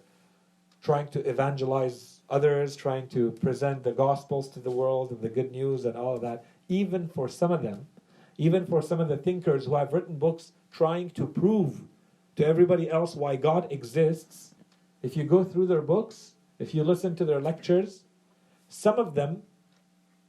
trying 0.84 1.08
to 1.08 1.28
evangelize 1.28 2.19
others 2.30 2.76
trying 2.76 3.08
to 3.08 3.32
present 3.32 3.84
the 3.84 3.93
gospels 3.93 4.48
to 4.50 4.60
the 4.60 4.69
world 4.69 5.10
and 5.10 5.22
the 5.22 5.30
good 5.30 5.52
news 5.52 5.86
and 5.86 5.95
all 5.95 6.17
of 6.17 6.22
that. 6.22 6.45
Even 6.67 7.08
for 7.08 7.28
some 7.28 7.52
of 7.52 7.63
them, 7.63 7.88
even 8.39 8.65
for 8.65 8.82
some 8.82 9.02
of 9.02 9.10
the 9.10 9.17
thinkers 9.17 9.65
who 9.65 9.75
have 9.75 9.91
written 9.91 10.17
books 10.17 10.54
trying 10.71 11.10
to 11.10 11.28
prove 11.28 11.82
to 12.38 12.47
everybody 12.47 12.89
else 12.89 13.13
why 13.13 13.36
God 13.36 13.69
exists, 13.69 14.56
if 15.04 15.17
you 15.17 15.25
go 15.25 15.43
through 15.43 15.67
their 15.67 15.82
books, 15.82 16.36
if 16.58 16.73
you 16.73 16.86
listen 16.86 17.17
to 17.17 17.25
their 17.25 17.41
lectures, 17.41 18.04
some 18.69 18.97
of 18.97 19.13
them, 19.13 19.43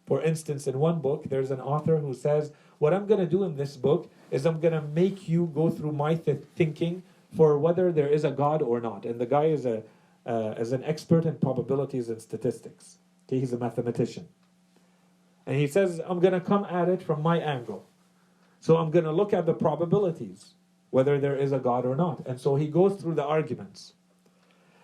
for 0.07 0.21
instance, 0.21 0.67
in 0.67 0.81
one 0.81 0.99
book, 0.99 1.27
there's 1.29 1.53
an 1.53 1.61
author 1.61 1.99
who 1.99 2.13
says, 2.13 2.51
What 2.79 2.93
I'm 2.93 3.07
going 3.07 3.21
to 3.21 3.27
do 3.27 3.45
in 3.45 3.57
this 3.57 3.77
book 3.77 4.11
is 4.33 4.45
I'm 4.45 4.59
going 4.59 4.75
to 4.75 4.83
make 4.83 5.29
you 5.29 5.49
go 5.55 5.71
through 5.71 5.93
my 5.93 6.17
th- 6.17 6.43
thinking 6.57 7.05
for 7.37 7.59
whether 7.59 7.93
there 7.93 8.09
is 8.09 8.25
a 8.25 8.33
God 8.33 8.61
or 8.61 8.81
not. 8.81 9.05
And 9.05 9.21
the 9.21 9.27
guy 9.27 9.45
is, 9.45 9.67
a, 9.67 9.85
uh, 10.27 10.55
is 10.59 10.73
an 10.73 10.83
expert 10.83 11.27
in 11.27 11.37
probabilities 11.37 12.09
and 12.09 12.21
statistics. 12.21 12.99
Okay, 13.29 13.39
he's 13.39 13.53
a 13.53 13.59
mathematician. 13.59 14.27
And 15.47 15.55
he 15.55 15.69
says, 15.69 16.01
I'm 16.05 16.19
going 16.19 16.35
to 16.35 16.41
come 16.41 16.65
at 16.65 16.89
it 16.89 17.05
from 17.05 17.23
my 17.23 17.39
angle. 17.39 17.87
So 18.61 18.77
I'm 18.77 18.91
going 18.91 19.07
to 19.07 19.13
look 19.13 19.33
at 19.33 19.47
the 19.47 19.55
probabilities, 19.55 20.55
whether 20.91 21.19
there 21.19 21.37
is 21.37 21.53
a 21.53 21.59
God 21.59 21.87
or 21.87 21.97
not. 21.97 22.27
And 22.27 22.39
so 22.39 22.57
he 22.57 22.69
goes 22.69 22.95
through 22.95 23.15
the 23.15 23.25
arguments. 23.25 23.95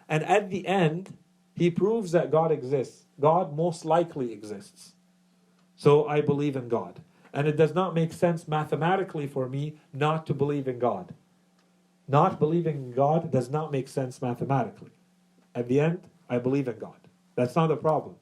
And 0.09 0.25
at 0.25 0.51
the 0.51 0.67
end, 0.67 1.17
he 1.55 1.71
proves 1.71 2.13
that 2.13 2.31
God 2.31 2.51
exists. 2.51 3.05
God 3.21 3.55
most 3.55 3.85
likely 3.85 4.33
exists. 4.33 4.93
So 5.75 6.07
I 6.07 6.23
believe 6.23 6.57
in 6.57 6.69
God. 6.69 7.01
And 7.33 7.47
it 7.47 7.57
does 7.57 7.75
not 7.75 7.95
make 7.95 8.13
sense 8.13 8.49
mathematically 8.49 9.27
for 9.27 9.49
me 9.49 9.77
not 9.93 10.27
to 10.27 10.35
believe 10.35 10.69
in 10.69 10.79
God. 10.79 11.15
Not 12.09 12.39
believing 12.39 12.77
in 12.77 12.93
God 12.93 13.31
does 13.31 13.51
not 13.51 13.73
make 13.73 13.89
sense 13.89 14.23
mathematically. 14.23 14.93
At 15.55 15.69
the 15.69 15.81
end, 15.81 16.09
I 16.31 16.39
believe 16.39 16.69
in 16.69 16.79
God. 16.79 16.97
That's 17.35 17.57
not 17.57 17.71
a 17.71 17.77
problem. 17.77 18.17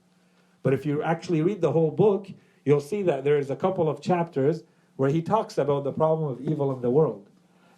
But 0.62 0.74
if 0.74 0.84
you 0.84 1.02
actually 1.02 1.42
read 1.42 1.60
the 1.60 1.72
whole 1.72 1.90
book, 1.90 2.28
you'll 2.64 2.80
see 2.80 3.02
that 3.02 3.22
there 3.22 3.38
is 3.38 3.50
a 3.50 3.56
couple 3.56 3.88
of 3.88 4.00
chapters 4.00 4.64
where 4.96 5.11
he 5.11 5.22
talks 5.22 5.59
about 5.59 5.85
the 5.85 5.92
problem 5.92 6.30
of 6.30 6.40
evil 6.40 6.74
in 6.74 6.83
the 6.83 6.90
world. 6.90 7.26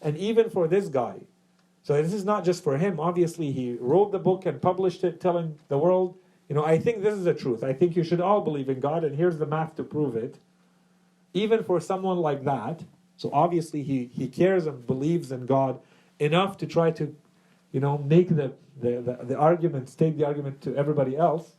And 0.02 0.16
even 0.18 0.50
for 0.50 0.68
this 0.68 0.88
guy, 0.88 1.20
so 1.82 2.00
this 2.02 2.12
is 2.12 2.24
not 2.24 2.44
just 2.44 2.64
for 2.64 2.78
him. 2.78 2.98
Obviously, 2.98 3.52
he 3.52 3.76
wrote 3.80 4.10
the 4.10 4.18
book 4.18 4.44
and 4.44 4.60
published 4.60 5.04
it, 5.04 5.20
telling 5.20 5.58
the 5.68 5.78
world, 5.78 6.18
you 6.48 6.54
know, 6.54 6.64
I 6.64 6.78
think 6.78 7.02
this 7.02 7.14
is 7.14 7.24
the 7.24 7.34
truth. 7.34 7.62
I 7.64 7.72
think 7.72 7.96
you 7.96 8.04
should 8.04 8.20
all 8.20 8.40
believe 8.40 8.68
in 8.68 8.80
God, 8.80 9.04
and 9.04 9.16
here's 9.16 9.38
the 9.38 9.46
math 9.46 9.76
to 9.76 9.84
prove 9.84 10.16
it. 10.16 10.38
Even 11.32 11.62
for 11.64 11.80
someone 11.80 12.18
like 12.18 12.44
that, 12.44 12.82
so 13.16 13.30
obviously 13.32 13.82
he, 13.82 14.10
he 14.12 14.28
cares 14.28 14.66
and 14.66 14.86
believes 14.86 15.32
in 15.32 15.46
God 15.46 15.80
enough 16.18 16.56
to 16.58 16.66
try 16.66 16.90
to, 16.92 17.14
you 17.72 17.80
know, 17.80 17.98
make 17.98 18.28
the, 18.28 18.52
the, 18.80 19.00
the, 19.00 19.18
the 19.22 19.36
argument, 19.36 19.88
state 19.88 20.16
the 20.18 20.24
argument 20.24 20.60
to 20.62 20.76
everybody 20.76 21.16
else. 21.16 21.52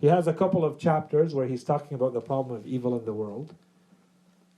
He 0.00 0.06
has 0.08 0.26
a 0.26 0.34
couple 0.34 0.64
of 0.64 0.78
chapters 0.78 1.34
where 1.34 1.46
he's 1.46 1.64
talking 1.64 1.94
about 1.94 2.12
the 2.12 2.20
problem 2.20 2.56
of 2.56 2.66
evil 2.66 2.98
in 2.98 3.04
the 3.04 3.14
world. 3.14 3.54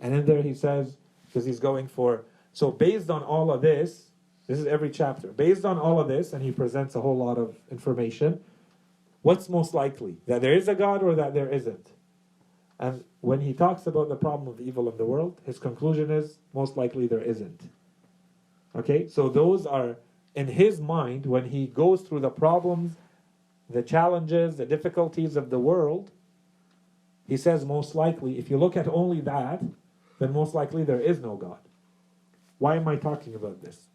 And 0.01 0.15
in 0.15 0.27
there 0.27 0.43
he 0.43 0.55
says, 0.55 0.97
because 1.27 1.45
he's 1.45 1.61
going 1.61 1.89
for, 1.89 2.25
so 2.53 2.71
based 2.71 3.11
on 3.11 3.23
all 3.23 3.51
of 3.51 3.63
this, 3.63 4.11
this 4.47 4.59
is 4.59 4.67
every 4.67 4.91
chapter. 4.91 5.29
Based 5.29 5.65
on 5.65 5.79
all 5.79 6.01
of 6.01 6.09
this, 6.09 6.33
and 6.33 6.43
he 6.43 6.51
presents 6.51 6.95
a 6.95 7.01
whole 7.01 7.17
lot 7.17 7.37
of 7.37 7.57
information, 7.71 8.41
what's 9.23 9.49
most 9.49 9.75
likely? 9.75 10.17
That 10.27 10.41
there 10.41 10.55
is 10.55 10.69
a 10.69 10.75
God 10.75 11.03
or 11.03 11.15
that 11.15 11.35
there 11.35 11.51
isn't? 11.51 11.91
And 12.79 13.05
when 13.21 13.41
he 13.41 13.53
talks 13.53 13.87
about 13.87 14.09
the 14.09 14.17
problem 14.17 14.49
of 14.49 14.61
evil 14.61 14.89
in 14.89 14.97
the 14.97 15.05
world, 15.05 15.41
his 15.45 15.59
conclusion 15.59 16.11
is 16.11 16.39
most 16.55 16.77
likely 16.77 17.07
there 17.07 17.21
isn't. 17.21 17.63
Okay, 18.77 19.09
so 19.09 19.29
those 19.29 19.67
are 19.67 19.97
in 20.35 20.47
his 20.47 20.81
mind 20.81 21.27
when 21.27 21.47
he 21.47 21.67
goes 21.67 22.03
through 22.03 22.21
the 22.21 22.31
problems, 22.31 22.95
the 23.69 23.83
challenges, 23.83 24.57
the 24.57 24.65
difficulties 24.65 25.37
of 25.37 25.51
the 25.51 25.59
world. 25.59 26.11
He 27.27 27.37
says 27.37 27.65
most 27.65 27.95
likely, 27.95 28.39
if 28.39 28.49
you 28.49 28.57
look 28.57 28.77
at 28.77 28.89
only 28.89 29.21
that, 29.23 29.63
then 30.19 30.33
most 30.33 30.55
likely 30.55 30.85
there 30.85 31.01
is 31.01 31.21
no 31.21 31.37
God. 31.37 31.59
Why 32.59 32.77
am 32.77 32.89
I 32.89 32.97
talking 32.97 33.35
about 33.35 33.63
this? 33.63 33.89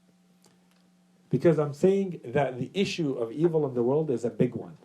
Because 1.29 1.57
I'm 1.57 1.73
saying 1.73 2.21
that 2.25 2.57
the 2.57 2.69
issue 2.73 3.13
of 3.13 3.31
evil 3.31 3.67
in 3.67 3.73
the 3.73 3.83
world 3.83 4.09
is 4.09 4.23
a 4.23 4.29
big 4.29 4.55
one. 4.55 4.77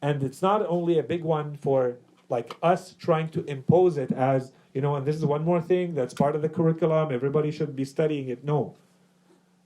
And 0.00 0.22
it's 0.22 0.42
not 0.42 0.64
only 0.66 0.98
a 0.98 1.02
big 1.02 1.22
one 1.22 1.56
for 1.56 1.96
like 2.28 2.56
us 2.62 2.94
trying 2.98 3.28
to 3.30 3.44
impose 3.44 3.96
it 3.96 4.10
as, 4.12 4.52
you 4.74 4.80
know, 4.80 4.96
and 4.96 5.06
this 5.06 5.16
is 5.16 5.24
one 5.24 5.44
more 5.44 5.60
thing 5.60 5.94
that's 5.94 6.14
part 6.14 6.34
of 6.34 6.42
the 6.42 6.48
curriculum, 6.48 7.12
everybody 7.12 7.50
should 7.50 7.74
be 7.76 7.84
studying 7.84 8.28
it. 8.28 8.44
No. 8.44 8.74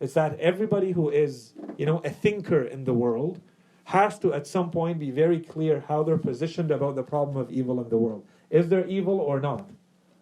It's 0.01 0.15
that 0.15 0.39
everybody 0.41 0.93
who 0.93 1.09
is, 1.11 1.55
you 1.79 1.87
know, 1.87 1.99
a 2.05 2.11
thinker 2.11 2.63
in 2.63 2.85
the 2.85 2.93
world 2.93 3.41
has 3.85 4.19
to 4.19 4.35
at 4.35 4.47
some 4.47 4.71
point 4.71 4.99
be 4.99 5.11
very 5.11 5.39
clear 5.41 5.85
how 5.89 6.03
they're 6.03 6.19
positioned 6.19 6.71
about 6.71 6.97
the 6.97 7.03
problem 7.03 7.37
of 7.37 7.51
evil 7.51 7.81
in 7.81 7.89
the 7.89 7.97
world. 7.97 8.27
Is 8.51 8.69
there 8.69 8.87
evil 8.87 9.21
or 9.21 9.41
not? 9.41 9.71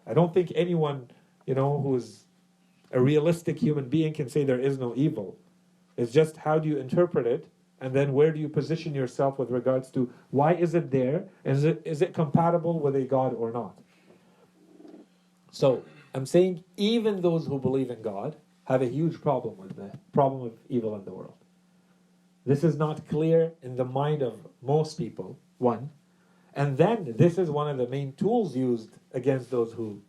I 0.07 0.13
don't 0.13 0.33
think 0.33 0.51
anyone, 0.55 1.09
you 1.45 1.55
know, 1.55 1.79
who's 1.81 2.25
a 2.91 3.01
realistic 3.01 3.57
human 3.57 3.89
being 3.89 4.13
can 4.13 4.29
say 4.29 4.43
there 4.43 4.59
is 4.59 4.77
no 4.77 4.93
evil. 4.95 5.37
It's 5.97 6.11
just 6.11 6.37
how 6.37 6.59
do 6.59 6.69
you 6.69 6.77
interpret 6.77 7.25
it, 7.25 7.47
and 7.81 7.93
then 7.93 8.13
where 8.13 8.31
do 8.31 8.39
you 8.39 8.49
position 8.49 8.93
yourself 8.93 9.39
with 9.39 9.49
regards 9.49 9.89
to 9.91 10.09
why 10.31 10.53
is 10.53 10.75
it 10.75 10.91
there? 10.91 11.25
Is 11.43 11.63
it 11.63 11.81
is 11.85 12.01
it 12.01 12.13
compatible 12.13 12.79
with 12.79 12.95
a 12.95 13.01
God 13.01 13.33
or 13.33 13.51
not? 13.51 13.77
So 15.51 15.83
I'm 16.13 16.25
saying 16.25 16.63
even 16.77 17.21
those 17.21 17.47
who 17.47 17.59
believe 17.59 17.89
in 17.89 18.01
God 18.01 18.35
have 18.65 18.81
a 18.81 18.87
huge 18.87 19.21
problem 19.21 19.57
with 19.57 19.75
the 19.75 19.91
problem 20.11 20.45
of 20.45 20.53
evil 20.69 20.95
in 20.95 21.05
the 21.05 21.13
world. 21.13 21.35
This 22.45 22.63
is 22.63 22.77
not 22.77 23.07
clear 23.07 23.51
in 23.63 23.75
the 23.75 23.85
mind 23.85 24.21
of 24.21 24.37
most 24.61 24.97
people, 24.97 25.39
one. 25.57 25.89
And 26.55 26.77
then 26.77 27.15
this 27.17 27.37
is 27.37 27.49
one 27.49 27.69
of 27.69 27.77
the 27.77 27.87
main 27.87 28.13
tools 28.13 28.55
used 28.55 28.89
against 29.13 29.51
those 29.51 29.73
who 29.73 30.01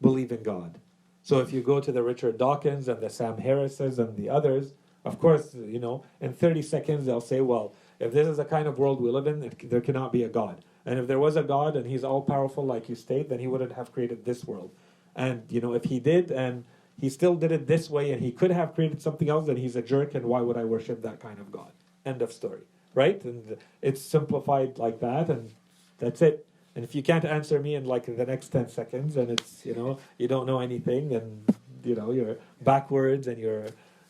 believe 0.00 0.32
in 0.32 0.42
God. 0.42 0.80
So 1.22 1.38
if 1.38 1.52
you 1.52 1.62
go 1.62 1.80
to 1.80 1.92
the 1.92 2.02
Richard 2.02 2.36
Dawkins 2.36 2.88
and 2.88 3.00
the 3.00 3.08
Sam 3.08 3.38
Harrises 3.38 3.98
and 3.98 4.16
the 4.16 4.28
others, 4.28 4.74
of 5.04 5.18
course, 5.18 5.54
you 5.54 5.78
know, 5.78 6.04
in 6.20 6.32
30 6.32 6.60
seconds 6.62 7.06
they'll 7.06 7.20
say, 7.20 7.40
well, 7.40 7.72
if 8.00 8.12
this 8.12 8.26
is 8.26 8.36
the 8.36 8.44
kind 8.44 8.66
of 8.66 8.78
world 8.78 9.00
we 9.00 9.10
live 9.10 9.26
in, 9.26 9.50
there 9.64 9.80
cannot 9.80 10.12
be 10.12 10.24
a 10.24 10.28
God. 10.28 10.64
And 10.84 10.98
if 10.98 11.06
there 11.06 11.18
was 11.18 11.36
a 11.36 11.42
God 11.42 11.76
and 11.76 11.86
he's 11.86 12.04
all 12.04 12.20
powerful 12.20 12.66
like 12.66 12.88
you 12.88 12.94
state, 12.94 13.28
then 13.28 13.38
he 13.38 13.46
wouldn't 13.46 13.72
have 13.72 13.92
created 13.92 14.24
this 14.24 14.44
world. 14.44 14.70
And, 15.14 15.44
you 15.48 15.60
know, 15.60 15.72
if 15.72 15.84
he 15.84 16.00
did 16.00 16.30
and 16.30 16.64
he 17.00 17.08
still 17.08 17.36
did 17.36 17.52
it 17.52 17.66
this 17.66 17.88
way 17.88 18.12
and 18.12 18.20
he 18.20 18.32
could 18.32 18.50
have 18.50 18.74
created 18.74 19.00
something 19.00 19.28
else, 19.28 19.46
then 19.46 19.56
he's 19.56 19.76
a 19.76 19.82
jerk 19.82 20.14
and 20.14 20.26
why 20.26 20.40
would 20.40 20.56
I 20.56 20.64
worship 20.64 21.02
that 21.02 21.20
kind 21.20 21.38
of 21.38 21.50
God? 21.52 21.72
End 22.04 22.20
of 22.20 22.32
story. 22.32 22.60
Right? 22.94 23.22
And 23.24 23.56
it's 23.82 24.00
simplified 24.00 24.78
like 24.78 25.00
that 25.00 25.28
and 25.28 25.52
that's 25.98 26.22
it. 26.22 26.46
And 26.74 26.84
if 26.84 26.94
you 26.94 27.02
can't 27.02 27.24
answer 27.24 27.60
me 27.60 27.74
in 27.76 27.84
like 27.84 28.06
the 28.06 28.26
next 28.26 28.48
10 28.48 28.68
seconds 28.68 29.16
and 29.16 29.30
it's, 29.30 29.64
you 29.64 29.74
know, 29.74 29.98
you 30.18 30.28
don't 30.28 30.46
know 30.46 30.60
anything 30.60 31.14
and, 31.14 31.56
you 31.84 31.94
know, 31.94 32.10
you're 32.10 32.36
backwards 32.62 33.26
and 33.26 33.38
you're, 33.38 33.66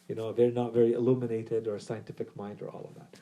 you 0.09 0.15
know, 0.15 0.33
they're 0.33 0.51
not 0.51 0.73
very 0.73 0.93
illuminated 0.93 1.67
or 1.67 1.79
scientific 1.79 2.35
mind 2.37 2.63
or 2.63 2.69
all 2.69 2.87
of 2.89 2.95
that. 2.95 3.21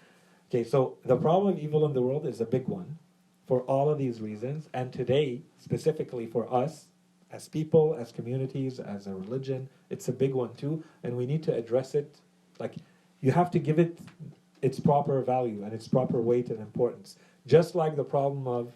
Okay, 0.48 0.64
so 0.64 0.98
the 1.04 1.16
problem 1.16 1.54
of 1.54 1.58
evil 1.58 1.86
in 1.86 1.92
the 1.92 2.02
world 2.02 2.26
is 2.26 2.40
a 2.40 2.44
big 2.44 2.68
one 2.68 2.98
for 3.46 3.62
all 3.62 3.88
of 3.88 3.98
these 3.98 4.20
reasons. 4.20 4.68
And 4.74 4.92
today, 4.92 5.42
specifically 5.58 6.26
for 6.26 6.52
us, 6.52 6.88
as 7.32 7.48
people, 7.48 7.96
as 7.98 8.12
communities, 8.12 8.78
as 8.78 9.06
a 9.06 9.14
religion, 9.14 9.68
it's 9.90 10.08
a 10.08 10.12
big 10.12 10.34
one 10.34 10.54
too. 10.54 10.84
And 11.02 11.16
we 11.16 11.26
need 11.26 11.42
to 11.44 11.54
address 11.54 11.94
it. 11.94 12.16
Like, 12.58 12.74
you 13.20 13.32
have 13.32 13.50
to 13.52 13.58
give 13.58 13.78
it 13.78 13.98
its 14.62 14.80
proper 14.80 15.20
value 15.20 15.62
and 15.64 15.72
its 15.72 15.88
proper 15.88 16.20
weight 16.20 16.48
and 16.48 16.60
importance. 16.60 17.16
Just 17.46 17.74
like 17.74 17.96
the 17.96 18.04
problem 18.04 18.46
of 18.46 18.72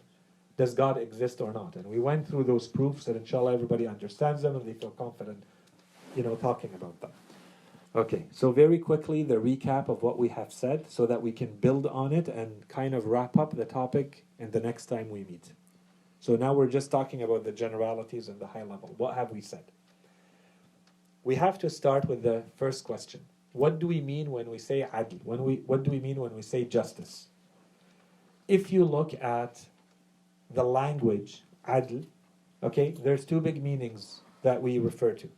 does 0.57 0.75
God 0.75 0.99
exist 0.99 1.41
or 1.41 1.53
not? 1.53 1.77
And 1.77 1.87
we 1.87 2.01
went 2.01 2.27
through 2.27 2.45
those 2.45 2.67
proofs, 2.67 3.07
and 3.07 3.17
inshallah, 3.17 3.53
everybody 3.53 3.87
understands 3.87 4.43
them 4.43 4.57
and 4.57 4.67
they 4.67 4.73
feel 4.73 4.91
confident, 4.91 5.43
you 6.17 6.23
know, 6.23 6.35
talking 6.37 6.71
about 6.75 7.01
them. 7.01 7.11
Okay, 7.95 8.25
so 8.31 8.53
very 8.53 8.79
quickly, 8.79 9.23
the 9.23 9.37
recap 9.37 9.89
of 9.89 10.03
what 10.03 10.19
we 10.19 10.29
have 10.29 10.53
said 10.53 10.91
so 10.91 11.07
that 11.07 11.23
we 11.23 11.33
can 11.33 11.55
build 11.57 11.87
on 11.87 12.13
it 12.13 12.29
and 12.29 12.69
kind 12.69 12.95
of 12.95 13.07
wrap 13.07 13.39
up 13.39 13.57
the 13.57 13.65
topic 13.65 14.27
in 14.39 14.51
the 14.51 14.61
next 14.61 14.87
time 14.87 15.09
we 15.09 15.25
meet. 15.25 15.53
So 16.21 16.37
now 16.37 16.53
we're 16.53 16.67
just 16.67 16.91
talking 16.91 17.23
about 17.23 17.45
the 17.45 17.53
generalities 17.53 18.29
and 18.29 18.41
the 18.41 18.47
high 18.47 18.65
level. 18.65 18.95
What 18.97 19.15
have 19.15 19.31
we 19.31 19.41
said? 19.41 19.65
We 21.23 21.37
have 21.37 21.59
to 21.61 21.71
start 21.71 22.07
with 22.07 22.23
the 22.23 22.43
first 22.57 22.85
question. 22.85 23.21
What 23.57 23.79
do 23.79 23.87
we 23.87 24.03
mean 24.03 24.31
when 24.31 24.51
we 24.51 24.59
say 24.59 24.87
adl? 24.93 25.19
When 25.25 25.43
we, 25.43 25.63
what 25.67 25.83
do 25.83 25.91
we 25.91 25.99
mean 25.99 26.21
when 26.21 26.35
we 26.35 26.43
say 26.43 26.65
justice? 26.65 27.29
If 28.49 28.71
you 28.71 28.85
look 28.85 29.15
at 29.15 29.65
the 30.53 30.63
language, 30.63 31.43
adl, 31.67 32.05
okay, 32.63 32.95
there's 33.03 33.25
two 33.25 33.41
big 33.41 33.63
meanings 33.63 34.21
that 34.43 34.61
we 34.61 34.79
refer 34.79 35.15
to. 35.15 35.29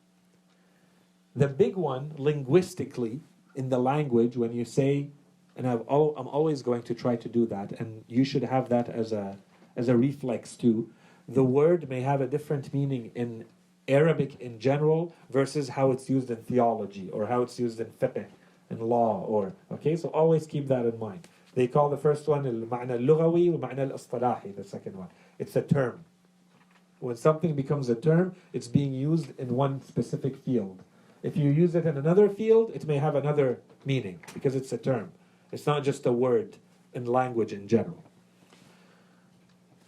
The 1.36 1.46
big 1.46 1.76
one, 1.76 2.12
linguistically, 2.18 3.20
in 3.54 3.68
the 3.68 3.78
language, 3.78 4.36
when 4.36 4.52
you 4.52 4.64
say, 4.64 5.10
and 5.56 5.68
i 5.68 5.72
am 5.72 5.82
always 5.88 6.60
going 6.60 6.82
to 6.82 6.94
try 6.94 7.14
to 7.14 7.28
do 7.28 7.46
that, 7.46 7.78
and 7.78 8.04
you 8.08 8.24
should 8.24 8.42
have 8.42 8.68
that 8.68 8.88
as 8.88 9.12
a, 9.12 9.38
as 9.76 9.88
a 9.88 9.96
reflex 9.96 10.56
too. 10.56 10.90
The 11.28 11.44
word 11.44 11.88
may 11.88 12.00
have 12.00 12.20
a 12.20 12.26
different 12.26 12.74
meaning 12.74 13.12
in 13.14 13.44
Arabic 13.87 14.39
in 14.39 14.59
general 14.59 15.13
versus 15.29 15.69
how 15.69 15.91
it's 15.91 16.09
used 16.09 16.29
in 16.29 16.37
theology 16.37 17.09
or 17.11 17.25
how 17.25 17.41
it's 17.41 17.59
used 17.59 17.79
in 17.79 17.87
fiqh, 17.87 18.27
in 18.69 18.79
law, 18.79 19.25
or, 19.27 19.53
okay, 19.71 19.95
so 19.95 20.09
always 20.09 20.47
keep 20.47 20.67
that 20.67 20.85
in 20.85 20.97
mind. 20.97 21.27
They 21.53 21.67
call 21.67 21.89
the 21.89 21.97
first 21.97 22.27
one 22.27 22.45
المعنى 22.45 22.95
اللغوي 22.95 23.51
والمعنى 23.51 23.91
الاصطلاحي, 23.91 24.55
the 24.55 24.63
second 24.63 24.97
one. 24.97 25.09
It's 25.37 25.55
a 25.55 25.61
term. 25.61 26.05
When 26.99 27.15
something 27.15 27.53
becomes 27.53 27.89
a 27.89 27.95
term, 27.95 28.35
it's 28.53 28.67
being 28.67 28.93
used 28.93 29.37
in 29.37 29.55
one 29.55 29.81
specific 29.81 30.37
field. 30.37 30.81
If 31.21 31.35
you 31.37 31.49
use 31.49 31.75
it 31.75 31.85
in 31.85 31.97
another 31.97 32.29
field, 32.29 32.71
it 32.73 32.87
may 32.87 32.97
have 32.97 33.15
another 33.15 33.59
meaning 33.85 34.19
because 34.33 34.55
it's 34.55 34.71
a 34.71 34.77
term. 34.77 35.11
It's 35.51 35.67
not 35.67 35.83
just 35.83 36.05
a 36.05 36.11
word 36.11 36.57
in 36.93 37.05
language 37.05 37.53
in 37.53 37.67
general. 37.67 38.03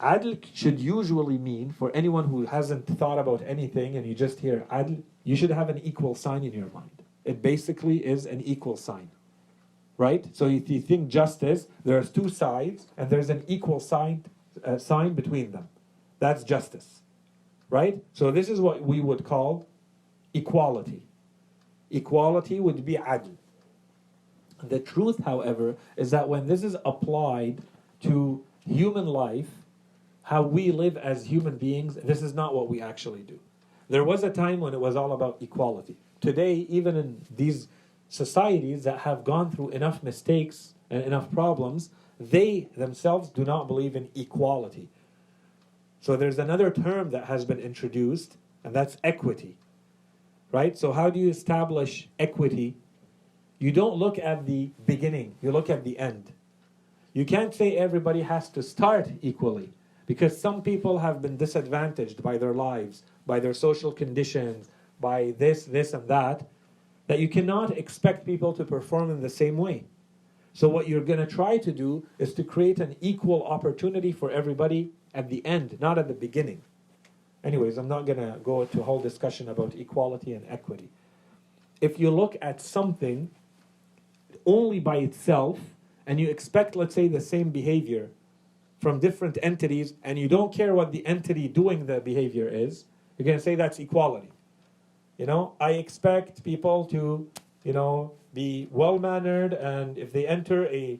Adl 0.01 0.43
should 0.55 0.81
usually 0.81 1.37
mean, 1.37 1.73
for 1.73 1.95
anyone 1.95 2.25
who 2.25 2.47
hasn't 2.47 2.87
thought 2.99 3.19
about 3.19 3.43
anything 3.47 3.97
and 3.97 4.07
you 4.07 4.15
just 4.15 4.41
hear 4.41 4.65
adl, 4.73 5.03
you 5.25 5.37
should 5.37 5.51
have 5.51 5.69
an 5.69 5.79
equal 5.79 6.15
sign 6.15 6.43
in 6.43 6.53
your 6.53 6.71
mind. 6.71 7.03
It 7.25 7.43
basically 7.43 8.05
is 8.05 8.25
an 8.25 8.41
equal 8.41 8.77
sign. 8.77 9.11
Right? 9.99 10.25
So 10.35 10.47
if 10.47 10.71
you 10.71 10.81
think 10.81 11.09
justice, 11.09 11.67
there's 11.85 12.09
two 12.11 12.31
sides 12.31 12.87
and 12.97 13.11
there's 13.11 13.29
an 13.29 13.45
equal 13.47 13.81
sign, 13.81 14.25
uh, 14.65 14.79
sign 14.79 15.13
between 15.13 15.53
them. 15.53 15.69
That's 16.19 16.45
justice. 16.45 17.03
Right? 17.69 18.03
So 18.15 18.31
this 18.31 18.49
is 18.49 18.61
what 18.61 18.83
we 18.83 19.01
would 19.01 19.25
call 19.25 19.69
equality. 20.33 21.03
Equality 21.91 22.61
would 22.61 22.85
be 22.87 22.95
adl. 22.95 23.37
The 24.63 24.81
truth, 24.81 25.23
however, 25.25 25.77
is 25.97 26.11
that 26.11 26.29
when 26.29 26.47
this 26.47 26.65
is 26.65 26.77
applied 26.87 27.61
to 28.03 28.43
human 28.67 29.07
life, 29.07 29.49
how 30.31 30.43
we 30.43 30.71
live 30.71 30.97
as 30.97 31.27
human 31.27 31.57
beings, 31.57 31.97
this 31.97 32.23
is 32.23 32.33
not 32.33 32.55
what 32.55 32.71
we 32.71 32.81
actually 32.81 33.23
do. 33.23 33.37
There 33.89 34.05
was 34.05 34.23
a 34.23 34.31
time 34.31 34.61
when 34.61 34.73
it 34.73 34.79
was 34.79 34.95
all 34.95 35.11
about 35.11 35.43
equality. 35.43 35.97
Today, 36.21 36.55
even 36.69 36.95
in 36.95 37.27
these 37.35 37.67
societies 38.09 38.85
that 38.85 39.01
have 39.01 39.25
gone 39.25 39.51
through 39.51 39.71
enough 39.71 40.05
mistakes 40.05 40.75
and 40.89 41.03
enough 41.03 41.33
problems, 41.33 41.91
they 42.21 42.69
themselves 42.77 43.29
do 43.29 43.45
not 43.45 43.67
believe 43.67 43.97
in 43.97 44.09
equality. 44.15 44.89
So 46.01 46.15
there's 46.15 46.39
another 46.39 46.71
term 46.71 47.11
that 47.11 47.25
has 47.25 47.45
been 47.45 47.59
introduced, 47.59 48.37
and 48.63 48.73
that's 48.73 48.99
equity. 49.03 49.57
Right? 50.53 50.79
So, 50.79 50.93
how 50.93 51.11
do 51.11 51.19
you 51.19 51.29
establish 51.29 52.09
equity? 52.21 52.77
You 53.59 53.73
don't 53.73 53.97
look 53.97 54.17
at 54.17 54.47
the 54.47 54.71
beginning, 54.87 55.35
you 55.43 55.51
look 55.51 55.69
at 55.69 55.83
the 55.83 55.99
end. 55.99 56.33
You 57.15 57.25
can't 57.25 57.53
say 57.53 57.77
everybody 57.77 58.23
has 58.23 58.49
to 58.51 58.63
start 58.63 59.09
equally 59.23 59.73
because 60.11 60.37
some 60.37 60.61
people 60.61 60.99
have 60.99 61.23
been 61.23 61.37
disadvantaged 61.37 62.21
by 62.21 62.37
their 62.37 62.53
lives, 62.53 63.05
by 63.27 63.39
their 63.39 63.55
social 63.55 63.93
conditions, 63.93 64.69
by 64.99 65.33
this, 65.39 65.67
this, 65.67 65.93
and 65.93 66.09
that, 66.09 66.49
that 67.07 67.21
you 67.21 67.29
cannot 67.29 67.79
expect 67.79 68.27
people 68.27 68.53
to 68.53 68.65
perform 68.65 69.13
in 69.13 69.21
the 69.21 69.31
same 69.31 69.57
way. 69.57 69.85
So, 70.53 70.69
what 70.69 70.89
you're 70.89 71.05
going 71.05 71.21
to 71.21 71.33
try 71.33 71.59
to 71.59 71.71
do 71.71 72.05
is 72.19 72.35
to 72.35 72.43
create 72.43 72.81
an 72.81 72.97
equal 73.01 73.45
opportunity 73.45 74.11
for 74.11 74.33
everybody 74.33 74.91
at 75.15 75.29
the 75.29 75.47
end, 75.47 75.79
not 75.81 75.97
at 75.97 76.09
the 76.09 76.15
beginning. 76.27 76.61
Anyways, 77.45 77.79
I'm 77.79 77.87
not 77.87 78.05
going 78.05 78.19
to 78.19 78.37
go 78.43 78.63
into 78.63 78.81
a 78.81 78.83
whole 78.83 78.99
discussion 78.99 79.49
about 79.49 79.77
equality 79.77 80.33
and 80.33 80.45
equity. 80.49 80.91
If 81.81 82.01
you 82.01 82.11
look 82.11 82.37
at 82.43 82.61
something 82.61 83.31
only 84.45 84.81
by 84.81 84.97
itself 84.97 85.61
and 86.05 86.19
you 86.19 86.29
expect, 86.29 86.75
let's 86.75 86.97
say, 86.97 87.07
the 87.07 87.21
same 87.21 87.51
behavior 87.51 88.11
from 88.81 88.99
different 88.99 89.39
entities 89.43 89.95
and 90.03 90.19
you 90.19 90.29
don't 90.29 90.53
care 90.53 90.75
what 90.75 90.91
the 90.91 91.07
entity 91.07 91.47
doing 91.49 91.87
the 91.87 92.01
behavior 92.01 92.49
is, 92.49 92.87
you're 93.17 93.27
going 93.27 93.39
to 93.39 93.43
say 93.43 93.55
that's 93.55 93.79
equality. 93.79 94.31
You 95.19 95.27
know, 95.27 95.53
I 95.61 95.73
expect 95.73 96.43
people 96.43 96.87
to, 96.87 97.29
you 97.63 97.73
know, 97.73 98.13
be 98.33 98.69
well 98.71 98.99
mannered 98.99 99.53
and 99.53 99.99
if 99.99 100.13
they 100.13 100.27
enter 100.27 100.67
a, 100.67 100.99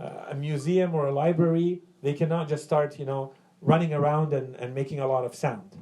uh, 0.00 0.26
a 0.30 0.34
museum 0.34 0.94
or 0.94 1.08
a 1.08 1.12
library, 1.12 1.82
they 2.02 2.12
cannot 2.12 2.48
just 2.48 2.62
start, 2.62 2.98
you 2.98 3.06
know, 3.06 3.32
running 3.60 3.92
around 3.92 4.32
and, 4.32 4.54
and 4.56 4.74
making 4.74 5.00
a 5.00 5.06
lot 5.06 5.24
of 5.24 5.34
sound 5.34 5.76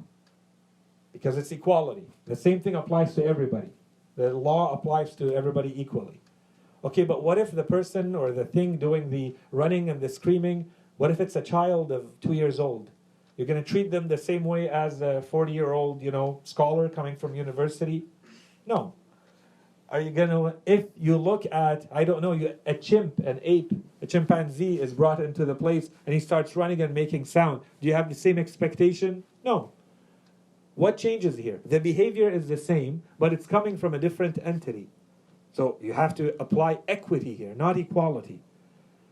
because 1.13 1.37
it's 1.37 1.51
equality. 1.51 2.07
The 2.25 2.35
same 2.35 2.59
thing 2.59 2.75
applies 2.75 3.13
to 3.15 3.23
everybody. 3.23 3.69
The 4.15 4.33
law 4.33 4.73
applies 4.73 5.15
to 5.17 5.33
everybody 5.35 5.79
equally. 5.79 6.19
Okay, 6.83 7.03
but 7.03 7.23
what 7.23 7.37
if 7.37 7.51
the 7.51 7.63
person 7.63 8.15
or 8.15 8.31
the 8.31 8.45
thing 8.45 8.77
doing 8.77 9.09
the 9.09 9.35
running 9.51 9.89
and 9.89 10.01
the 10.01 10.09
screaming 10.09 10.71
what 10.97 11.11
if 11.11 11.19
it's 11.19 11.35
a 11.35 11.41
child 11.41 11.91
of 11.91 12.19
two 12.21 12.33
years 12.33 12.59
old? 12.59 12.89
You're 13.37 13.47
going 13.47 13.61
to 13.61 13.69
treat 13.69 13.91
them 13.91 14.07
the 14.07 14.17
same 14.17 14.43
way 14.43 14.69
as 14.69 15.01
a 15.01 15.21
40 15.21 15.51
year 15.51 15.73
old, 15.73 16.01
you 16.01 16.11
know, 16.11 16.39
scholar 16.43 16.87
coming 16.87 17.15
from 17.15 17.35
university? 17.35 18.05
No. 18.65 18.93
Are 19.89 20.01
you 20.01 20.09
going 20.09 20.29
to, 20.29 20.55
if 20.65 20.85
you 20.95 21.17
look 21.17 21.45
at, 21.51 21.85
I 21.91 22.05
don't 22.05 22.21
know, 22.21 22.31
you, 22.31 22.55
a 22.65 22.73
chimp, 22.73 23.19
an 23.19 23.39
ape, 23.43 23.71
a 24.01 24.07
chimpanzee 24.07 24.81
is 24.81 24.93
brought 24.93 25.21
into 25.21 25.45
the 25.45 25.53
place 25.53 25.89
and 26.05 26.13
he 26.13 26.19
starts 26.19 26.55
running 26.55 26.81
and 26.81 26.93
making 26.93 27.25
sound. 27.25 27.61
Do 27.81 27.87
you 27.87 27.93
have 27.93 28.09
the 28.09 28.15
same 28.15 28.39
expectation? 28.39 29.23
No. 29.43 29.71
What 30.75 30.97
changes 30.97 31.37
here? 31.37 31.59
The 31.65 31.79
behavior 31.79 32.29
is 32.29 32.47
the 32.47 32.57
same, 32.57 33.03
but 33.19 33.31
it's 33.31 33.47
coming 33.47 33.77
from 33.77 33.93
a 33.93 33.99
different 33.99 34.39
entity. 34.41 34.89
So 35.53 35.77
you 35.81 35.93
have 35.93 36.13
to 36.15 36.35
apply 36.41 36.79
equity 36.87 37.35
here, 37.35 37.53
not 37.55 37.77
equality. 37.77 38.41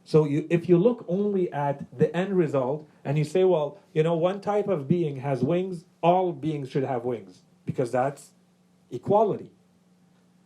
So 0.06 0.26
you, 0.26 0.46
if 0.50 0.68
you 0.68 0.78
look 0.78 1.06
only 1.08 1.52
at 1.54 1.98
the 1.98 2.16
end 2.16 2.36
result 2.38 2.90
and 3.06 3.18
you 3.18 3.24
say, 3.24 3.44
well, 3.46 3.78
you 3.94 4.04
know, 4.04 4.16
one 4.16 4.42
type 4.42 4.68
of 4.68 4.88
being 4.88 5.18
has 5.18 5.44
wings, 5.44 5.86
all 6.02 6.34
beings 6.34 6.70
should 6.70 6.84
have 6.84 7.06
wings 7.06 7.42
because 7.66 7.92
that's 7.92 8.32
equality. 8.92 9.50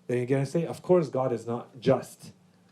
Then 0.05 0.17
you're 0.17 0.27
going 0.27 0.45
to 0.45 0.49
say, 0.49 0.65
of 0.65 0.81
course, 0.81 1.09
God 1.09 1.33
is 1.33 1.47
not 1.47 1.79
just 1.79 2.31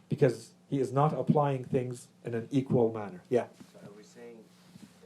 because 0.09 0.51
he 0.69 0.79
is 0.79 0.91
not 0.91 1.13
applying 1.13 1.63
things 1.65 2.07
in 2.23 2.35
an 2.35 2.47
equal 2.51 2.93
manner. 2.93 3.21
Yeah. 3.29 3.45
So 3.73 3.79
are 3.79 3.91
we 3.97 4.03
saying 4.03 4.37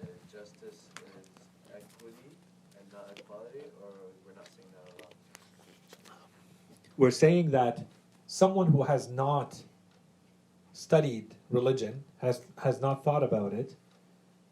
uh, 0.01 0.05
justice 0.32 0.84
is 0.97 1.27
equity 1.73 2.30
and 2.77 2.93
not 2.93 3.17
equality, 3.17 3.63
or 3.82 3.89
we're 4.25 4.36
not 4.36 4.47
saying 4.47 4.69
that 4.73 5.05
at 5.05 5.05
all? 5.05 6.17
We're 6.97 7.11
saying 7.11 7.51
that 7.51 7.86
someone 8.27 8.67
who 8.67 8.84
has 8.84 9.07
not 9.07 9.57
studied 10.73 11.36
religion, 11.50 12.04
has, 12.20 12.41
has 12.64 12.82
not 12.82 13.04
thought 13.04 13.24
about 13.24 13.54
it, 13.54 13.76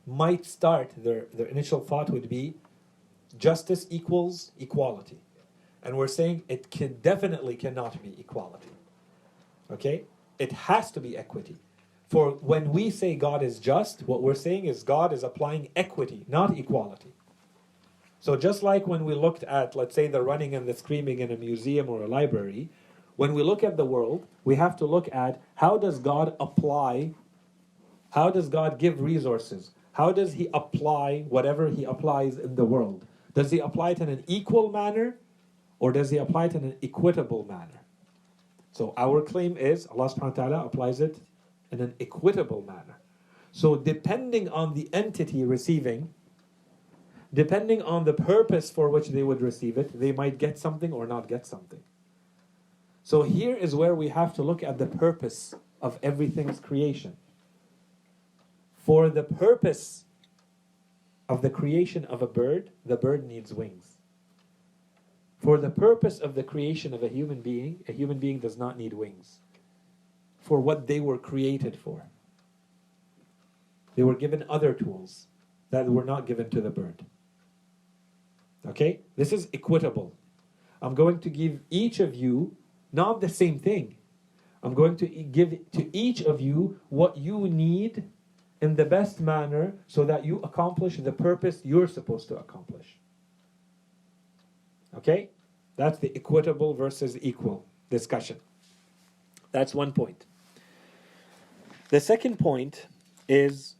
might 0.05 0.45
start, 0.45 0.91
their, 0.97 1.25
their 1.33 1.47
initial 1.47 1.79
thought 1.79 2.09
would 2.09 2.29
be 2.29 2.55
justice 3.37 3.85
equals 3.89 4.51
equality. 4.59 5.19
And 5.83 5.97
we're 5.97 6.07
saying 6.07 6.43
it 6.47 6.71
can 6.71 6.99
definitely 7.01 7.55
cannot 7.55 8.01
be 8.01 8.15
equality. 8.19 8.69
Okay? 9.71 10.03
It 10.39 10.51
has 10.51 10.91
to 10.91 10.99
be 10.99 11.17
equity. 11.17 11.57
For 12.09 12.31
when 12.31 12.71
we 12.71 12.89
say 12.89 13.15
God 13.15 13.43
is 13.43 13.59
just, 13.59 14.03
what 14.03 14.21
we're 14.21 14.35
saying 14.35 14.65
is 14.65 14.83
God 14.83 15.11
is 15.11 15.23
applying 15.23 15.69
equity, 15.75 16.25
not 16.27 16.57
equality. 16.57 17.13
So 18.19 18.35
just 18.35 18.63
like 18.63 18.87
when 18.87 19.05
we 19.05 19.13
looked 19.13 19.43
at, 19.43 19.75
let's 19.75 19.93
say, 19.93 20.07
the 20.07 20.21
running 20.21 20.55
and 20.55 20.67
the 20.67 20.73
screaming 20.73 21.19
in 21.19 21.31
a 21.31 21.37
museum 21.37 21.89
or 21.89 22.03
a 22.03 22.07
library, 22.07 22.69
when 23.17 23.33
we 23.33 23.43
look 23.43 23.63
at 23.63 23.75
the 23.75 23.85
world, 23.85 24.25
we 24.45 24.55
have 24.55 24.77
to 24.77 24.85
look 24.85 25.13
at 25.13 25.41
how 25.55 25.77
does 25.77 25.99
God 25.99 26.35
apply, 26.39 27.13
how 28.11 28.29
does 28.29 28.47
God 28.47 28.79
give 28.79 29.01
resources? 29.01 29.71
How 29.91 30.11
does 30.11 30.33
He 30.33 30.47
apply 30.53 31.25
whatever 31.27 31.69
He 31.69 31.83
applies 31.83 32.37
in 32.37 32.55
the 32.55 32.63
world? 32.63 33.05
Does 33.33 33.51
He 33.51 33.59
apply 33.59 33.91
it 33.91 33.99
in 33.99 34.09
an 34.09 34.23
equal 34.27 34.71
manner 34.71 35.17
or 35.79 35.91
does 35.91 36.11
He 36.11 36.17
apply 36.17 36.45
it 36.45 36.55
in 36.55 36.63
an 36.63 36.75
equitable 36.81 37.43
manner? 37.43 37.81
So 38.71 38.93
our 38.95 39.21
claim 39.21 39.57
is 39.57 39.87
Allah 39.87 40.09
subhanahu 40.09 40.37
wa 40.37 40.43
ta'ala 40.47 40.65
applies 40.65 41.01
it 41.01 41.17
in 41.71 41.81
an 41.81 41.95
equitable 41.99 42.61
manner. 42.61 42.99
So 43.51 43.75
depending 43.75 44.47
on 44.49 44.75
the 44.75 44.87
entity 44.93 45.43
receiving, 45.43 46.13
depending 47.33 47.81
on 47.81 48.05
the 48.05 48.13
purpose 48.13 48.69
for 48.69 48.89
which 48.89 49.09
they 49.09 49.23
would 49.23 49.41
receive 49.41 49.79
it, 49.79 49.99
they 49.99 50.11
might 50.11 50.37
get 50.37 50.59
something 50.59 50.93
or 50.93 51.07
not 51.07 51.27
get 51.27 51.47
something. 51.47 51.81
So 53.07 53.21
here 53.21 53.55
is 53.55 53.73
where 53.73 53.95
we 53.95 54.09
have 54.09 54.33
to 54.33 54.43
look 54.43 54.61
at 54.61 54.79
the 54.79 54.85
purpose 54.85 55.55
of 55.81 55.97
everything's 56.03 56.59
creation. 56.59 57.15
For 58.75 59.09
the 59.09 59.23
purpose 59.23 60.03
of 61.29 61.41
the 61.41 61.49
creation 61.49 62.03
of 62.03 62.21
a 62.21 62.27
bird, 62.27 62.71
the 62.85 62.97
bird 62.97 63.25
needs 63.25 63.53
wings. 63.53 63.95
For 65.39 65.57
the 65.57 65.69
purpose 65.69 66.19
of 66.19 66.35
the 66.35 66.43
creation 66.43 66.93
of 66.93 67.01
a 67.01 67.07
human 67.07 67.41
being, 67.41 67.79
a 67.87 67.93
human 67.93 68.19
being 68.19 68.39
does 68.39 68.57
not 68.57 68.77
need 68.77 68.91
wings. 68.91 69.37
For 70.41 70.59
what 70.59 70.87
they 70.87 70.99
were 70.99 71.17
created 71.17 71.77
for. 71.77 72.03
They 73.95 74.03
were 74.03 74.15
given 74.15 74.43
other 74.49 74.73
tools 74.73 75.27
that 75.69 75.85
were 75.85 76.03
not 76.03 76.27
given 76.27 76.49
to 76.49 76.59
the 76.59 76.71
bird. 76.71 77.05
Okay? 78.67 78.99
This 79.15 79.31
is 79.31 79.47
equitable. 79.53 80.11
I'm 80.81 80.93
going 80.93 81.19
to 81.19 81.29
give 81.29 81.61
each 81.69 82.01
of 82.01 82.13
you 82.13 82.57
not 82.91 83.21
the 83.21 83.29
same 83.29 83.59
thing. 83.59 83.95
I'm 84.63 84.73
going 84.73 84.95
to 84.97 85.07
give 85.07 85.57
to 85.71 85.95
each 85.95 86.21
of 86.21 86.41
you 86.41 86.79
what 86.89 87.17
you 87.17 87.47
need 87.47 88.03
in 88.61 88.75
the 88.75 88.85
best 88.85 89.19
manner 89.19 89.73
so 89.87 90.03
that 90.05 90.25
you 90.25 90.39
accomplish 90.43 90.97
the 90.97 91.11
purpose 91.11 91.61
you're 91.63 91.87
supposed 91.87 92.27
to 92.29 92.37
accomplish. 92.37 92.97
Okay? 94.95 95.29
That's 95.75 95.99
the 95.99 96.11
equitable 96.15 96.73
versus 96.73 97.17
equal 97.21 97.65
discussion. 97.89 98.37
That's 99.51 99.75
one 99.75 99.91
point. 99.91 100.25
The 101.89 101.99
second 101.99 102.39
point 102.39 102.87
is 103.29 103.75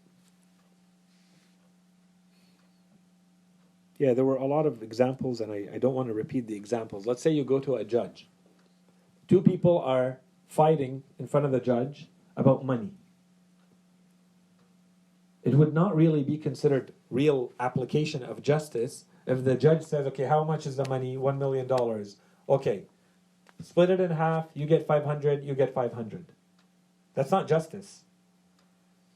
yeah, 3.98 4.14
there 4.14 4.26
were 4.26 4.38
a 4.38 4.46
lot 4.46 4.66
of 4.66 4.84
examples, 4.84 5.42
and 5.42 5.52
I, 5.52 5.68
I 5.74 5.78
don't 5.80 5.96
want 5.96 6.08
to 6.08 6.14
repeat 6.14 6.48
the 6.48 6.56
examples. 6.56 7.06
Let's 7.08 7.22
say 7.22 7.32
you 7.32 7.44
go 7.44 7.60
to 7.60 7.76
a 7.76 7.84
judge. 7.84 8.28
Two 9.28 9.42
people 9.42 9.80
are 9.80 10.20
fighting 10.48 11.04
in 11.20 11.28
front 11.28 11.46
of 11.46 11.52
the 11.52 11.60
judge 11.60 12.08
about 12.36 12.66
money. 12.66 12.92
It 15.44 15.56
would 15.56 15.74
not 15.74 15.96
really 15.96 16.24
be 16.24 16.38
considered 16.38 16.94
real 17.10 17.54
application 17.60 18.24
of 18.24 18.42
justice 18.42 19.06
if 19.26 19.44
the 19.44 19.56
judge 19.56 19.84
says, 19.84 20.06
okay, 20.08 20.24
how 20.24 20.44
much 20.44 20.66
is 20.66 20.78
the 20.78 20.88
money? 20.90 21.18
One 21.18 21.38
million 21.38 21.68
dollars. 21.68 22.18
Okay, 22.48 22.84
split 23.62 23.90
it 23.90 24.00
in 24.00 24.12
half. 24.12 24.48
You 24.54 24.66
get 24.66 24.88
500, 24.88 25.44
you 25.44 25.54
get 25.54 25.74
500. 25.74 26.26
That's 27.14 27.32
not 27.32 27.48
justice. 27.48 28.04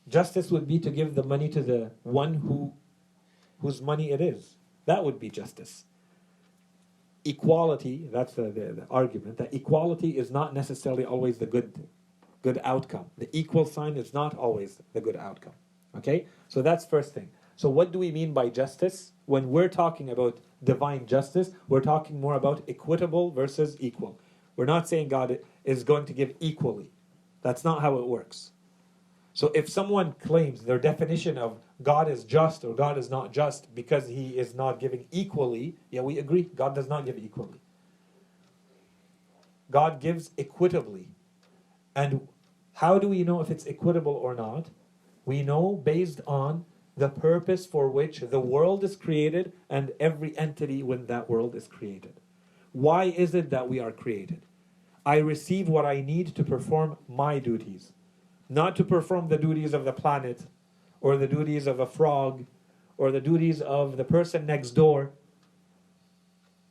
Justice 0.08 0.52
would 0.52 0.68
be 0.68 0.80
to 0.80 0.90
give 0.90 1.16
the 1.16 1.24
money 1.24 1.48
to 1.50 1.62
the 1.62 1.92
one 2.04 2.34
who 2.36 2.74
whose 3.60 3.82
money 3.82 4.12
it 4.12 4.20
is. 4.20 4.56
That 4.86 5.06
would 5.06 5.20
be 5.20 5.30
justice. 5.30 5.86
Equality, 7.24 8.10
that's 8.12 8.34
the, 8.34 8.44
the, 8.44 8.74
the 8.74 8.88
argument, 8.90 9.38
that 9.38 9.54
equality 9.54 10.18
is 10.18 10.32
not 10.32 10.54
necessarily 10.54 11.06
always 11.06 11.38
the 11.38 11.46
good 11.46 11.88
good 12.42 12.60
outcome. 12.64 13.06
The 13.18 13.30
equal 13.38 13.66
sign 13.66 13.98
is 13.98 14.14
not 14.14 14.36
always 14.36 14.82
the 14.94 15.02
good 15.02 15.16
outcome. 15.16 15.54
Okay? 15.98 16.26
So 16.48 16.62
that's 16.62 16.86
first 16.86 17.14
thing. 17.14 17.30
So 17.56 17.70
what 17.70 17.92
do 17.92 18.00
we 18.00 18.12
mean 18.12 18.34
by 18.34 18.50
justice? 18.50 19.12
When 19.26 19.52
we're 19.52 19.70
talking 19.70 20.10
about 20.10 20.40
divine 20.64 21.06
justice, 21.06 21.52
we're 21.68 21.82
talking 21.82 22.20
more 22.20 22.36
about 22.36 22.64
equitable 22.68 23.32
versus 23.32 23.78
equal. 23.80 24.20
We're 24.56 24.66
not 24.66 24.88
saying 24.88 25.10
God 25.10 25.40
is 25.64 25.84
going 25.84 26.06
to 26.06 26.14
give 26.14 26.34
equally. 26.40 26.92
That's 27.42 27.64
not 27.64 27.82
how 27.82 27.98
it 27.98 28.08
works. 28.08 28.51
So 29.34 29.52
if 29.56 29.70
someone 29.70 30.14
claims 30.14 30.64
their 30.64 30.80
definition 30.80 31.38
of 31.38 31.60
God 31.82 32.10
is 32.10 32.24
just 32.24 32.66
or 32.66 32.76
God 32.76 32.98
is 32.98 33.10
not 33.10 33.32
just 33.32 33.74
because 33.74 34.08
he 34.08 34.38
is 34.38 34.54
not 34.54 34.80
giving 34.80 35.06
equally, 35.12 35.78
yeah, 35.90 36.02
we 36.02 36.20
agree. 36.20 36.44
God 36.44 36.76
does 36.76 36.88
not 36.88 37.06
give 37.06 37.18
equally. 37.18 37.62
God 39.70 40.02
gives 40.02 40.32
equitably. 40.38 41.10
And 41.96 42.28
how 42.74 43.00
do 43.00 43.08
we 43.08 43.24
know 43.24 43.42
if 43.42 43.50
it's 43.50 43.66
equitable 43.66 44.14
or 44.14 44.36
not? 44.36 44.70
We 45.26 45.44
know 45.44 45.76
based 45.76 46.20
on 46.28 46.66
the 46.98 47.10
purpose 47.10 47.66
for 47.66 47.90
which 47.90 48.20
the 48.20 48.40
world 48.40 48.84
is 48.84 48.96
created 48.96 49.54
and 49.70 49.92
every 50.00 50.38
entity 50.38 50.84
when 50.84 51.06
that 51.08 51.30
world 51.30 51.56
is 51.56 51.68
created. 51.68 52.20
Why 52.74 53.06
is 53.06 53.34
it 53.34 53.50
that 53.50 53.70
we 53.70 53.80
are 53.80 53.92
created? 53.92 54.46
I 55.06 55.18
receive 55.18 55.68
what 55.68 55.86
I 55.86 56.02
need 56.02 56.36
to 56.36 56.44
perform 56.44 56.98
my 57.08 57.40
duties, 57.40 57.94
not 58.52 58.76
to 58.76 58.84
perform 58.84 59.30
the 59.30 59.38
duties 59.38 59.74
of 59.74 59.86
the 59.86 59.94
planet 59.94 60.42
or 61.00 61.16
the 61.16 61.28
duties 61.28 61.68
of 61.68 61.80
a 61.80 61.88
frog 61.88 62.46
or 62.98 63.10
the 63.10 63.22
duties 63.22 63.62
of 63.62 63.96
the 63.96 64.04
person 64.04 64.46
next 64.46 64.72
door. 64.72 65.10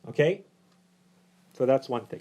Okay? 0.07 0.45
So 1.55 1.65
that's 1.65 1.89
one 1.89 2.05
thing. 2.05 2.21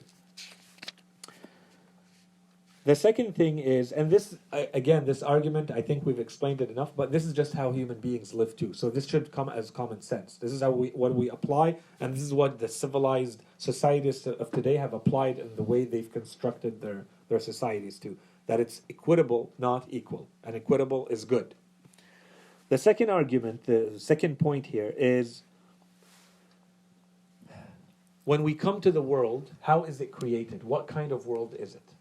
The 2.85 2.95
second 2.95 3.35
thing 3.35 3.59
is, 3.59 3.91
and 3.91 4.09
this, 4.09 4.37
again, 4.51 5.05
this 5.05 5.21
argument, 5.21 5.69
I 5.69 5.81
think 5.81 6.05
we've 6.05 6.17
explained 6.19 6.61
it 6.61 6.71
enough, 6.71 6.95
but 6.95 7.11
this 7.11 7.25
is 7.25 7.33
just 7.33 7.51
how 7.53 7.71
human 7.71 7.99
beings 7.99 8.33
live 8.33 8.55
too. 8.55 8.73
So 8.73 8.89
this 8.89 9.05
should 9.05 9.29
come 9.31 9.49
as 9.49 9.69
common 9.69 10.01
sense. 10.01 10.37
This 10.37 10.53
is 10.53 10.61
how 10.61 10.71
we, 10.71 10.87
what 10.89 11.13
we 11.13 11.29
apply, 11.29 11.75
and 11.99 12.13
this 12.13 12.23
is 12.23 12.33
what 12.33 12.59
the 12.59 12.69
civilized 12.69 13.43
societies 13.57 14.25
of 14.25 14.49
today 14.51 14.77
have 14.77 14.93
applied 14.93 15.37
in 15.37 15.55
the 15.57 15.63
way 15.63 15.83
they've 15.83 16.11
constructed 16.11 16.81
their, 16.81 17.05
their 17.27 17.39
societies 17.39 17.99
too. 17.99 18.17
That 18.49 18.59
it's 18.59 18.81
equitable, 18.89 19.53
not 19.59 19.85
equal. 19.91 20.27
And 20.43 20.55
equitable 20.55 21.05
is 21.11 21.23
good. 21.23 21.53
The 22.69 22.79
second 22.79 23.11
argument, 23.11 23.65
the 23.65 23.93
second 23.99 24.39
point 24.39 24.65
here 24.65 24.91
is 24.97 25.43
when 28.25 28.41
we 28.41 28.55
come 28.55 28.81
to 28.81 28.91
the 28.91 29.03
world, 29.03 29.53
how 29.61 29.83
is 29.83 30.01
it 30.01 30.11
created? 30.11 30.63
What 30.63 30.87
kind 30.87 31.11
of 31.11 31.27
world 31.27 31.55
is 31.59 31.75
it? 31.75 31.93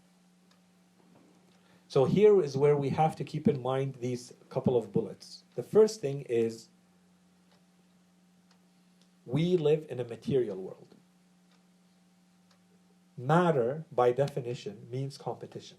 So 1.87 2.05
here 2.05 2.41
is 2.41 2.57
where 2.57 2.75
we 2.75 2.89
have 2.89 3.15
to 3.17 3.23
keep 3.23 3.47
in 3.47 3.61
mind 3.61 3.93
these 4.01 4.33
couple 4.49 4.75
of 4.75 4.91
bullets. 4.91 5.43
The 5.55 5.61
first 5.61 6.01
thing 6.01 6.21
is 6.27 6.69
we 9.27 9.55
live 9.55 9.85
in 9.89 9.99
a 9.99 10.03
material 10.03 10.57
world. 10.57 10.95
Matter, 13.19 13.85
by 13.91 14.13
definition, 14.13 14.77
means 14.91 15.15
competition. 15.15 15.77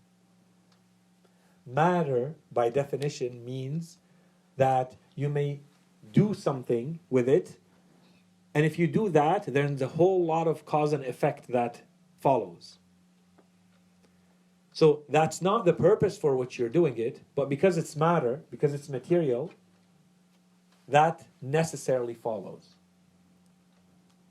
Matter, 1.66 2.34
by 2.52 2.70
definition, 2.70 3.44
means 3.44 3.98
that 4.56 4.96
you 5.14 5.28
may 5.28 5.60
do 6.12 6.34
something 6.34 6.98
with 7.08 7.28
it, 7.28 7.56
and 8.54 8.66
if 8.66 8.78
you 8.78 8.86
do 8.86 9.08
that, 9.10 9.44
there's 9.46 9.80
a 9.80 9.86
whole 9.86 10.24
lot 10.24 10.48
of 10.48 10.66
cause 10.66 10.92
and 10.92 11.04
effect 11.04 11.48
that 11.48 11.82
follows. 12.18 12.78
So 14.72 15.02
that's 15.08 15.42
not 15.42 15.64
the 15.64 15.72
purpose 15.72 16.16
for 16.16 16.36
which 16.36 16.58
you're 16.58 16.68
doing 16.68 16.96
it, 16.96 17.20
but 17.34 17.48
because 17.48 17.76
it's 17.76 17.96
matter, 17.96 18.40
because 18.50 18.72
it's 18.74 18.88
material, 18.88 19.52
that 20.88 21.26
necessarily 21.40 22.14
follows. 22.14 22.74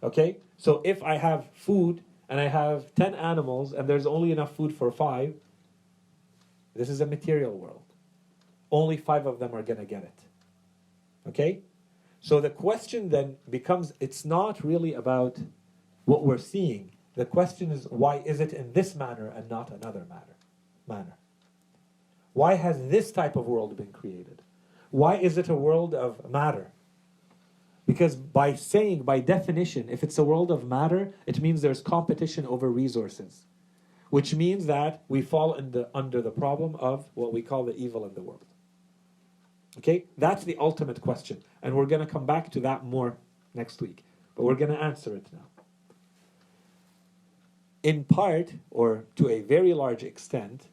Okay? 0.04 0.38
So 0.58 0.82
if 0.84 1.04
I 1.04 1.16
have 1.16 1.46
food 1.54 2.04
and 2.28 2.40
I 2.40 2.48
have 2.48 2.94
10 2.96 3.16
animals 3.16 3.74
and 3.74 3.88
there's 3.88 4.06
only 4.06 4.32
enough 4.32 4.56
food 4.56 4.74
for 4.74 4.92
five, 4.92 5.36
this 6.80 6.90
is 6.90 7.02
a 7.02 7.06
material 7.06 7.58
world. 7.58 7.84
Only 8.72 8.96
five 8.96 9.26
of 9.26 9.38
them 9.38 9.54
are 9.54 9.62
going 9.62 9.80
to 9.80 9.86
get 9.86 10.04
it. 10.04 10.20
Okay? 11.28 11.60
So 12.22 12.40
the 12.40 12.50
question 12.50 13.10
then 13.10 13.36
becomes 13.50 13.92
it's 14.00 14.24
not 14.24 14.64
really 14.64 14.94
about 14.94 15.38
what 16.06 16.24
we're 16.24 16.38
seeing. 16.38 16.92
The 17.16 17.26
question 17.26 17.72
is 17.72 17.86
why 17.90 18.24
is 18.26 18.40
it 18.40 18.54
in 18.54 18.72
this 18.72 18.96
manner 18.96 19.28
and 19.28 19.50
not 19.50 19.72
another 19.72 20.06
manner? 20.08 20.38
manner? 20.88 21.18
Why 22.32 22.54
has 22.54 22.88
this 22.88 23.12
type 23.12 23.36
of 23.36 23.46
world 23.46 23.76
been 23.76 23.92
created? 23.92 24.42
Why 24.90 25.18
is 25.18 25.38
it 25.38 25.50
a 25.50 25.56
world 25.56 25.94
of 25.94 26.32
matter? 26.32 26.72
Because 27.86 28.16
by 28.16 28.56
saying, 28.56 29.04
by 29.04 29.20
definition, 29.20 29.90
if 29.90 30.02
it's 30.02 30.18
a 30.18 30.24
world 30.24 30.50
of 30.50 30.64
matter, 30.64 31.14
it 31.26 31.42
means 31.42 31.62
there's 31.62 31.82
competition 31.82 32.46
over 32.46 32.72
resources, 32.72 33.46
which 34.10 34.34
means 34.34 34.66
that 34.66 35.04
we 35.08 35.22
fall 35.22 35.54
the, 35.54 35.90
under 35.94 36.22
the 36.22 36.32
problem 36.32 36.76
of 36.76 37.06
what 37.14 37.34
we 37.34 37.42
call 37.42 37.64
the 37.64 37.76
evil 37.76 38.06
in 38.06 38.14
the 38.14 38.22
world. 38.22 38.46
Okay, 39.78 40.06
that's 40.18 40.44
the 40.44 40.58
ultimate 40.60 41.00
question, 41.02 41.44
and 41.62 41.76
we're 41.76 41.86
going 41.86 42.06
to 42.06 42.12
come 42.12 42.26
back 42.26 42.52
to 42.52 42.60
that 42.62 42.84
more 42.84 43.16
next 43.54 43.82
week, 43.82 44.04
but 44.36 44.44
we're 44.44 44.56
going 44.56 44.72
to 44.72 44.82
answer 44.82 45.16
it 45.16 45.28
now. 45.32 45.46
In 47.84 48.04
part, 48.04 48.52
or 48.72 49.06
to 49.16 49.30
a 49.30 49.42
very 49.42 49.74
large 49.74 50.04
extent, 50.04 50.68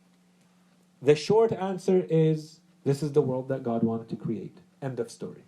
the 1.00 1.14
short 1.14 1.52
answer 1.52 2.04
is 2.08 2.60
this 2.84 3.02
is 3.02 3.12
the 3.12 3.20
world 3.20 3.48
that 3.48 3.62
God 3.62 3.82
wanted 3.82 4.08
to 4.08 4.16
create. 4.16 4.58
End 4.82 4.98
of 4.98 5.10
story. 5.10 5.44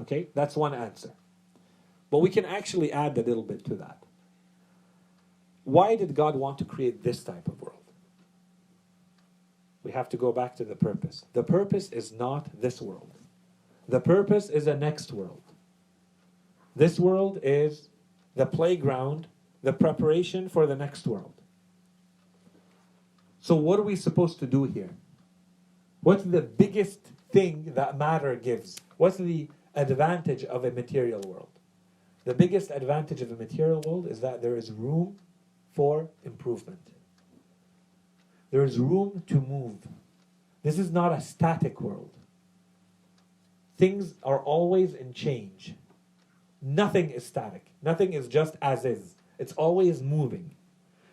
Okay, 0.00 0.28
that's 0.34 0.56
one 0.56 0.74
answer. 0.74 1.10
But 2.10 2.18
we 2.18 2.30
can 2.30 2.44
actually 2.44 2.92
add 2.92 3.18
a 3.18 3.22
little 3.22 3.42
bit 3.42 3.64
to 3.64 3.74
that. 3.76 4.05
Why 5.66 5.96
did 5.96 6.14
God 6.14 6.36
want 6.36 6.58
to 6.58 6.64
create 6.64 7.02
this 7.02 7.24
type 7.24 7.48
of 7.48 7.60
world? 7.60 7.82
We 9.82 9.90
have 9.90 10.08
to 10.10 10.16
go 10.16 10.30
back 10.30 10.54
to 10.56 10.64
the 10.64 10.76
purpose. 10.76 11.24
The 11.32 11.42
purpose 11.42 11.88
is 11.90 12.12
not 12.12 12.60
this 12.60 12.80
world, 12.80 13.10
the 13.88 13.98
purpose 13.98 14.48
is 14.48 14.68
a 14.68 14.76
next 14.76 15.12
world. 15.12 15.42
This 16.76 17.00
world 17.00 17.40
is 17.42 17.88
the 18.36 18.46
playground, 18.46 19.26
the 19.64 19.72
preparation 19.72 20.48
for 20.48 20.66
the 20.66 20.76
next 20.76 21.04
world. 21.04 21.34
So, 23.40 23.56
what 23.56 23.80
are 23.80 23.88
we 23.90 23.96
supposed 23.96 24.38
to 24.38 24.46
do 24.46 24.64
here? 24.64 24.90
What's 26.00 26.22
the 26.22 26.42
biggest 26.42 27.00
thing 27.32 27.72
that 27.74 27.98
matter 27.98 28.36
gives? 28.36 28.78
What's 28.98 29.16
the 29.16 29.48
advantage 29.74 30.44
of 30.44 30.64
a 30.64 30.70
material 30.70 31.22
world? 31.22 31.48
The 32.24 32.34
biggest 32.34 32.70
advantage 32.70 33.20
of 33.20 33.32
a 33.32 33.36
material 33.36 33.82
world 33.84 34.06
is 34.06 34.20
that 34.20 34.42
there 34.42 34.56
is 34.56 34.70
room 34.70 35.18
for 35.76 36.08
improvement. 36.24 36.80
There 38.50 38.64
is 38.64 38.78
room 38.78 39.22
to 39.26 39.34
move. 39.34 39.76
This 40.62 40.78
is 40.78 40.90
not 40.90 41.12
a 41.12 41.20
static 41.20 41.80
world. 41.80 42.10
Things 43.76 44.14
are 44.22 44.40
always 44.40 44.94
in 44.94 45.12
change. 45.12 45.74
Nothing 46.62 47.10
is 47.10 47.26
static. 47.26 47.66
Nothing 47.82 48.14
is 48.14 48.26
just 48.26 48.56
as 48.62 48.86
is. 48.86 49.14
It's 49.38 49.52
always 49.52 50.02
moving. 50.02 50.56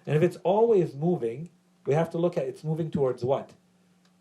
And 0.08 0.16
if 0.16 0.24
it's 0.24 0.38
always 0.38 0.96
moving, 0.96 1.50
we 1.86 1.94
have 1.94 2.10
to 2.12 2.18
look 2.18 2.38
at 2.38 2.46
it's 2.46 2.64
moving 2.64 2.90
towards 2.90 3.24
what? 3.24 3.52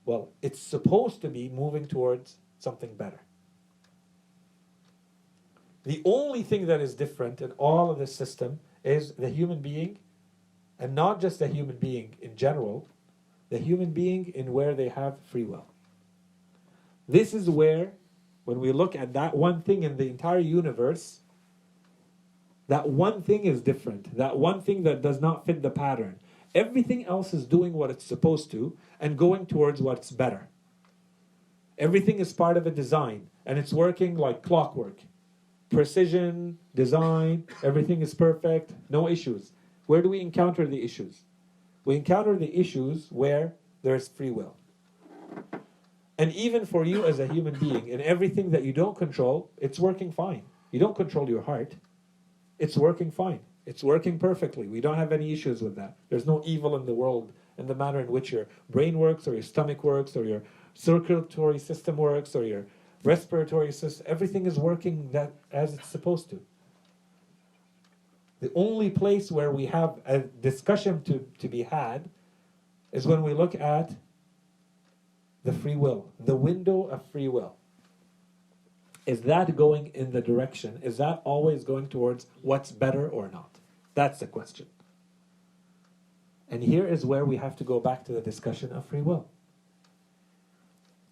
Well, 0.04 0.30
it's 0.42 0.58
supposed 0.60 1.20
to 1.22 1.28
be 1.28 1.48
moving 1.48 1.86
towards 1.86 2.36
something 2.58 2.94
better. 2.96 3.20
The 5.84 6.02
only 6.04 6.42
thing 6.42 6.66
that 6.66 6.80
is 6.80 6.94
different 6.94 7.40
in 7.40 7.52
all 7.52 7.90
of 7.90 7.98
this 7.98 8.14
system 8.14 8.58
is 8.84 9.12
the 9.12 9.28
human 9.28 9.60
being, 9.60 10.00
and 10.82 10.96
not 10.96 11.20
just 11.20 11.38
the 11.38 11.46
human 11.46 11.76
being 11.76 12.16
in 12.20 12.34
general, 12.34 12.88
the 13.50 13.58
human 13.58 13.92
being 13.92 14.32
in 14.34 14.52
where 14.52 14.74
they 14.74 14.88
have 14.88 15.14
free 15.30 15.44
will. 15.44 15.66
This 17.08 17.32
is 17.32 17.48
where, 17.48 17.92
when 18.46 18.58
we 18.58 18.72
look 18.72 18.96
at 18.96 19.12
that 19.12 19.36
one 19.36 19.62
thing 19.62 19.84
in 19.84 19.96
the 19.96 20.08
entire 20.08 20.40
universe, 20.40 21.20
that 22.66 22.88
one 22.88 23.22
thing 23.22 23.44
is 23.44 23.60
different. 23.60 24.16
That 24.16 24.36
one 24.36 24.60
thing 24.60 24.82
that 24.82 25.02
does 25.02 25.20
not 25.20 25.46
fit 25.46 25.62
the 25.62 25.70
pattern. 25.70 26.18
Everything 26.52 27.06
else 27.06 27.32
is 27.32 27.46
doing 27.46 27.74
what 27.74 27.90
it's 27.90 28.04
supposed 28.04 28.50
to 28.50 28.76
and 28.98 29.16
going 29.16 29.46
towards 29.46 29.80
what's 29.80 30.10
better. 30.10 30.48
Everything 31.78 32.18
is 32.18 32.32
part 32.32 32.56
of 32.56 32.66
a 32.66 32.72
design 32.72 33.28
and 33.46 33.56
it's 33.56 33.72
working 33.72 34.16
like 34.16 34.42
clockwork. 34.42 34.98
Precision, 35.70 36.58
design, 36.74 37.44
everything 37.62 38.02
is 38.02 38.14
perfect, 38.14 38.72
no 38.90 39.08
issues. 39.08 39.52
Where 39.86 40.02
do 40.02 40.08
we 40.08 40.20
encounter 40.20 40.66
the 40.66 40.82
issues? 40.82 41.22
We 41.84 41.96
encounter 41.96 42.36
the 42.36 42.54
issues 42.58 43.08
where 43.10 43.54
there's 43.82 44.08
free 44.08 44.30
will. 44.30 44.56
And 46.18 46.32
even 46.32 46.66
for 46.66 46.84
you 46.84 47.04
as 47.04 47.18
a 47.18 47.26
human 47.26 47.58
being, 47.58 47.88
in 47.88 48.00
everything 48.00 48.50
that 48.50 48.62
you 48.62 48.72
don't 48.72 48.96
control, 48.96 49.50
it's 49.56 49.78
working 49.78 50.12
fine. 50.12 50.42
You 50.70 50.78
don't 50.78 50.94
control 50.94 51.28
your 51.28 51.42
heart, 51.42 51.74
it's 52.58 52.76
working 52.76 53.10
fine. 53.10 53.40
It's 53.64 53.84
working 53.84 54.18
perfectly. 54.18 54.66
We 54.66 54.80
don't 54.80 54.96
have 54.96 55.12
any 55.12 55.32
issues 55.32 55.62
with 55.62 55.76
that. 55.76 55.96
There's 56.08 56.26
no 56.26 56.42
evil 56.44 56.74
in 56.76 56.84
the 56.84 56.94
world 56.94 57.32
in 57.58 57.66
the 57.66 57.74
manner 57.74 58.00
in 58.00 58.08
which 58.08 58.32
your 58.32 58.46
brain 58.70 58.98
works, 58.98 59.28
or 59.28 59.34
your 59.34 59.42
stomach 59.42 59.84
works, 59.84 60.16
or 60.16 60.24
your 60.24 60.42
circulatory 60.74 61.58
system 61.58 61.96
works, 61.96 62.34
or 62.34 62.44
your 62.44 62.66
respiratory 63.04 63.72
system. 63.72 64.06
Everything 64.08 64.46
is 64.46 64.58
working 64.58 65.10
that 65.12 65.32
as 65.52 65.74
it's 65.74 65.86
supposed 65.86 66.30
to. 66.30 66.40
The 68.42 68.50
only 68.56 68.90
place 68.90 69.30
where 69.30 69.52
we 69.52 69.66
have 69.66 70.00
a 70.04 70.18
discussion 70.18 71.04
to, 71.04 71.24
to 71.38 71.46
be 71.46 71.62
had 71.62 72.10
is 72.90 73.06
when 73.06 73.22
we 73.22 73.34
look 73.34 73.54
at 73.54 73.92
the 75.44 75.52
free 75.52 75.76
will, 75.76 76.08
the 76.18 76.34
window 76.34 76.82
of 76.88 77.06
free 77.12 77.28
will. 77.28 77.54
Is 79.06 79.20
that 79.22 79.54
going 79.54 79.92
in 79.94 80.10
the 80.10 80.20
direction? 80.20 80.80
Is 80.82 80.96
that 80.96 81.22
always 81.22 81.62
going 81.62 81.86
towards 81.86 82.26
what's 82.42 82.72
better 82.72 83.08
or 83.08 83.28
not? 83.28 83.60
That's 83.94 84.18
the 84.18 84.26
question. 84.26 84.66
And 86.50 86.64
here 86.64 86.86
is 86.86 87.06
where 87.06 87.24
we 87.24 87.36
have 87.36 87.54
to 87.58 87.64
go 87.64 87.78
back 87.78 88.04
to 88.06 88.12
the 88.12 88.20
discussion 88.20 88.72
of 88.72 88.84
free 88.86 89.02
will. 89.02 89.28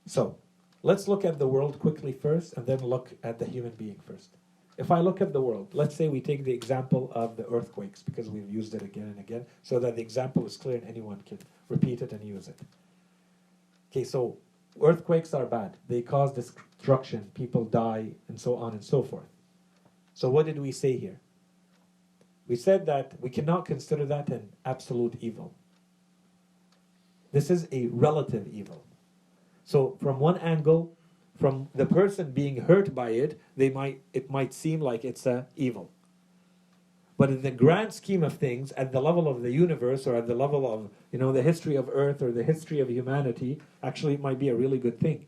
So, 0.05 0.37
let's 0.83 1.07
look 1.07 1.25
at 1.25 1.39
the 1.39 1.47
world 1.47 1.79
quickly 1.79 2.13
first 2.13 2.55
and 2.55 2.67
then 2.67 2.81
look 2.81 3.11
at 3.23 3.39
the 3.39 3.47
human 3.47 3.71
being 3.71 4.01
first. 4.05 4.31
If 4.79 4.91
I 4.91 5.01
look 5.01 5.21
at 5.21 5.33
the 5.33 5.41
world, 5.41 5.75
let's 5.75 5.95
say 5.95 6.09
we 6.09 6.21
take 6.21 6.45
the 6.45 6.53
example 6.53 7.13
of 7.15 7.37
the 7.37 7.47
earthquakes 7.47 8.03
because 8.03 8.31
we've 8.31 8.51
used 8.51 8.75
it 8.75 8.83
again 8.83 9.05
and 9.05 9.19
again 9.19 9.45
so 9.63 9.79
that 9.79 9.97
the 9.97 10.03
example 10.03 10.47
is 10.47 10.57
clear 10.57 10.77
and 10.77 10.89
anyone 10.89 11.21
can 11.27 11.39
repeat 11.69 12.01
it 12.01 12.13
and 12.13 12.23
use 12.25 12.49
it. 12.49 12.59
Okay, 13.91 14.05
so 14.05 14.39
earthquakes 14.81 15.35
are 15.35 15.47
bad. 15.47 15.77
They 15.89 16.01
cause 16.01 16.33
destruction, 16.33 17.31
people 17.35 17.65
die, 17.65 18.13
and 18.29 18.41
so 18.41 18.57
on 18.57 18.73
and 18.73 18.83
so 18.83 19.03
forth. 19.03 19.29
So, 20.15 20.31
what 20.31 20.47
did 20.47 20.59
we 20.59 20.73
say 20.73 20.97
here? 20.97 21.21
We 22.47 22.57
said 22.57 22.87
that 22.87 23.13
we 23.21 23.31
cannot 23.31 23.65
consider 23.65 24.05
that 24.07 24.29
an 24.29 24.49
absolute 24.65 25.17
evil. 25.21 25.55
This 27.33 27.51
is 27.51 27.69
a 27.71 27.87
relative 27.87 28.47
evil. 28.49 28.85
So, 29.65 29.97
from 30.03 30.19
one 30.19 30.39
angle, 30.39 30.97
from 31.41 31.69
the 31.75 31.87
person 31.87 32.33
being 32.33 32.59
hurt 32.59 32.95
by 32.95 33.11
it, 33.11 33.41
they 33.57 33.71
might 33.71 34.03
it 34.13 34.31
might 34.31 34.53
seem 34.53 34.81
like 34.81 35.05
it's 35.05 35.27
a 35.27 35.47
evil. 35.57 35.91
But 37.17 37.31
in 37.31 37.43
the 37.43 37.51
grand 37.51 37.93
scheme 37.93 38.23
of 38.23 38.35
things, 38.35 38.73
at 38.73 38.93
the 38.93 39.01
level 39.01 39.27
of 39.27 39.43
the 39.43 39.51
universe 39.51 40.07
or 40.07 40.15
at 40.15 40.27
the 40.27 40.35
level 40.35 40.73
of 40.73 40.91
you 41.11 41.19
know 41.19 41.33
the 41.33 41.43
history 41.43 41.77
of 41.77 41.89
Earth 41.93 42.23
or 42.23 42.31
the 42.31 42.45
history 42.45 42.79
of 42.81 42.91
humanity, 42.91 43.61
actually 43.83 44.15
it 44.15 44.21
might 44.21 44.39
be 44.39 44.51
a 44.51 44.55
really 44.55 44.79
good 44.79 45.01
thing. 45.01 45.27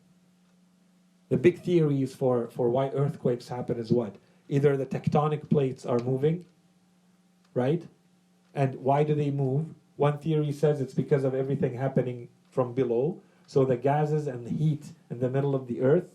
The 1.31 1.39
big 1.39 1.63
theories 1.63 2.15
for, 2.15 2.49
for 2.49 2.69
why 2.69 2.91
earthquakes 2.91 3.49
happen 3.49 3.79
is 3.79 3.91
what? 3.91 4.17
Either 4.51 4.77
the 4.77 4.85
tectonic 4.85 5.49
plates 5.49 5.87
are 5.87 5.99
moving, 5.99 6.45
right? 7.55 7.83
And 8.55 8.75
why 8.75 9.03
do 9.03 9.15
they 9.15 9.31
move? 9.31 9.65
One 9.97 10.19
theory 10.19 10.53
says 10.53 10.83
it's 10.83 10.93
because 10.93 11.25
of 11.25 11.35
everything 11.35 11.73
happening 11.73 12.29
from 12.51 12.75
below. 12.75 13.23
So 13.53 13.67
the 13.67 13.77
gases 13.77 14.29
and 14.29 14.47
the 14.47 14.51
heat 14.51 14.93
in 15.11 15.21
the 15.21 15.29
middle 15.29 15.55
of 15.55 15.67
the 15.67 15.83
earth, 15.83 16.09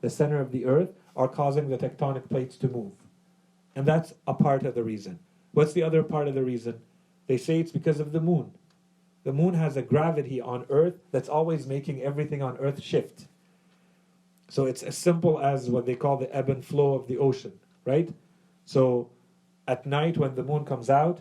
the 0.00 0.08
center 0.08 0.40
of 0.40 0.52
the 0.52 0.64
earth, 0.64 0.90
are 1.16 1.26
causing 1.26 1.68
the 1.68 1.76
tectonic 1.76 2.28
plates 2.28 2.56
to 2.58 2.68
move. 2.68 2.92
And 3.74 3.84
that's 3.84 4.14
a 4.28 4.34
part 4.34 4.62
of 4.62 4.76
the 4.76 4.84
reason. 4.84 5.18
What's 5.50 5.72
the 5.72 5.82
other 5.82 6.04
part 6.04 6.28
of 6.28 6.36
the 6.36 6.44
reason? 6.44 6.78
They 7.26 7.36
say 7.36 7.58
it's 7.58 7.72
because 7.72 7.98
of 7.98 8.12
the 8.12 8.20
moon. 8.20 8.52
The 9.24 9.32
moon 9.32 9.54
has 9.54 9.76
a 9.76 9.82
gravity 9.82 10.40
on 10.40 10.66
earth 10.70 10.94
that's 11.10 11.28
always 11.28 11.66
making 11.66 12.00
everything 12.02 12.44
on 12.44 12.56
earth 12.58 12.80
shift. 12.80 13.26
So 14.48 14.66
it's 14.66 14.84
as 14.84 14.96
simple 14.96 15.40
as 15.40 15.68
what 15.68 15.84
they 15.84 15.96
call 15.96 16.16
the 16.16 16.32
ebb 16.32 16.48
and 16.48 16.64
flow 16.64 16.94
of 16.94 17.08
the 17.08 17.18
ocean, 17.18 17.58
right? 17.86 18.08
So 18.66 19.10
at 19.66 19.84
night 19.84 20.16
when 20.16 20.36
the 20.36 20.44
moon 20.44 20.64
comes 20.64 20.90
out, 20.90 21.18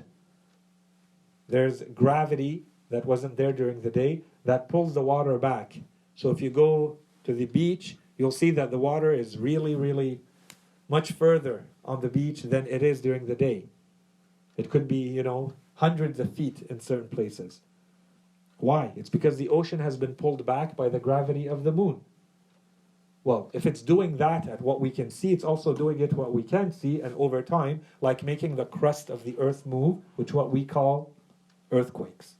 there's 1.47 1.81
gravity 1.95 2.61
that 2.91 3.05
wasn't 3.05 3.37
there 3.37 3.53
during 3.53 3.81
the 3.81 3.89
day 3.89 4.21
that 4.47 4.69
pulls 4.69 4.93
the 4.93 5.01
water 5.01 5.37
back. 5.37 5.77
So 6.15 6.31
if 6.31 6.39
you 6.41 6.49
go 6.49 6.97
to 7.25 7.33
the 7.33 7.45
beach, 7.45 7.97
you'll 8.17 8.31
see 8.31 8.49
that 8.51 8.71
the 8.71 8.79
water 8.79 9.11
is 9.11 9.37
really, 9.37 9.75
really 9.75 10.21
much 10.87 11.11
further 11.11 11.65
on 11.83 11.99
the 11.99 12.07
beach 12.07 12.43
than 12.43 12.65
it 12.67 12.81
is 12.81 13.01
during 13.01 13.25
the 13.25 13.35
day. 13.35 13.65
It 14.55 14.69
could 14.69 14.87
be, 14.87 14.99
you 15.17 15.21
know, 15.21 15.53
hundreds 15.75 16.17
of 16.17 16.33
feet 16.33 16.65
in 16.69 16.79
certain 16.79 17.09
places. 17.09 17.59
Why? 18.57 18.93
It's 18.95 19.09
because 19.09 19.35
the 19.35 19.49
ocean 19.49 19.79
has 19.79 19.97
been 19.97 20.15
pulled 20.15 20.45
back 20.45 20.77
by 20.77 20.87
the 20.87 20.97
gravity 20.97 21.47
of 21.47 21.65
the 21.65 21.73
moon. 21.73 21.99
Well, 23.25 23.49
if 23.51 23.65
it's 23.65 23.81
doing 23.81 24.15
that 24.15 24.47
at 24.47 24.61
what 24.61 24.79
we 24.79 24.89
can 24.89 25.09
see, 25.09 25.33
it's 25.33 25.43
also 25.43 25.73
doing 25.73 25.99
it 25.99 26.13
what 26.13 26.33
we 26.33 26.41
can 26.41 26.71
see, 26.71 27.01
and 27.01 27.13
over 27.17 27.41
time, 27.41 27.81
like 27.99 28.23
making 28.23 28.55
the 28.55 28.65
crust 28.65 29.09
of 29.09 29.25
the 29.25 29.37
earth 29.37 29.65
move, 29.65 29.97
which 30.15 30.33
what 30.33 30.51
we 30.51 30.63
call 30.63 31.11
earthquakes. 31.69 32.35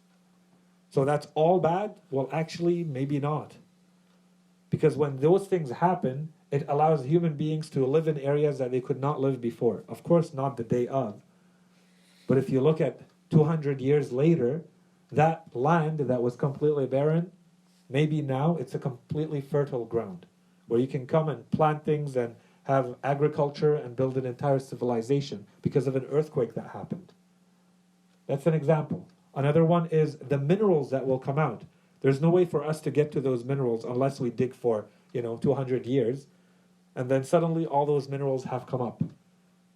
So 0.97 1.05
that's 1.05 1.27
all 1.35 1.59
bad? 1.59 1.93
Well, 2.09 2.27
actually, 2.31 2.83
maybe 2.83 3.19
not. 3.19 3.53
Because 4.71 4.97
when 4.97 5.17
those 5.17 5.45
things 5.45 5.69
happen, 5.69 6.33
it 6.49 6.65
allows 6.67 7.05
human 7.05 7.35
beings 7.35 7.69
to 7.69 7.85
live 7.85 8.07
in 8.07 8.17
areas 8.17 8.57
that 8.57 8.71
they 8.71 8.81
could 8.81 8.99
not 8.99 9.21
live 9.21 9.39
before. 9.39 9.83
Of 9.87 10.01
course, 10.01 10.33
not 10.33 10.57
the 10.57 10.63
day 10.63 10.87
of. 10.87 11.21
But 12.25 12.39
if 12.39 12.49
you 12.49 12.61
look 12.61 12.81
at 12.81 13.01
200 13.29 13.79
years 13.79 14.11
later, 14.11 14.63
that 15.11 15.43
land 15.53 15.99
that 15.99 16.23
was 16.23 16.35
completely 16.35 16.87
barren, 16.87 17.31
maybe 17.91 18.23
now 18.23 18.57
it's 18.59 18.73
a 18.73 18.79
completely 18.79 19.39
fertile 19.39 19.85
ground 19.85 20.25
where 20.65 20.79
you 20.79 20.87
can 20.87 21.05
come 21.05 21.29
and 21.29 21.47
plant 21.51 21.85
things 21.85 22.15
and 22.15 22.35
have 22.63 22.95
agriculture 23.03 23.75
and 23.75 23.95
build 23.95 24.17
an 24.17 24.25
entire 24.25 24.57
civilization 24.57 25.45
because 25.61 25.85
of 25.85 25.95
an 25.95 26.07
earthquake 26.09 26.55
that 26.55 26.71
happened. 26.71 27.13
That's 28.25 28.47
an 28.47 28.55
example. 28.55 29.07
Another 29.37 29.63
one 29.63 29.85
is 29.91 30.17
the 30.17 30.39
minerals 30.39 30.89
that 30.89 31.05
will 31.05 31.19
come 31.19 31.37
out. 31.37 31.61
There's 32.01 32.19
no 32.19 32.31
way 32.31 32.43
for 32.43 32.65
us 32.65 32.81
to 32.81 32.89
get 32.89 33.11
to 33.11 33.21
those 33.21 33.45
minerals 33.45 33.85
unless 33.85 34.19
we 34.19 34.31
dig 34.31 34.55
for, 34.55 34.87
you 35.13 35.21
know, 35.21 35.37
200 35.37 35.85
years. 35.85 36.25
And 36.95 37.07
then 37.07 37.23
suddenly 37.23 37.67
all 37.67 37.85
those 37.85 38.09
minerals 38.09 38.45
have 38.45 38.65
come 38.65 38.81
up. 38.81 39.03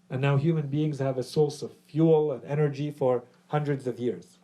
And 0.09 0.20
now 0.20 0.38
human 0.38 0.66
beings 0.66 0.97
have 0.97 1.20
a 1.20 1.24
source 1.24 1.62
of 1.62 1.74
fuel 1.86 2.32
and 2.32 2.43
energy 2.43 2.89
for 2.89 3.24
hundreds 3.49 3.86
of 3.86 3.99
years. 3.99 4.39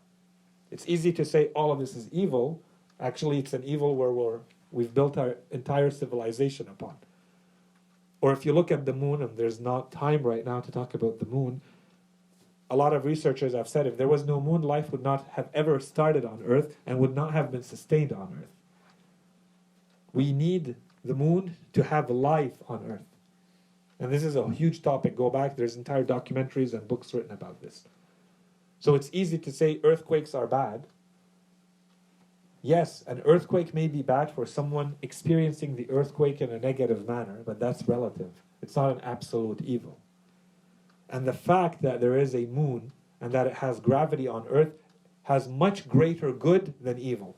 It's 0.69 0.87
easy 0.87 1.11
to 1.13 1.25
say 1.25 1.47
all 1.55 1.71
of 1.71 1.79
this 1.79 1.95
is 1.95 2.09
evil. 2.11 2.61
Actually, 2.99 3.39
it's 3.39 3.53
an 3.53 3.63
evil 3.63 3.95
where 3.95 4.11
we're 4.11 4.41
we've 4.71 4.93
built 4.93 5.17
our 5.17 5.37
entire 5.49 5.89
civilization 5.89 6.67
upon. 6.67 6.95
Or 8.21 8.33
if 8.33 8.45
you 8.45 8.53
look 8.53 8.71
at 8.71 8.85
the 8.85 8.93
moon, 8.93 9.23
and 9.23 9.35
there's 9.35 9.59
not 9.59 9.91
time 9.91 10.21
right 10.21 10.45
now 10.45 10.59
to 10.59 10.71
talk 10.71 10.93
about 10.93 11.17
the 11.17 11.25
moon, 11.25 11.61
a 12.69 12.75
lot 12.75 12.93
of 12.93 13.05
researchers 13.05 13.53
have 13.53 13.67
said 13.67 13.87
if 13.87 13.97
there 13.97 14.07
was 14.07 14.25
no 14.25 14.41
moon, 14.41 14.61
life 14.61 14.91
would 14.91 15.03
not 15.03 15.27
have 15.33 15.49
ever 15.53 15.79
started 15.79 16.25
on 16.25 16.43
Earth 16.45 16.75
and 16.85 16.99
would 16.99 17.15
not 17.15 17.33
have 17.33 17.51
been 17.51 17.63
sustained 17.63 18.11
on 18.11 18.39
Earth. 18.41 18.55
We 20.13 20.33
need 20.33 20.75
the 21.05 21.13
moon 21.13 21.55
to 21.73 21.83
have 21.83 22.09
life 22.09 22.57
on 22.67 22.85
Earth. 22.89 23.15
And 23.99 24.11
this 24.11 24.23
is 24.23 24.35
a 24.35 24.49
huge 24.49 24.81
topic. 24.81 25.15
Go 25.15 25.29
back, 25.29 25.55
there's 25.55 25.75
entire 25.75 26.03
documentaries 26.03 26.73
and 26.73 26.87
books 26.87 27.13
written 27.13 27.31
about 27.31 27.61
this. 27.61 27.87
So 28.79 28.95
it's 28.95 29.09
easy 29.11 29.37
to 29.39 29.51
say 29.51 29.79
earthquakes 29.83 30.35
are 30.35 30.45
bad, 30.45 30.85
Yes, 32.67 33.03
an 33.07 33.21
earthquake 33.23 33.73
may 33.73 33.87
be 33.87 34.01
bad 34.01 34.29
for 34.29 34.45
someone 34.45 34.97
experiencing 35.01 35.75
the 35.75 35.89
earthquake 35.89 36.41
in 36.41 36.51
a 36.51 36.59
negative 36.59 37.07
manner, 37.07 37.41
but 37.45 37.61
that's 37.61 37.87
relative. 37.87 38.31
It's 38.61 38.75
not 38.75 38.91
an 38.91 39.01
absolute 39.01 39.61
evil. 39.61 39.99
And 41.09 41.27
the 41.27 41.33
fact 41.33 41.81
that 41.81 42.01
there 42.01 42.17
is 42.17 42.35
a 42.35 42.45
moon 42.45 42.91
and 43.21 43.31
that 43.31 43.47
it 43.47 43.55
has 43.55 43.79
gravity 43.79 44.27
on 44.27 44.47
Earth 44.49 44.73
has 45.23 45.47
much 45.47 45.87
greater 45.87 46.31
good 46.31 46.73
than 46.81 46.97
evil. 46.97 47.37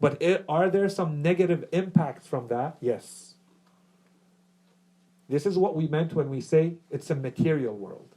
But 0.00 0.20
it, 0.20 0.44
are 0.48 0.68
there 0.68 0.88
some 0.88 1.22
negative 1.22 1.64
impacts 1.72 2.26
from 2.26 2.48
that? 2.48 2.76
Yes. 2.80 3.34
This 5.28 5.46
is 5.46 5.56
what 5.56 5.74
we 5.74 5.88
meant 5.88 6.12
when 6.12 6.28
we 6.28 6.40
say 6.40 6.74
it's 6.90 7.10
a 7.10 7.14
material 7.14 7.74
world. 7.74 8.14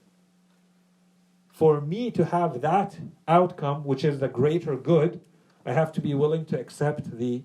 For 1.48 1.80
me 1.82 2.12
to 2.12 2.26
have 2.26 2.62
that 2.62 2.98
outcome, 3.28 3.84
which 3.84 4.04
is 4.04 4.20
the 4.20 4.28
greater 4.28 4.76
good, 4.76 5.22
I 5.66 5.74
have 5.74 5.92
to 5.94 6.02
be 6.02 6.14
willing 6.14 6.46
to 6.46 6.60
accept 6.60 7.18
the 7.18 7.44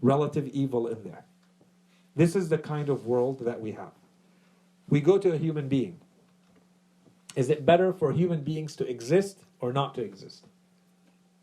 relative 0.00 0.46
evil 0.48 0.86
in 0.86 1.02
there. 1.02 1.24
This 2.14 2.36
is 2.36 2.48
the 2.48 2.58
kind 2.58 2.88
of 2.88 3.06
world 3.06 3.40
that 3.40 3.60
we 3.60 3.72
have. 3.72 3.92
We 4.90 5.00
go 5.00 5.18
to 5.18 5.32
a 5.32 5.38
human 5.38 5.68
being. 5.68 6.00
Is 7.36 7.48
it 7.48 7.64
better 7.64 7.92
for 7.92 8.12
human 8.12 8.42
beings 8.42 8.74
to 8.76 8.86
exist 8.86 9.44
or 9.60 9.72
not 9.72 9.94
to 9.94 10.02
exist? 10.02 10.46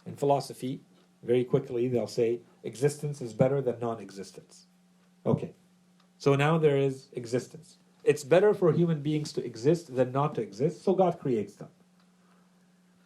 In 0.06 0.16
philosophy, 0.16 0.82
very 1.24 1.46
quickly 1.46 1.88
they'll 1.88 2.08
say 2.08 2.42
existence 2.64 3.22
is 3.22 3.34
better 3.34 3.62
than 3.62 3.80
non 3.80 4.00
existence. 4.00 4.68
Okay, 5.26 5.54
so 6.18 6.36
now 6.36 6.58
there 6.58 6.78
is 6.78 7.08
existence. 7.14 7.78
It's 8.04 8.24
better 8.24 8.54
for 8.54 8.72
human 8.72 9.02
beings 9.02 9.34
to 9.34 9.44
exist 9.44 9.96
than 9.96 10.12
not 10.12 10.36
to 10.36 10.42
exist, 10.42 10.84
so 10.84 10.94
God 10.94 11.20
creates 11.20 11.56
them. 11.56 11.70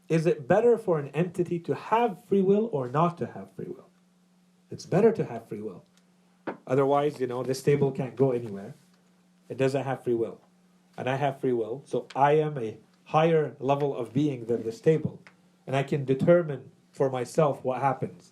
Is 0.10 0.26
it 0.26 0.48
better 0.48 0.78
for 0.78 1.00
an 1.00 1.10
entity 1.10 1.60
to 1.60 1.74
have 1.74 2.18
free 2.28 2.42
will 2.42 2.70
or 2.72 2.90
not 2.90 3.18
to 3.20 3.28
have 3.28 3.52
free 3.56 3.68
will? 3.68 3.90
It's 4.70 4.86
better 4.86 5.12
to 5.12 5.24
have 5.26 5.48
free 5.48 5.62
will. 5.62 5.86
Otherwise, 6.68 7.20
you 7.20 7.28
know, 7.28 7.44
this 7.44 7.64
table 7.64 7.92
can't 7.92 8.16
go 8.16 8.32
anywhere. 8.32 8.76
It 9.52 9.58
doesn't 9.58 9.84
have 9.84 10.02
free 10.02 10.14
will. 10.14 10.40
And 10.98 11.10
I 11.10 11.18
have 11.18 11.42
free 11.42 11.52
will, 11.52 11.84
so 11.86 12.08
I 12.16 12.32
am 12.38 12.58
a 12.58 12.78
higher 13.04 13.54
level 13.60 13.94
of 13.94 14.14
being 14.14 14.46
than 14.46 14.64
this 14.64 14.80
table. 14.80 15.22
And 15.68 15.76
I 15.76 15.84
can 15.84 16.06
determine 16.06 16.72
for 16.94 17.10
myself 17.10 17.62
what 17.62 17.82
happens. 17.82 18.32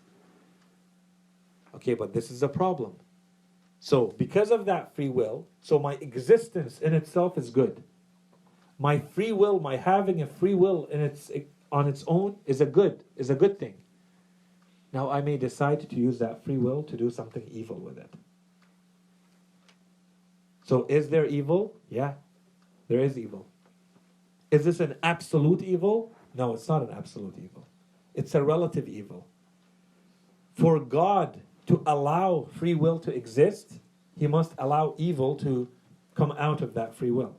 Okay, 1.76 1.94
but 1.94 2.14
this 2.14 2.32
is 2.32 2.42
a 2.42 2.48
problem. 2.48 2.94
So, 3.82 4.14
because 4.18 4.50
of 4.50 4.64
that 4.66 4.96
free 4.96 5.10
will, 5.10 5.46
so 5.60 5.78
my 5.78 5.96
existence 5.96 6.80
in 6.80 6.94
itself 6.94 7.38
is 7.38 7.50
good. 7.50 7.84
My 8.78 9.00
free 9.00 9.34
will, 9.34 9.60
my 9.60 9.76
having 9.76 10.22
a 10.22 10.26
free 10.26 10.56
will 10.56 10.86
in 10.86 11.02
its 11.02 11.30
on 11.70 11.88
its 11.88 12.06
own 12.08 12.38
is 12.46 12.62
a 12.62 12.66
good, 12.66 13.04
is 13.18 13.30
a 13.30 13.36
good 13.36 13.60
thing. 13.60 13.74
Now 14.94 15.10
I 15.10 15.20
may 15.20 15.36
decide 15.36 15.88
to 15.90 15.96
use 15.96 16.18
that 16.20 16.46
free 16.46 16.58
will 16.58 16.82
to 16.84 16.96
do 16.96 17.10
something 17.10 17.46
evil 17.52 17.76
with 17.76 17.98
it. 17.98 18.14
So 20.70 20.86
is 20.88 21.10
there 21.10 21.26
evil? 21.26 21.74
Yeah. 21.90 22.14
There 22.90 23.00
is 23.00 23.18
evil. 23.18 23.48
Is 24.52 24.66
this 24.66 24.80
an 24.80 24.98
absolute 25.02 25.64
evil? 25.64 26.14
No, 26.36 26.54
it's 26.54 26.68
not 26.68 26.84
an 26.84 26.92
absolute 26.96 27.34
evil. 27.44 27.68
It's 28.14 28.36
a 28.36 28.44
relative 28.44 28.88
evil. 28.88 29.26
For 30.54 30.80
God 30.80 31.42
to 31.66 31.82
allow 31.88 32.48
free 32.54 32.76
will 32.76 33.00
to 33.00 33.12
exist, 33.12 33.80
he 34.16 34.28
must 34.28 34.54
allow 34.60 34.94
evil 35.00 35.36
to 35.38 35.68
come 36.14 36.36
out 36.38 36.62
of 36.62 36.76
that 36.76 36.94
free 36.94 37.10
will. 37.10 37.36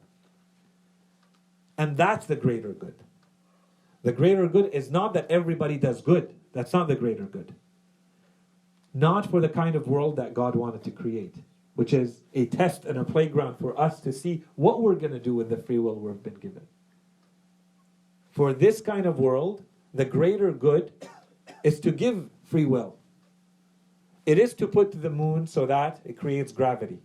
And 1.78 1.97
that's 1.97 2.26
the 2.26 2.35
greater 2.35 2.72
good. 2.72 2.97
The 4.03 4.11
greater 4.11 4.49
good 4.49 4.70
is 4.72 4.91
not 4.91 5.14
that 5.14 5.31
everybody 5.31 5.76
does 5.76 6.01
good. 6.01 6.35
That's 6.53 6.72
not 6.72 6.89
the 6.89 6.97
greater 6.97 7.26
good. 7.26 7.55
Not 8.93 9.31
for 9.31 9.41
the 9.41 9.49
kind 9.49 9.76
of 9.76 9.87
world 9.87 10.16
that 10.16 10.35
God 10.35 10.57
wanted 10.57 10.83
to 10.83 10.91
create, 10.91 11.37
which 11.81 11.95
is 11.95 12.20
a 12.35 12.45
test 12.45 12.85
and 12.85 12.99
a 12.99 13.05
playground 13.05 13.57
for 13.57 13.72
us 13.81 14.01
to 14.01 14.12
see 14.12 14.45
what 14.55 14.83
we're 14.83 14.95
going 14.95 15.14
to 15.14 15.18
do 15.18 15.35
with 15.35 15.49
the 15.49 15.57
free 15.57 15.78
will 15.78 15.95
we've 15.95 16.22
been 16.22 16.35
given. 16.35 16.66
For 18.33 18.53
this 18.53 18.83
kind 18.83 19.07
of 19.07 19.18
world, 19.18 19.64
the 19.95 20.05
greater 20.05 20.53
good 20.53 20.93
is 21.64 21.81
to 21.81 21.91
give 21.91 22.28
free 22.45 22.66
will. 22.66 22.97
It 24.26 24.39
is 24.39 24.53
to 24.57 24.66
put 24.66 25.01
the 25.01 25.09
moon 25.09 25.47
so 25.47 25.64
that 25.64 26.01
it 26.05 26.18
creates 26.18 26.53
gravity. 26.53 26.99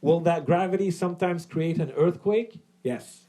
Will 0.00 0.18
that 0.22 0.44
gravity 0.44 0.90
sometimes 0.90 1.46
create 1.46 1.78
an 1.78 1.92
earthquake? 1.92 2.58
Yes. 2.82 3.28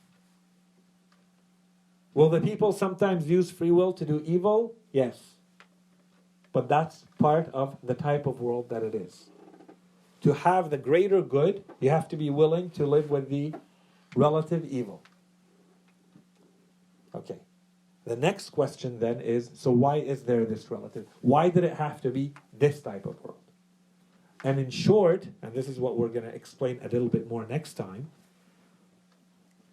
Will 2.15 2.29
the 2.29 2.41
people 2.41 2.71
sometimes 2.71 3.29
use 3.29 3.51
free 3.51 3.69
will 3.69 3.93
to 3.93 4.03
do 4.03 4.23
evil? 4.25 4.73
Yes. 4.91 5.35
But 6.53 6.67
that's 6.67 7.05
part 7.19 7.51
of 7.53 7.77
the 7.83 7.93
type 7.93 8.25
of 8.25 8.41
world 8.41 8.69
that 8.69 8.81
it 8.81 8.95
is. 8.95 9.29
To 10.21 10.33
have 10.33 10.69
the 10.69 10.77
greater 10.77 11.21
good, 11.21 11.63
you 11.79 11.89
have 11.89 12.07
to 12.09 12.17
be 12.17 12.29
willing 12.29 12.69
to 12.71 12.85
live 12.85 13.09
with 13.09 13.29
the 13.29 13.53
relative 14.15 14.65
evil. 14.65 15.01
Okay. 17.15 17.37
The 18.05 18.15
next 18.15 18.49
question 18.49 18.99
then 18.99 19.21
is 19.21 19.51
so 19.53 19.71
why 19.71 19.97
is 19.97 20.23
there 20.23 20.45
this 20.45 20.71
relative? 20.71 21.05
Why 21.21 21.49
did 21.49 21.63
it 21.63 21.75
have 21.75 22.01
to 22.01 22.09
be 22.09 22.33
this 22.57 22.81
type 22.81 23.05
of 23.05 23.21
world? 23.23 23.37
And 24.43 24.59
in 24.59 24.69
short, 24.69 25.27
and 25.41 25.53
this 25.53 25.67
is 25.67 25.79
what 25.79 25.97
we're 25.97 26.07
going 26.07 26.25
to 26.25 26.33
explain 26.33 26.79
a 26.81 26.87
little 26.87 27.09
bit 27.09 27.29
more 27.29 27.45
next 27.45 27.73
time, 27.73 28.09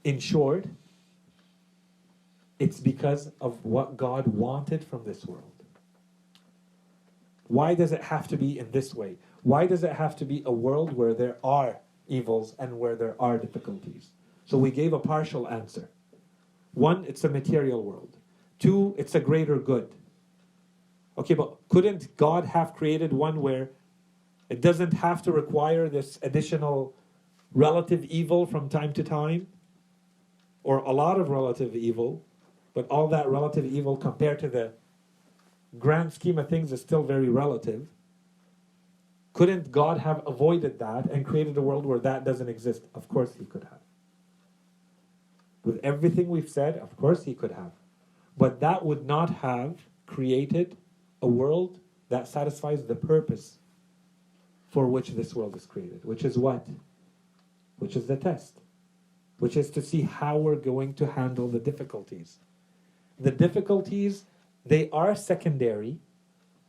in 0.04 0.18
short, 0.18 0.66
it's 2.58 2.80
because 2.80 3.30
of 3.40 3.64
what 3.64 3.96
God 3.96 4.26
wanted 4.26 4.84
from 4.84 5.04
this 5.04 5.24
world. 5.24 5.44
Why 7.48 7.74
does 7.74 7.92
it 7.92 8.02
have 8.02 8.26
to 8.28 8.36
be 8.36 8.58
in 8.58 8.70
this 8.72 8.94
way? 8.94 9.16
Why 9.42 9.66
does 9.66 9.84
it 9.84 9.92
have 9.92 10.16
to 10.16 10.24
be 10.24 10.42
a 10.44 10.52
world 10.52 10.92
where 10.92 11.14
there 11.14 11.36
are 11.44 11.78
evils 12.08 12.54
and 12.58 12.78
where 12.78 12.96
there 12.96 13.16
are 13.20 13.38
difficulties? 13.38 14.10
So 14.44 14.58
we 14.58 14.70
gave 14.70 14.92
a 14.92 14.98
partial 14.98 15.48
answer. 15.48 15.88
One, 16.74 17.04
it's 17.06 17.24
a 17.24 17.28
material 17.28 17.82
world. 17.82 18.16
Two, 18.58 18.94
it's 18.96 19.14
a 19.14 19.20
greater 19.20 19.58
good. 19.58 19.90
Okay, 21.18 21.34
but 21.34 21.56
couldn't 21.68 22.16
God 22.16 22.44
have 22.46 22.74
created 22.74 23.12
one 23.12 23.40
where 23.40 23.70
it 24.48 24.60
doesn't 24.60 24.92
have 24.92 25.22
to 25.22 25.32
require 25.32 25.88
this 25.88 26.18
additional 26.22 26.94
relative 27.52 28.04
evil 28.04 28.46
from 28.46 28.68
time 28.68 28.92
to 28.92 29.02
time? 29.02 29.46
Or 30.62 30.78
a 30.78 30.92
lot 30.92 31.20
of 31.20 31.28
relative 31.28 31.74
evil, 31.74 32.24
but 32.74 32.86
all 32.88 33.08
that 33.08 33.28
relative 33.28 33.64
evil 33.64 33.96
compared 33.96 34.38
to 34.40 34.48
the 34.48 34.72
grand 35.78 36.12
scheme 36.12 36.38
of 36.38 36.48
things 36.48 36.72
is 36.72 36.80
still 36.80 37.02
very 37.02 37.28
relative. 37.28 37.88
Couldn't 39.36 39.70
God 39.70 39.98
have 39.98 40.22
avoided 40.26 40.78
that 40.78 41.06
and 41.06 41.24
created 41.24 41.56
a 41.56 41.60
world 41.60 41.84
where 41.84 41.98
that 41.98 42.24
doesn't 42.24 42.48
exist? 42.48 42.82
Of 42.94 43.06
course, 43.08 43.34
He 43.38 43.44
could 43.44 43.64
have. 43.64 43.80
With 45.62 45.78
everything 45.82 46.28
we've 46.28 46.48
said, 46.48 46.78
of 46.78 46.96
course, 46.96 47.24
He 47.24 47.34
could 47.34 47.52
have. 47.52 47.72
But 48.38 48.60
that 48.60 48.84
would 48.84 49.04
not 49.06 49.30
have 49.36 49.74
created 50.06 50.76
a 51.20 51.26
world 51.26 51.80
that 52.08 52.28
satisfies 52.28 52.84
the 52.84 52.94
purpose 52.94 53.58
for 54.70 54.86
which 54.86 55.10
this 55.10 55.34
world 55.34 55.56
is 55.56 55.66
created, 55.66 56.04
which 56.04 56.24
is 56.24 56.38
what? 56.38 56.66
Which 57.78 57.96
is 57.96 58.06
the 58.06 58.16
test, 58.16 58.60
which 59.38 59.56
is 59.56 59.70
to 59.70 59.82
see 59.82 60.02
how 60.02 60.38
we're 60.38 60.56
going 60.56 60.94
to 60.94 61.06
handle 61.06 61.48
the 61.48 61.60
difficulties 61.60 62.38
the 63.18 63.30
difficulties, 63.30 64.24
they 64.64 64.90
are 64.90 65.14
secondary, 65.14 65.98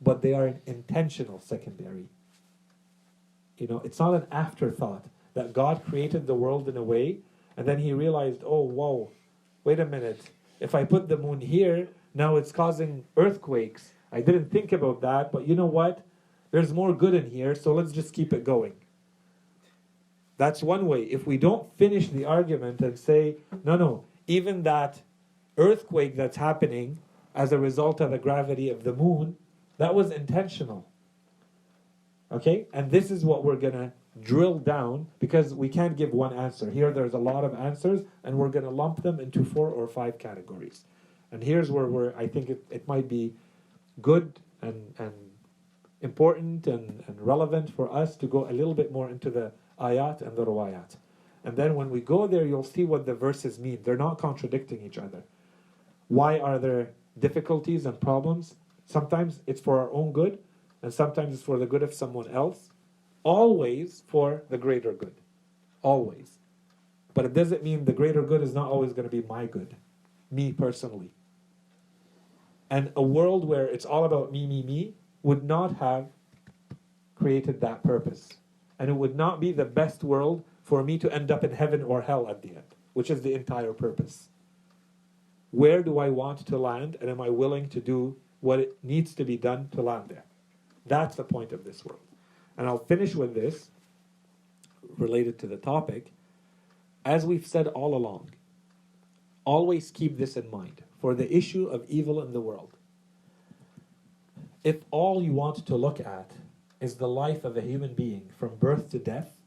but 0.02 0.22
they 0.22 0.34
are 0.34 0.48
an 0.48 0.62
intentional 0.66 1.40
secondary. 1.40 2.10
You 3.58 3.68
know, 3.68 3.82
it's 3.84 4.00
not 4.00 4.14
an 4.14 4.28
afterthought 4.32 5.06
that 5.34 5.54
God 5.54 5.84
created 5.88 6.28
the 6.28 6.34
world 6.36 6.70
in 6.70 6.78
a 6.78 6.84
way 6.84 7.20
and 7.58 7.68
then 7.68 7.80
he 7.80 7.92
realized, 7.92 8.44
oh, 8.46 8.62
whoa, 8.62 9.12
wait 9.64 9.80
a 9.80 9.86
minute. 9.86 10.22
If 10.60 10.76
I 10.76 10.84
put 10.84 11.10
the 11.10 11.18
moon 11.18 11.42
here, 11.42 11.90
now 12.14 12.36
it's 12.36 12.52
causing 12.52 13.04
earthquakes. 13.18 13.94
I 14.12 14.22
didn't 14.22 14.52
think 14.52 14.72
about 14.72 15.02
that, 15.02 15.32
but 15.32 15.48
you 15.48 15.56
know 15.56 15.66
what? 15.66 16.06
There's 16.52 16.74
more 16.74 16.94
good 16.94 17.14
in 17.14 17.30
here, 17.30 17.56
so 17.56 17.74
let's 17.74 17.92
just 17.92 18.14
keep 18.14 18.32
it 18.32 18.44
going. 18.44 18.74
That's 20.38 20.62
one 20.62 20.86
way. 20.88 21.04
If 21.04 21.26
we 21.26 21.38
don't 21.38 21.76
finish 21.78 22.10
the 22.10 22.26
argument 22.26 22.82
and 22.82 22.98
say, 22.98 23.38
no, 23.64 23.76
no, 23.76 24.06
even 24.28 24.64
that 24.64 25.02
earthquake 25.58 26.16
that's 26.16 26.38
happening 26.38 27.00
as 27.34 27.52
a 27.52 27.58
result 27.58 28.00
of 28.02 28.12
the 28.12 28.20
gravity 28.20 28.70
of 28.70 28.84
the 28.84 28.94
moon, 28.94 29.36
that 29.78 29.96
was 29.96 30.12
intentional. 30.12 30.88
Okay? 32.32 32.68
And 32.74 32.92
this 32.92 33.12
is 33.12 33.24
what 33.24 33.44
we're 33.44 33.56
going 33.56 33.74
to 33.74 33.92
drill 34.22 34.58
down 34.58 35.08
because 35.20 35.54
we 35.54 35.70
can't 35.70 35.96
give 35.96 36.12
one 36.12 36.34
answer. 36.34 36.70
Here 36.72 36.92
there's 36.92 37.14
a 37.14 37.20
lot 37.20 37.44
of 37.44 37.54
answers 37.56 38.02
and 38.24 38.38
we're 38.38 38.50
going 38.50 38.66
to 38.66 38.72
lump 38.72 39.04
them 39.04 39.20
into 39.20 39.44
four 39.44 39.70
or 39.70 39.88
five 39.88 40.18
categories. 40.18 40.86
And 41.32 41.44
here's 41.44 41.70
where 41.70 41.86
we're, 41.86 42.16
I 42.18 42.28
think 42.28 42.50
it, 42.50 42.64
it 42.70 42.88
might 42.88 43.08
be 43.08 43.34
good 44.02 44.40
and, 44.62 44.94
and 44.98 45.14
important 46.02 46.68
and, 46.68 47.04
and 47.08 47.22
relevant 47.22 47.70
for 47.70 47.94
us 47.94 48.16
to 48.18 48.28
go 48.28 48.50
a 48.50 48.52
little 48.52 48.74
bit 48.74 48.92
more 48.92 49.10
into 49.10 49.30
the 49.30 49.52
ayat 49.80 50.22
and 50.22 50.36
the 50.36 50.46
ruwayat. 50.46 50.96
And 51.44 51.56
then 51.56 51.76
when 51.76 51.90
we 51.90 52.02
go 52.02 52.28
there, 52.28 52.46
you'll 52.46 52.64
see 52.64 52.84
what 52.84 53.06
the 53.06 53.14
verses 53.14 53.60
mean. 53.60 53.80
They're 53.84 53.98
not 53.98 54.18
contradicting 54.18 54.84
each 54.84 54.98
other. 54.98 55.24
Why 56.08 56.40
are 56.40 56.60
there 56.60 56.90
difficulties 57.20 57.86
and 57.86 58.00
problems? 58.00 58.56
Sometimes 58.86 59.42
it's 59.48 59.62
for 59.62 59.80
our 59.80 59.92
own 59.92 60.12
good, 60.12 60.40
and 60.84 60.94
sometimes 60.94 61.34
it's 61.36 61.44
for 61.44 61.58
the 61.60 61.68
good 61.68 61.84
of 61.84 61.94
someone 61.94 62.30
else. 62.32 62.72
Always 63.24 64.04
for 64.08 64.44
the 64.50 64.58
greater 64.58 64.94
good. 64.94 65.16
Always. 65.84 66.40
But 67.14 67.26
it 67.26 67.34
doesn't 67.34 67.64
mean 67.64 67.86
the 67.86 67.94
greater 67.94 68.24
good 68.24 68.42
is 68.44 68.54
not 68.54 68.70
always 68.70 68.94
going 68.94 69.10
to 69.10 69.16
be 69.22 69.28
my 69.28 69.46
good, 69.48 69.76
me 70.32 70.54
personally. 70.54 71.12
And 72.70 72.92
a 72.96 73.04
world 73.04 73.46
where 73.48 73.68
it's 73.68 73.86
all 73.86 74.06
about 74.06 74.32
me, 74.32 74.48
me, 74.48 74.64
me 74.64 74.96
would 75.24 75.44
not 75.44 75.78
have 75.78 76.08
created 77.16 77.62
that 77.62 77.84
purpose. 77.84 78.30
And 78.80 78.90
it 78.90 78.96
would 78.96 79.16
not 79.16 79.40
be 79.42 79.52
the 79.54 79.66
best 79.66 80.04
world 80.04 80.44
for 80.64 80.84
me 80.84 80.98
to 81.00 81.12
end 81.12 81.32
up 81.32 81.44
in 81.44 81.52
heaven 81.54 81.84
or 81.84 82.02
hell 82.04 82.30
at 82.30 82.42
the 82.44 82.50
end, 82.50 82.76
which 82.94 83.12
is 83.12 83.22
the 83.22 83.34
entire 83.36 83.74
purpose. 83.74 84.30
where 85.52 85.84
do 85.84 86.00
I 86.00 86.10
want 86.10 86.46
to 86.48 86.58
land 86.60 86.98
and 87.02 87.10
am 87.10 87.22
I 87.22 87.30
willing 87.32 87.70
to 87.72 87.82
do 87.82 88.18
what 88.42 88.60
it 88.60 88.78
needs 88.84 89.16
to 89.16 89.26
be 89.26 89.38
done 89.38 89.70
to 89.74 89.84
land 89.84 90.10
there? 90.10 90.26
That's 90.88 91.16
the 91.16 91.24
point 91.24 91.52
of 91.52 91.64
this 91.64 91.86
world. 91.86 92.02
And 92.58 92.68
I'll 92.68 92.86
finish 92.86 93.16
with 93.16 93.34
this 93.34 93.70
related 94.98 95.38
to 95.40 95.48
the 95.48 95.58
topic. 95.58 96.12
As 97.06 97.26
we've 97.26 97.46
said 97.46 97.68
all 97.68 97.96
along, 97.96 98.32
always 99.46 99.92
keep 99.92 100.18
this 100.18 100.36
in 100.36 100.50
mind 100.52 100.84
for 101.00 101.14
the 101.14 101.36
issue 101.36 101.68
of 101.68 101.86
evil 101.88 102.22
in 102.22 102.34
the 102.34 102.42
world. 102.42 102.74
If 104.64 104.78
all 104.92 105.24
you 105.24 105.32
want 105.32 105.66
to 105.66 105.76
look 105.76 106.00
at 106.00 106.32
is 106.82 106.96
the 106.96 107.08
life 107.08 107.46
of 107.46 107.56
a 107.56 107.62
human 107.62 107.94
being 107.94 108.30
from 108.38 108.56
birth 108.56 108.90
to 108.90 109.00
death, 109.00 109.38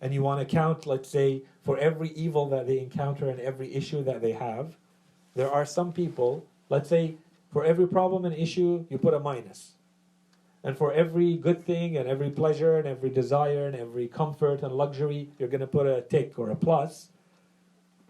and 0.00 0.14
you 0.14 0.22
want 0.22 0.40
to 0.40 0.46
count, 0.46 0.86
let's 0.86 1.08
say, 1.08 1.42
for 1.62 1.76
every 1.78 2.10
evil 2.10 2.48
that 2.48 2.66
they 2.66 2.78
encounter 2.78 3.28
and 3.28 3.40
every 3.40 3.74
issue 3.74 4.02
that 4.04 4.22
they 4.22 4.32
have, 4.32 4.76
there 5.34 5.50
are 5.50 5.66
some 5.66 5.92
people, 5.92 6.46
let's 6.68 6.88
say, 6.88 7.16
for 7.52 7.64
every 7.64 7.86
problem 7.86 8.24
and 8.24 8.34
issue, 8.34 8.86
you 8.88 8.98
put 8.98 9.14
a 9.14 9.20
minus. 9.20 9.72
And 10.62 10.76
for 10.76 10.92
every 10.92 11.36
good 11.36 11.64
thing 11.64 11.96
and 11.96 12.08
every 12.08 12.30
pleasure 12.30 12.76
and 12.76 12.86
every 12.86 13.10
desire 13.10 13.66
and 13.66 13.76
every 13.76 14.08
comfort 14.08 14.62
and 14.62 14.72
luxury, 14.72 15.30
you're 15.38 15.48
going 15.48 15.60
to 15.60 15.66
put 15.66 15.86
a 15.86 16.02
tick 16.02 16.38
or 16.38 16.50
a 16.50 16.56
plus. 16.56 17.08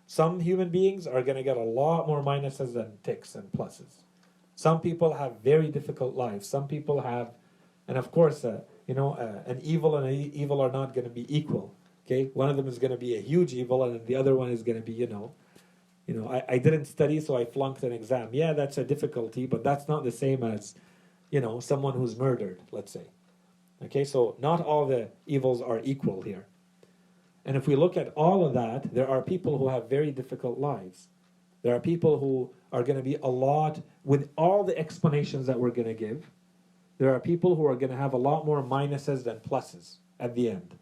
Some 0.07 0.41
human 0.41 0.71
beings 0.71 1.07
are 1.07 1.23
going 1.23 1.37
to 1.37 1.45
get 1.45 1.57
a 1.57 1.63
lot 1.63 2.09
more 2.09 2.23
minuses 2.23 2.75
than 2.75 2.99
ticks 3.05 3.37
and 3.37 3.51
pluses. 3.53 4.03
Some 4.57 4.81
people 4.81 5.15
have 5.15 5.41
very 5.45 5.69
difficult 5.69 6.17
lives. 6.17 6.49
Some 6.49 6.67
people 6.67 7.01
have, 7.01 7.29
and 7.87 7.97
of 7.97 8.11
course, 8.11 8.45
uh, 8.45 8.63
you 8.89 8.95
know, 8.95 9.13
uh, 9.13 9.49
an 9.49 9.61
evil 9.63 9.97
and 9.97 10.07
an 10.07 10.33
evil 10.35 10.61
are 10.61 10.73
not 10.73 10.93
going 10.93 11.05
to 11.05 11.11
be 11.11 11.25
equal. 11.35 11.73
Okay, 12.05 12.31
one 12.35 12.51
of 12.51 12.57
them 12.57 12.67
is 12.67 12.79
going 12.79 12.91
to 12.91 12.97
be 12.97 13.17
a 13.17 13.21
huge 13.21 13.55
evil, 13.55 13.85
and 13.85 14.05
the 14.07 14.17
other 14.17 14.35
one 14.35 14.51
is 14.51 14.65
going 14.65 14.77
to 14.77 14.85
be, 14.85 14.93
you 14.93 15.07
know, 15.07 15.33
you 16.09 16.15
know, 16.15 16.29
I, 16.29 16.43
I 16.49 16.59
didn't 16.59 16.87
study, 16.87 17.21
so 17.21 17.37
I 17.37 17.45
flunked 17.45 17.85
an 17.85 17.93
exam. 17.93 18.31
Yeah, 18.33 18.53
that's 18.53 18.79
a 18.79 18.85
difficulty, 18.85 19.47
but 19.47 19.63
that's 19.63 19.87
not 19.87 20.03
the 20.03 20.11
same 20.11 20.43
as, 20.43 20.75
you 21.31 21.41
know, 21.41 21.61
someone 21.61 21.95
who's 21.95 22.17
murdered, 22.17 22.61
let's 22.73 22.93
say. 22.93 23.07
Okay, 23.85 24.05
so 24.05 24.37
not 24.41 24.61
all 24.61 24.87
the 24.87 25.09
evils 25.27 25.63
are 25.63 25.81
equal 25.83 26.21
here. 26.23 26.47
And 27.45 27.57
if 27.57 27.67
we 27.67 27.77
look 27.77 27.97
at 27.97 28.13
all 28.15 28.45
of 28.45 28.53
that, 28.55 28.93
there 28.95 29.09
are 29.09 29.23
people 29.23 29.57
who 29.57 29.69
have 29.69 29.89
very 29.89 30.11
difficult 30.11 30.59
lives. 30.59 31.09
There 31.63 31.75
are 31.75 31.81
people 31.81 32.19
who 32.19 32.51
are 32.73 32.83
going 32.83 32.99
to 32.99 33.03
be 33.03 33.17
a 33.17 33.27
lot, 33.29 33.81
with 34.05 34.29
all 34.37 34.65
the 34.65 34.77
explanations 34.79 35.47
that 35.47 35.59
we're 35.59 35.71
going 35.71 35.89
to 35.89 35.95
give, 35.95 36.31
there 36.99 37.15
are 37.15 37.21
people 37.21 37.55
who 37.55 37.67
are 37.67 37.75
going 37.75 37.91
to 37.91 37.97
have 37.97 38.13
a 38.13 38.19
lot 38.19 38.45
more 38.45 38.63
minuses 38.63 39.25
than 39.25 39.39
pluses 39.39 39.97
at 40.19 40.35
the 40.35 40.51
end. 40.51 40.77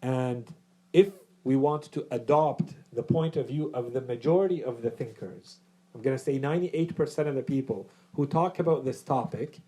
And 0.00 0.52
if 0.92 1.10
we 1.44 1.56
want 1.56 1.84
to 1.92 2.06
adopt 2.10 2.74
the 2.92 3.02
point 3.02 3.36
of 3.36 3.48
view 3.48 3.70
of 3.74 3.92
the 3.92 4.00
majority 4.00 4.64
of 4.64 4.80
the 4.80 4.90
thinkers, 4.90 5.58
I'm 5.94 6.00
going 6.02 6.16
to 6.16 6.22
say 6.22 6.38
98% 6.38 7.26
of 7.26 7.34
the 7.34 7.42
people 7.42 7.88
who 8.14 8.26
talk 8.26 8.58
about 8.58 8.84
this 8.84 9.02
topic, 9.02 9.60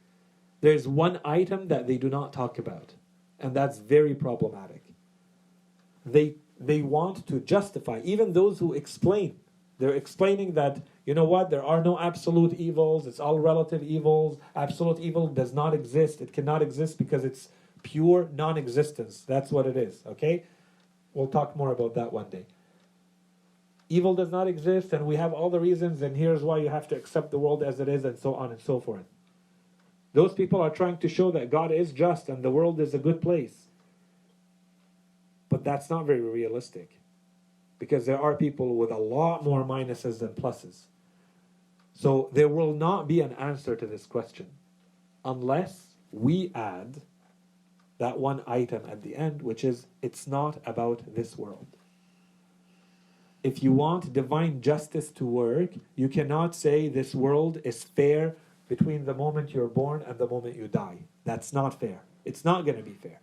there's 0.60 0.88
one 0.88 1.20
item 1.24 1.68
that 1.68 1.86
they 1.86 1.98
do 1.98 2.08
not 2.08 2.32
talk 2.32 2.58
about, 2.58 2.94
and 3.38 3.54
that's 3.54 3.78
very 3.78 4.14
problematic. 4.14 4.82
They 6.04 6.36
they 6.58 6.80
want 6.82 7.26
to 7.26 7.40
justify 7.40 8.00
even 8.04 8.32
those 8.32 8.58
who 8.58 8.72
explain. 8.72 9.38
They're 9.78 9.94
explaining 9.94 10.54
that 10.54 10.82
you 11.04 11.14
know 11.14 11.24
what 11.24 11.50
there 11.50 11.62
are 11.62 11.82
no 11.82 11.98
absolute 11.98 12.54
evils. 12.54 13.06
It's 13.06 13.20
all 13.20 13.38
relative 13.38 13.82
evils. 13.82 14.38
Absolute 14.54 14.98
evil 15.00 15.26
does 15.28 15.52
not 15.52 15.74
exist. 15.74 16.20
It 16.20 16.32
cannot 16.32 16.62
exist 16.62 16.96
because 16.96 17.24
it's 17.24 17.50
pure 17.82 18.28
non-existence. 18.34 19.22
That's 19.26 19.50
what 19.52 19.66
it 19.66 19.76
is. 19.76 20.02
Okay, 20.06 20.44
we'll 21.12 21.26
talk 21.26 21.54
more 21.56 21.72
about 21.72 21.94
that 21.94 22.12
one 22.12 22.30
day. 22.30 22.46
Evil 23.88 24.14
does 24.14 24.30
not 24.30 24.48
exist, 24.48 24.92
and 24.92 25.06
we 25.06 25.16
have 25.16 25.32
all 25.32 25.50
the 25.50 25.60
reasons, 25.60 26.02
and 26.02 26.16
here's 26.16 26.42
why 26.42 26.58
you 26.58 26.68
have 26.68 26.88
to 26.88 26.96
accept 26.96 27.30
the 27.30 27.38
world 27.38 27.62
as 27.62 27.78
it 27.78 27.88
is, 27.88 28.04
and 28.04 28.18
so 28.18 28.34
on 28.34 28.50
and 28.50 28.60
so 28.60 28.80
forth. 28.80 29.04
Those 30.16 30.32
people 30.32 30.62
are 30.62 30.70
trying 30.70 30.96
to 30.98 31.08
show 31.10 31.30
that 31.32 31.50
God 31.50 31.70
is 31.70 31.92
just 31.92 32.30
and 32.30 32.42
the 32.42 32.50
world 32.50 32.80
is 32.80 32.94
a 32.94 32.98
good 32.98 33.20
place. 33.20 33.66
But 35.50 35.62
that's 35.62 35.90
not 35.90 36.06
very 36.06 36.22
realistic 36.22 36.98
because 37.78 38.06
there 38.06 38.18
are 38.18 38.34
people 38.34 38.76
with 38.76 38.90
a 38.90 38.96
lot 38.96 39.44
more 39.44 39.62
minuses 39.62 40.18
than 40.20 40.30
pluses. 40.30 40.84
So 41.92 42.30
there 42.32 42.48
will 42.48 42.72
not 42.72 43.06
be 43.06 43.20
an 43.20 43.34
answer 43.34 43.76
to 43.76 43.86
this 43.86 44.06
question 44.06 44.46
unless 45.22 45.96
we 46.10 46.50
add 46.54 47.02
that 47.98 48.18
one 48.18 48.42
item 48.46 48.84
at 48.88 49.02
the 49.02 49.16
end, 49.16 49.42
which 49.42 49.64
is 49.64 49.86
it's 50.00 50.26
not 50.26 50.62
about 50.64 51.14
this 51.14 51.36
world. 51.36 51.75
If 53.46 53.62
you 53.62 53.72
want 53.72 54.12
divine 54.12 54.60
justice 54.60 55.08
to 55.10 55.24
work, 55.24 55.70
you 55.94 56.08
cannot 56.08 56.56
say 56.56 56.88
this 56.88 57.14
world 57.14 57.60
is 57.62 57.84
fair 57.84 58.34
between 58.66 59.04
the 59.04 59.14
moment 59.14 59.54
you're 59.54 59.68
born 59.68 60.02
and 60.02 60.18
the 60.18 60.26
moment 60.26 60.56
you 60.56 60.66
die. 60.66 60.98
That's 61.24 61.52
not 61.52 61.78
fair. 61.78 62.00
It's 62.24 62.44
not 62.44 62.64
going 62.64 62.78
to 62.78 62.82
be 62.82 62.96
fair. 63.04 63.20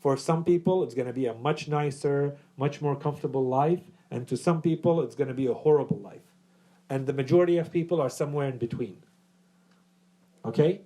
For 0.00 0.16
some 0.16 0.42
people, 0.42 0.82
it's 0.82 0.96
going 0.96 1.06
to 1.06 1.12
be 1.12 1.26
a 1.26 1.34
much 1.34 1.68
nicer, 1.68 2.36
much 2.56 2.82
more 2.82 2.96
comfortable 2.96 3.46
life, 3.46 3.84
and 4.10 4.26
to 4.26 4.36
some 4.36 4.60
people, 4.60 5.02
it's 5.02 5.14
going 5.14 5.28
to 5.28 5.40
be 5.42 5.46
a 5.46 5.54
horrible 5.54 6.00
life. 6.00 6.28
And 6.90 7.06
the 7.06 7.12
majority 7.12 7.58
of 7.58 7.70
people 7.70 8.00
are 8.00 8.10
somewhere 8.10 8.48
in 8.48 8.58
between. 8.58 8.98
Okay? 10.44 10.80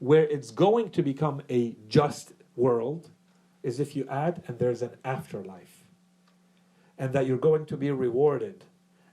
Where 0.00 0.24
it's 0.24 0.50
going 0.50 0.90
to 0.90 1.02
become 1.04 1.42
a 1.48 1.76
just 1.86 2.32
world 2.56 3.10
is 3.62 3.78
if 3.78 3.94
you 3.94 4.04
add, 4.10 4.42
and 4.48 4.58
there's 4.58 4.82
an 4.82 4.96
afterlife, 5.04 5.73
and 6.98 7.12
that 7.12 7.26
you're 7.26 7.38
going 7.38 7.66
to 7.66 7.76
be 7.76 7.90
rewarded, 7.90 8.64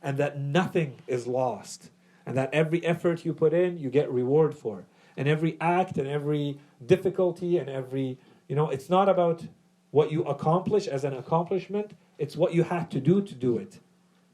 and 0.01 0.17
that 0.17 0.39
nothing 0.39 0.95
is 1.07 1.27
lost, 1.27 1.89
and 2.25 2.37
that 2.37 2.53
every 2.53 2.85
effort 2.85 3.25
you 3.25 3.33
put 3.33 3.53
in, 3.53 3.77
you 3.77 3.89
get 3.89 4.11
reward 4.11 4.55
for, 4.55 4.85
and 5.17 5.27
every 5.27 5.57
act 5.59 5.97
and 5.97 6.07
every 6.07 6.59
difficulty 6.85 7.57
and 7.57 7.69
every 7.69 8.17
you 8.51 8.55
know, 8.55 8.69
it's 8.69 8.89
not 8.89 9.07
about 9.07 9.45
what 9.91 10.11
you 10.11 10.23
accomplish 10.23 10.85
as 10.85 11.05
an 11.05 11.13
accomplishment, 11.13 11.91
it's 12.17 12.35
what 12.35 12.53
you 12.53 12.63
had 12.63 12.91
to 12.91 12.99
do 12.99 13.21
to 13.21 13.33
do 13.33 13.57
it, 13.57 13.79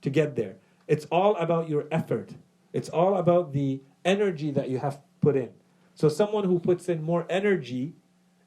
to 0.02 0.10
get 0.10 0.36
there. 0.36 0.56
It's 0.88 1.06
all 1.12 1.36
about 1.36 1.70
your 1.70 1.86
effort, 1.91 2.32
it's 2.74 2.89
all 2.89 3.18
about 3.18 3.54
the 3.54 3.84
energy 4.04 4.50
that 4.50 4.72
you 4.72 4.80
have 4.80 4.98
put 5.22 5.36
in. 5.36 5.52
So, 5.93 6.10
someone 6.10 6.45
who 6.45 6.58
puts 6.58 6.89
in 6.89 7.04
more 7.04 7.28
energy 7.30 7.93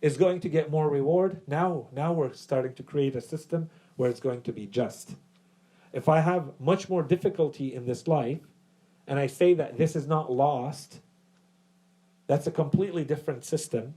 is 0.03 0.17
going 0.17 0.41
to 0.41 0.49
get 0.49 0.73
more 0.73 0.91
reward. 0.91 1.41
Now, 1.47 1.87
now 1.93 2.13
we're 2.13 2.33
starting 2.33 2.75
to 2.75 2.83
create 2.83 3.15
a 3.15 3.21
system 3.21 3.71
where 3.97 4.11
it's 4.11 4.21
going 4.21 4.43
to 4.43 4.53
be 4.53 4.67
just. 4.67 5.17
If 5.93 6.09
I 6.09 6.21
have 6.21 6.53
much 6.61 6.89
more 6.89 7.03
difficulty 7.03 7.75
in 7.75 7.87
this 7.87 8.07
life, 8.07 8.41
and 9.07 9.19
I 9.19 9.27
say 9.27 9.55
that 9.55 9.77
this 9.77 9.97
is 9.97 10.07
not 10.07 10.33
lost, 10.33 11.01
that's 12.27 12.47
a 12.47 12.53
completely 12.53 13.05
different 13.05 13.45
system 13.45 13.95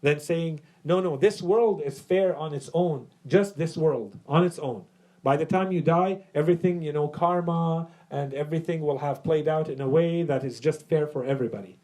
than 0.00 0.18
saying, 0.20 0.60
no, 0.84 1.00
no, 1.00 1.16
this 1.16 1.42
world 1.42 1.82
is 1.84 2.00
fair 2.00 2.34
on 2.34 2.54
its 2.54 2.70
own, 2.74 3.06
just 3.26 3.58
this 3.58 3.76
world 3.76 4.18
on 4.26 4.44
its 4.44 4.58
own. 4.58 4.84
By 5.22 5.36
the 5.36 5.46
time 5.46 5.70
you 5.70 5.80
die, 5.80 6.24
everything, 6.34 6.82
you 6.82 6.92
know, 6.92 7.06
karma 7.06 7.88
and 8.10 8.34
everything 8.34 8.80
will 8.80 8.98
have 8.98 9.22
played 9.22 9.46
out 9.46 9.68
in 9.68 9.80
a 9.80 9.88
way 9.88 10.24
that 10.24 10.44
is 10.44 10.58
just 10.58 10.88
fair 10.88 11.06
for 11.06 11.24
everybody. 11.24 11.78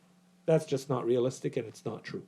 That's 0.46 0.64
just 0.64 0.88
not 0.88 1.06
realistic 1.06 1.56
and 1.56 1.66
it's 1.66 1.84
not 1.84 2.02
true. 2.02 2.24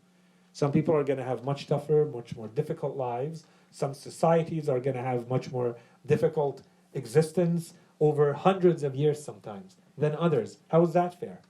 Some 0.52 0.70
people 0.70 0.94
are 0.94 1.04
going 1.04 1.18
to 1.18 1.24
have 1.24 1.44
much 1.44 1.66
tougher, 1.66 2.08
much 2.12 2.36
more 2.36 2.48
difficult 2.48 2.96
lives. 2.96 3.44
Some 3.70 3.94
societies 3.94 4.68
are 4.68 4.80
going 4.80 4.96
to 4.96 5.02
have 5.02 5.28
much 5.28 5.50
more 5.50 5.76
difficult 6.06 6.62
existence 6.94 7.74
over 8.00 8.32
hundreds 8.32 8.82
of 8.82 8.94
years 8.94 9.22
sometimes 9.22 9.76
than 9.96 10.16
others. 10.16 10.58
How 10.68 10.82
is 10.82 10.92
that 10.94 11.20
fair? 11.20 11.40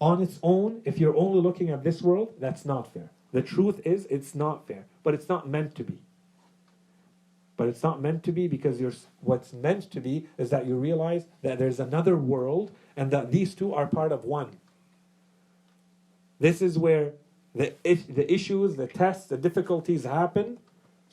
On 0.00 0.22
its 0.22 0.38
own, 0.42 0.82
if 0.84 0.98
you're 0.98 1.16
only 1.16 1.40
looking 1.40 1.70
at 1.70 1.82
this 1.82 2.02
world, 2.02 2.34
that's 2.38 2.64
not 2.64 2.92
fair. 2.92 3.10
The 3.32 3.42
truth 3.42 3.80
is, 3.84 4.06
it's 4.10 4.34
not 4.34 4.66
fair, 4.66 4.86
but 5.02 5.14
it's 5.14 5.28
not 5.28 5.48
meant 5.48 5.74
to 5.76 5.84
be. 5.84 5.98
But 7.56 7.68
it's 7.68 7.82
not 7.82 8.02
meant 8.02 8.22
to 8.24 8.32
be 8.32 8.46
because 8.46 8.80
you're, 8.80 8.92
what's 9.20 9.52
meant 9.52 9.90
to 9.92 10.00
be 10.00 10.26
is 10.36 10.50
that 10.50 10.66
you 10.66 10.76
realize 10.76 11.26
that 11.42 11.58
there's 11.58 11.80
another 11.80 12.16
world 12.16 12.72
and 12.96 13.10
that 13.10 13.32
these 13.32 13.54
two 13.54 13.72
are 13.72 13.86
part 13.86 14.12
of 14.12 14.24
one. 14.24 14.58
This 16.38 16.60
is 16.60 16.78
where 16.78 17.12
the, 17.54 17.74
the 17.82 18.32
issues, 18.32 18.76
the 18.76 18.88
tests, 18.88 19.26
the 19.26 19.36
difficulties 19.36 20.04
happen 20.04 20.58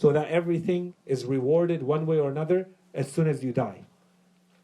so 0.02 0.12
that 0.12 0.30
everything 0.30 0.96
is 1.06 1.26
rewarded 1.26 1.84
one 1.84 2.08
way 2.08 2.18
or 2.18 2.32
another 2.32 2.68
as 2.96 3.12
soon 3.12 3.28
as 3.28 3.44
you 3.44 3.52
die. 3.52 3.82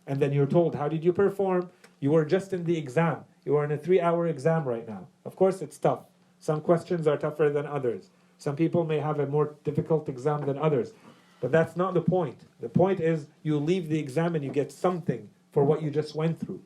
And 0.07 0.19
then 0.19 0.33
you're 0.33 0.47
told, 0.47 0.73
How 0.73 0.87
did 0.87 1.03
you 1.03 1.13
perform? 1.13 1.69
You 1.99 2.09
were 2.09 2.25
just 2.25 2.53
in 2.53 2.63
the 2.63 2.75
exam. 2.75 3.17
You 3.45 3.55
are 3.57 3.63
in 3.63 3.71
a 3.71 3.77
three 3.77 4.01
hour 4.01 4.25
exam 4.25 4.63
right 4.63 4.87
now. 4.87 5.05
Of 5.25 5.35
course, 5.35 5.61
it's 5.61 5.77
tough. 5.77 6.05
Some 6.39 6.59
questions 6.59 7.05
are 7.05 7.17
tougher 7.17 7.51
than 7.51 7.67
others. 7.67 8.09
Some 8.39 8.55
people 8.55 8.83
may 8.83 8.97
have 8.97 9.19
a 9.19 9.27
more 9.27 9.53
difficult 9.63 10.09
exam 10.09 10.41
than 10.43 10.57
others. 10.57 10.93
But 11.39 11.51
that's 11.51 11.75
not 11.75 11.93
the 11.93 12.01
point. 12.01 12.39
The 12.59 12.69
point 12.69 12.99
is 12.99 13.27
you 13.43 13.59
leave 13.59 13.89
the 13.89 13.99
exam 13.99 14.33
and 14.33 14.43
you 14.43 14.49
get 14.49 14.71
something 14.71 15.29
for 15.51 15.63
what 15.63 15.83
you 15.83 15.91
just 15.91 16.15
went 16.15 16.39
through. 16.39 16.61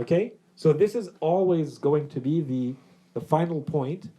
Okay? 0.00 0.32
So 0.56 0.72
this 0.72 0.96
is 0.96 1.10
always 1.20 1.78
going 1.78 2.08
to 2.08 2.20
be 2.20 2.40
the, 2.40 2.74
the 3.14 3.20
final 3.24 3.60
point. 3.60 4.10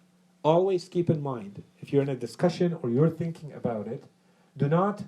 Always 0.44 0.90
keep 0.90 1.10
in 1.10 1.22
mind, 1.22 1.64
if 1.80 1.94
you're 1.94 2.02
in 2.02 2.10
a 2.10 2.16
discussion 2.16 2.78
or 2.82 2.90
you're 2.90 3.10
thinking 3.10 3.54
about 3.54 3.88
it, 3.88 4.04
do 4.58 4.68
not 4.68 5.04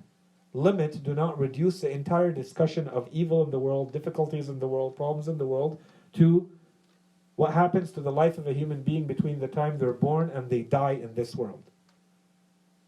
limit, 0.54 1.04
do 1.04 1.14
not 1.14 1.38
reduce 1.38 1.82
the 1.82 1.92
entire 1.92 2.32
discussion 2.32 2.88
of 2.88 3.10
evil 3.12 3.44
in 3.44 3.52
the 3.52 3.60
world, 3.60 3.92
difficulties 3.92 4.48
in 4.48 4.60
the 4.60 4.68
world, 4.68 4.96
problems 4.96 5.28
in 5.28 5.38
the 5.38 5.46
world 5.46 5.78
to 6.14 6.50
what 7.36 7.54
happens 7.54 7.92
to 7.92 8.00
the 8.00 8.12
life 8.12 8.38
of 8.38 8.48
a 8.48 8.54
human 8.54 8.82
being 8.82 9.06
between 9.06 9.40
the 9.40 9.48
time 9.48 9.78
they're 9.78 9.92
born 9.92 10.30
and 10.30 10.50
they 10.50 10.62
die 10.62 10.92
in 10.92 11.14
this 11.16 11.36
world. 11.36 11.64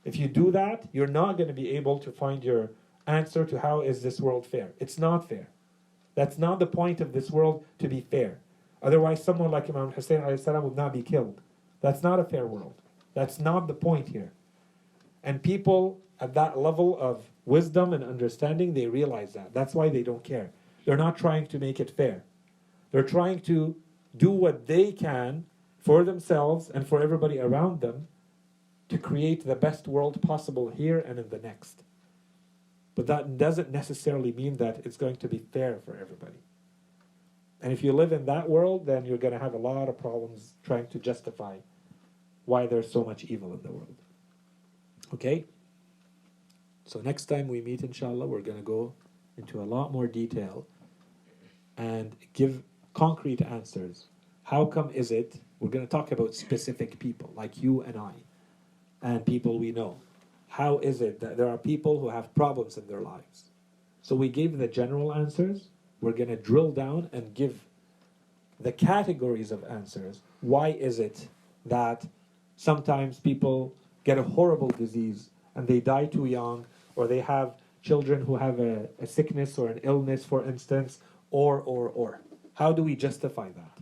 If 0.05 0.15
you 0.15 0.29
do 0.29 0.51
that, 0.51 0.87
you're 0.93 1.05
not 1.05 1.35
going 1.35 1.49
to 1.49 1.53
be 1.53 1.71
able 1.71 1.99
to 1.99 2.13
find 2.13 2.41
your 2.41 2.71
answer 3.05 3.43
to 3.43 3.59
how 3.59 3.81
is 3.81 4.01
this 4.01 4.21
world 4.21 4.45
fair. 4.45 4.69
It's 4.79 4.97
not 4.97 5.27
fair. 5.27 5.49
That's 6.15 6.37
not 6.37 6.59
the 6.59 6.65
point 6.65 7.01
of 7.01 7.11
this 7.11 7.29
world 7.29 7.65
to 7.79 7.89
be 7.89 7.99
fair. 7.99 8.39
Otherwise, 8.81 9.21
someone 9.21 9.51
like 9.51 9.69
Imam 9.69 9.91
Hussein 9.91 10.23
would 10.23 10.77
not 10.77 10.93
be 10.93 11.01
killed. 11.01 11.41
That's 11.87 12.03
not 12.03 12.19
a 12.19 12.25
fair 12.25 12.45
world. 12.45 12.73
That's 13.13 13.39
not 13.39 13.65
the 13.65 13.73
point 13.73 14.09
here. 14.09 14.33
And 15.23 15.41
people 15.41 16.01
at 16.19 16.33
that 16.33 16.59
level 16.59 16.99
of 16.99 17.23
wisdom 17.45 17.93
and 17.93 18.03
understanding, 18.03 18.73
they 18.73 18.87
realize 18.87 19.31
that. 19.35 19.53
That's 19.53 19.73
why 19.73 19.87
they 19.87 20.03
don't 20.03 20.21
care. 20.21 20.51
They're 20.83 20.97
not 20.97 21.17
trying 21.17 21.47
to 21.47 21.57
make 21.57 21.79
it 21.79 21.95
fair. 21.95 22.25
They're 22.91 23.03
trying 23.03 23.39
to 23.51 23.73
do 24.17 24.31
what 24.31 24.67
they 24.67 24.91
can 24.91 25.45
for 25.79 26.03
themselves 26.03 26.69
and 26.69 26.85
for 26.85 27.01
everybody 27.01 27.39
around 27.39 27.79
them 27.79 28.09
to 28.89 28.97
create 28.97 29.45
the 29.45 29.55
best 29.55 29.87
world 29.87 30.21
possible 30.21 30.67
here 30.67 30.99
and 30.99 31.17
in 31.17 31.29
the 31.29 31.39
next. 31.39 31.83
But 32.95 33.07
that 33.07 33.37
doesn't 33.37 33.71
necessarily 33.71 34.33
mean 34.33 34.57
that 34.57 34.81
it's 34.83 34.97
going 34.97 35.15
to 35.15 35.29
be 35.29 35.45
fair 35.53 35.79
for 35.85 35.95
everybody. 35.95 36.41
And 37.61 37.71
if 37.71 37.81
you 37.81 37.93
live 37.93 38.11
in 38.11 38.25
that 38.25 38.49
world, 38.49 38.87
then 38.87 39.05
you're 39.05 39.17
going 39.17 39.33
to 39.33 39.39
have 39.39 39.53
a 39.53 39.57
lot 39.69 39.87
of 39.87 39.97
problems 39.97 40.55
trying 40.63 40.87
to 40.87 40.99
justify 40.99 41.59
why 42.47 42.65
there's 42.65 42.89
so 42.89 43.03
much 43.03 43.25
evil 43.25 43.53
in 43.53 43.61
the 43.61 43.71
world. 43.71 44.01
Okay? 45.13 45.45
So 46.85 47.01
next 47.01 47.25
time 47.25 47.49
we 47.49 47.59
meet, 47.59 47.81
inshallah, 47.83 48.25
we're 48.25 48.41
going 48.41 48.57
to 48.57 48.63
go 48.63 48.93
into 49.37 49.61
a 49.61 49.67
lot 49.75 49.91
more 49.91 50.07
detail 50.07 50.65
and 51.75 52.15
give 52.31 52.63
concrete 52.93 53.41
answers. 53.41 54.05
How 54.43 54.63
come 54.63 54.89
is 54.91 55.11
it? 55.11 55.41
We're 55.59 55.69
going 55.69 55.85
to 55.85 55.91
talk 55.91 56.13
about 56.13 56.33
specific 56.33 56.97
people 56.99 57.33
like 57.35 57.61
you 57.61 57.81
and 57.81 57.97
I 57.97 58.13
and 59.01 59.25
people 59.25 59.59
we 59.59 59.73
know. 59.73 59.99
How 60.47 60.77
is 60.77 61.01
it 61.01 61.19
that 61.19 61.35
there 61.35 61.49
are 61.49 61.57
people 61.57 61.99
who 61.99 62.07
have 62.07 62.33
problems 62.33 62.77
in 62.77 62.87
their 62.87 63.01
lives? 63.01 63.51
So 64.01 64.15
we 64.15 64.29
gave 64.29 64.57
the 64.57 64.69
general 64.69 65.13
answers. 65.13 65.67
We're 65.99 66.13
going 66.13 66.29
to 66.29 66.37
drill 66.37 66.71
down 66.71 67.09
and 67.11 67.33
give 67.33 67.59
the 68.61 68.71
categories 68.71 69.51
of 69.51 69.65
answers. 69.65 70.21
Why 70.39 70.69
is 70.69 70.99
it 70.99 71.27
that 71.65 72.05
sometimes 72.57 73.19
people 73.19 73.73
get 74.03 74.17
a 74.17 74.23
horrible 74.23 74.67
disease 74.69 75.29
and 75.55 75.67
they 75.67 75.79
die 75.79 76.05
too 76.05 76.25
young, 76.25 76.67
or 76.95 77.07
they 77.07 77.19
have 77.19 77.53
children 77.81 78.25
who 78.25 78.35
have 78.35 78.59
a, 78.59 78.89
a 78.99 79.07
sickness 79.07 79.57
or 79.57 79.69
an 79.69 79.79
illness, 79.83 80.25
for 80.25 80.45
instance, 80.45 80.99
or, 81.31 81.61
or, 81.61 81.89
or? 81.89 82.21
How 82.55 82.73
do 82.73 82.83
we 82.83 82.95
justify 82.95 83.49
that? 83.49 83.77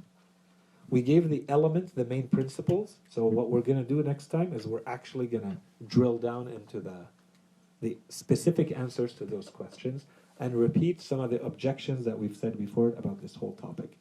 We 0.89 1.01
gave 1.01 1.29
the 1.29 1.43
elements, 1.49 1.91
the 1.91 2.05
main 2.05 2.27
principles. 2.27 2.97
So 3.09 3.25
what 3.25 3.49
we're 3.49 3.61
going 3.61 3.83
to 3.83 3.87
do 3.87 4.03
next 4.03 4.27
time 4.27 4.53
is 4.53 4.67
we're 4.67 4.81
actually 4.85 5.27
going 5.27 5.43
to 5.43 5.57
drill 5.87 6.17
down 6.17 6.47
into 6.47 6.79
the 6.79 7.07
the 7.81 7.97
specific 8.09 8.75
answers 8.75 9.13
to 9.13 9.25
those 9.25 9.49
questions 9.49 10.05
and 10.39 10.55
repeat 10.55 11.01
some 11.01 11.19
of 11.19 11.29
the 11.29 11.41
objections 11.43 12.05
that 12.05 12.17
we've 12.17 12.35
said 12.35 12.57
before 12.57 12.89
about 12.97 13.21
this 13.21 13.35
whole 13.35 13.53
topic. 13.53 13.97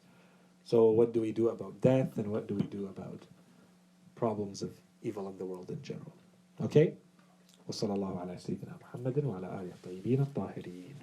So 0.63 0.89
what 0.89 1.13
do 1.13 1.21
we 1.21 1.31
do 1.31 1.49
about 1.49 1.81
death 1.81 2.17
and 2.17 2.27
what 2.27 2.47
do 2.47 2.55
we 2.55 2.63
do 2.63 2.85
about 2.87 3.21
problems 4.14 4.62
of 4.62 4.70
evil 5.02 5.28
in 5.28 5.36
the 5.38 5.44
world 5.44 5.70
in 5.70 5.82
general? 5.82 6.14
Okay? 6.60 6.94
وصلى 7.68 7.94
الله 7.94 8.18
على 8.18 8.38
سيدنا 8.38 8.76
محمد 8.82 9.24
وعلى 9.24 9.46
آله 9.60 9.72
الطيبين 9.74 10.20
الطاهرين 10.20 10.94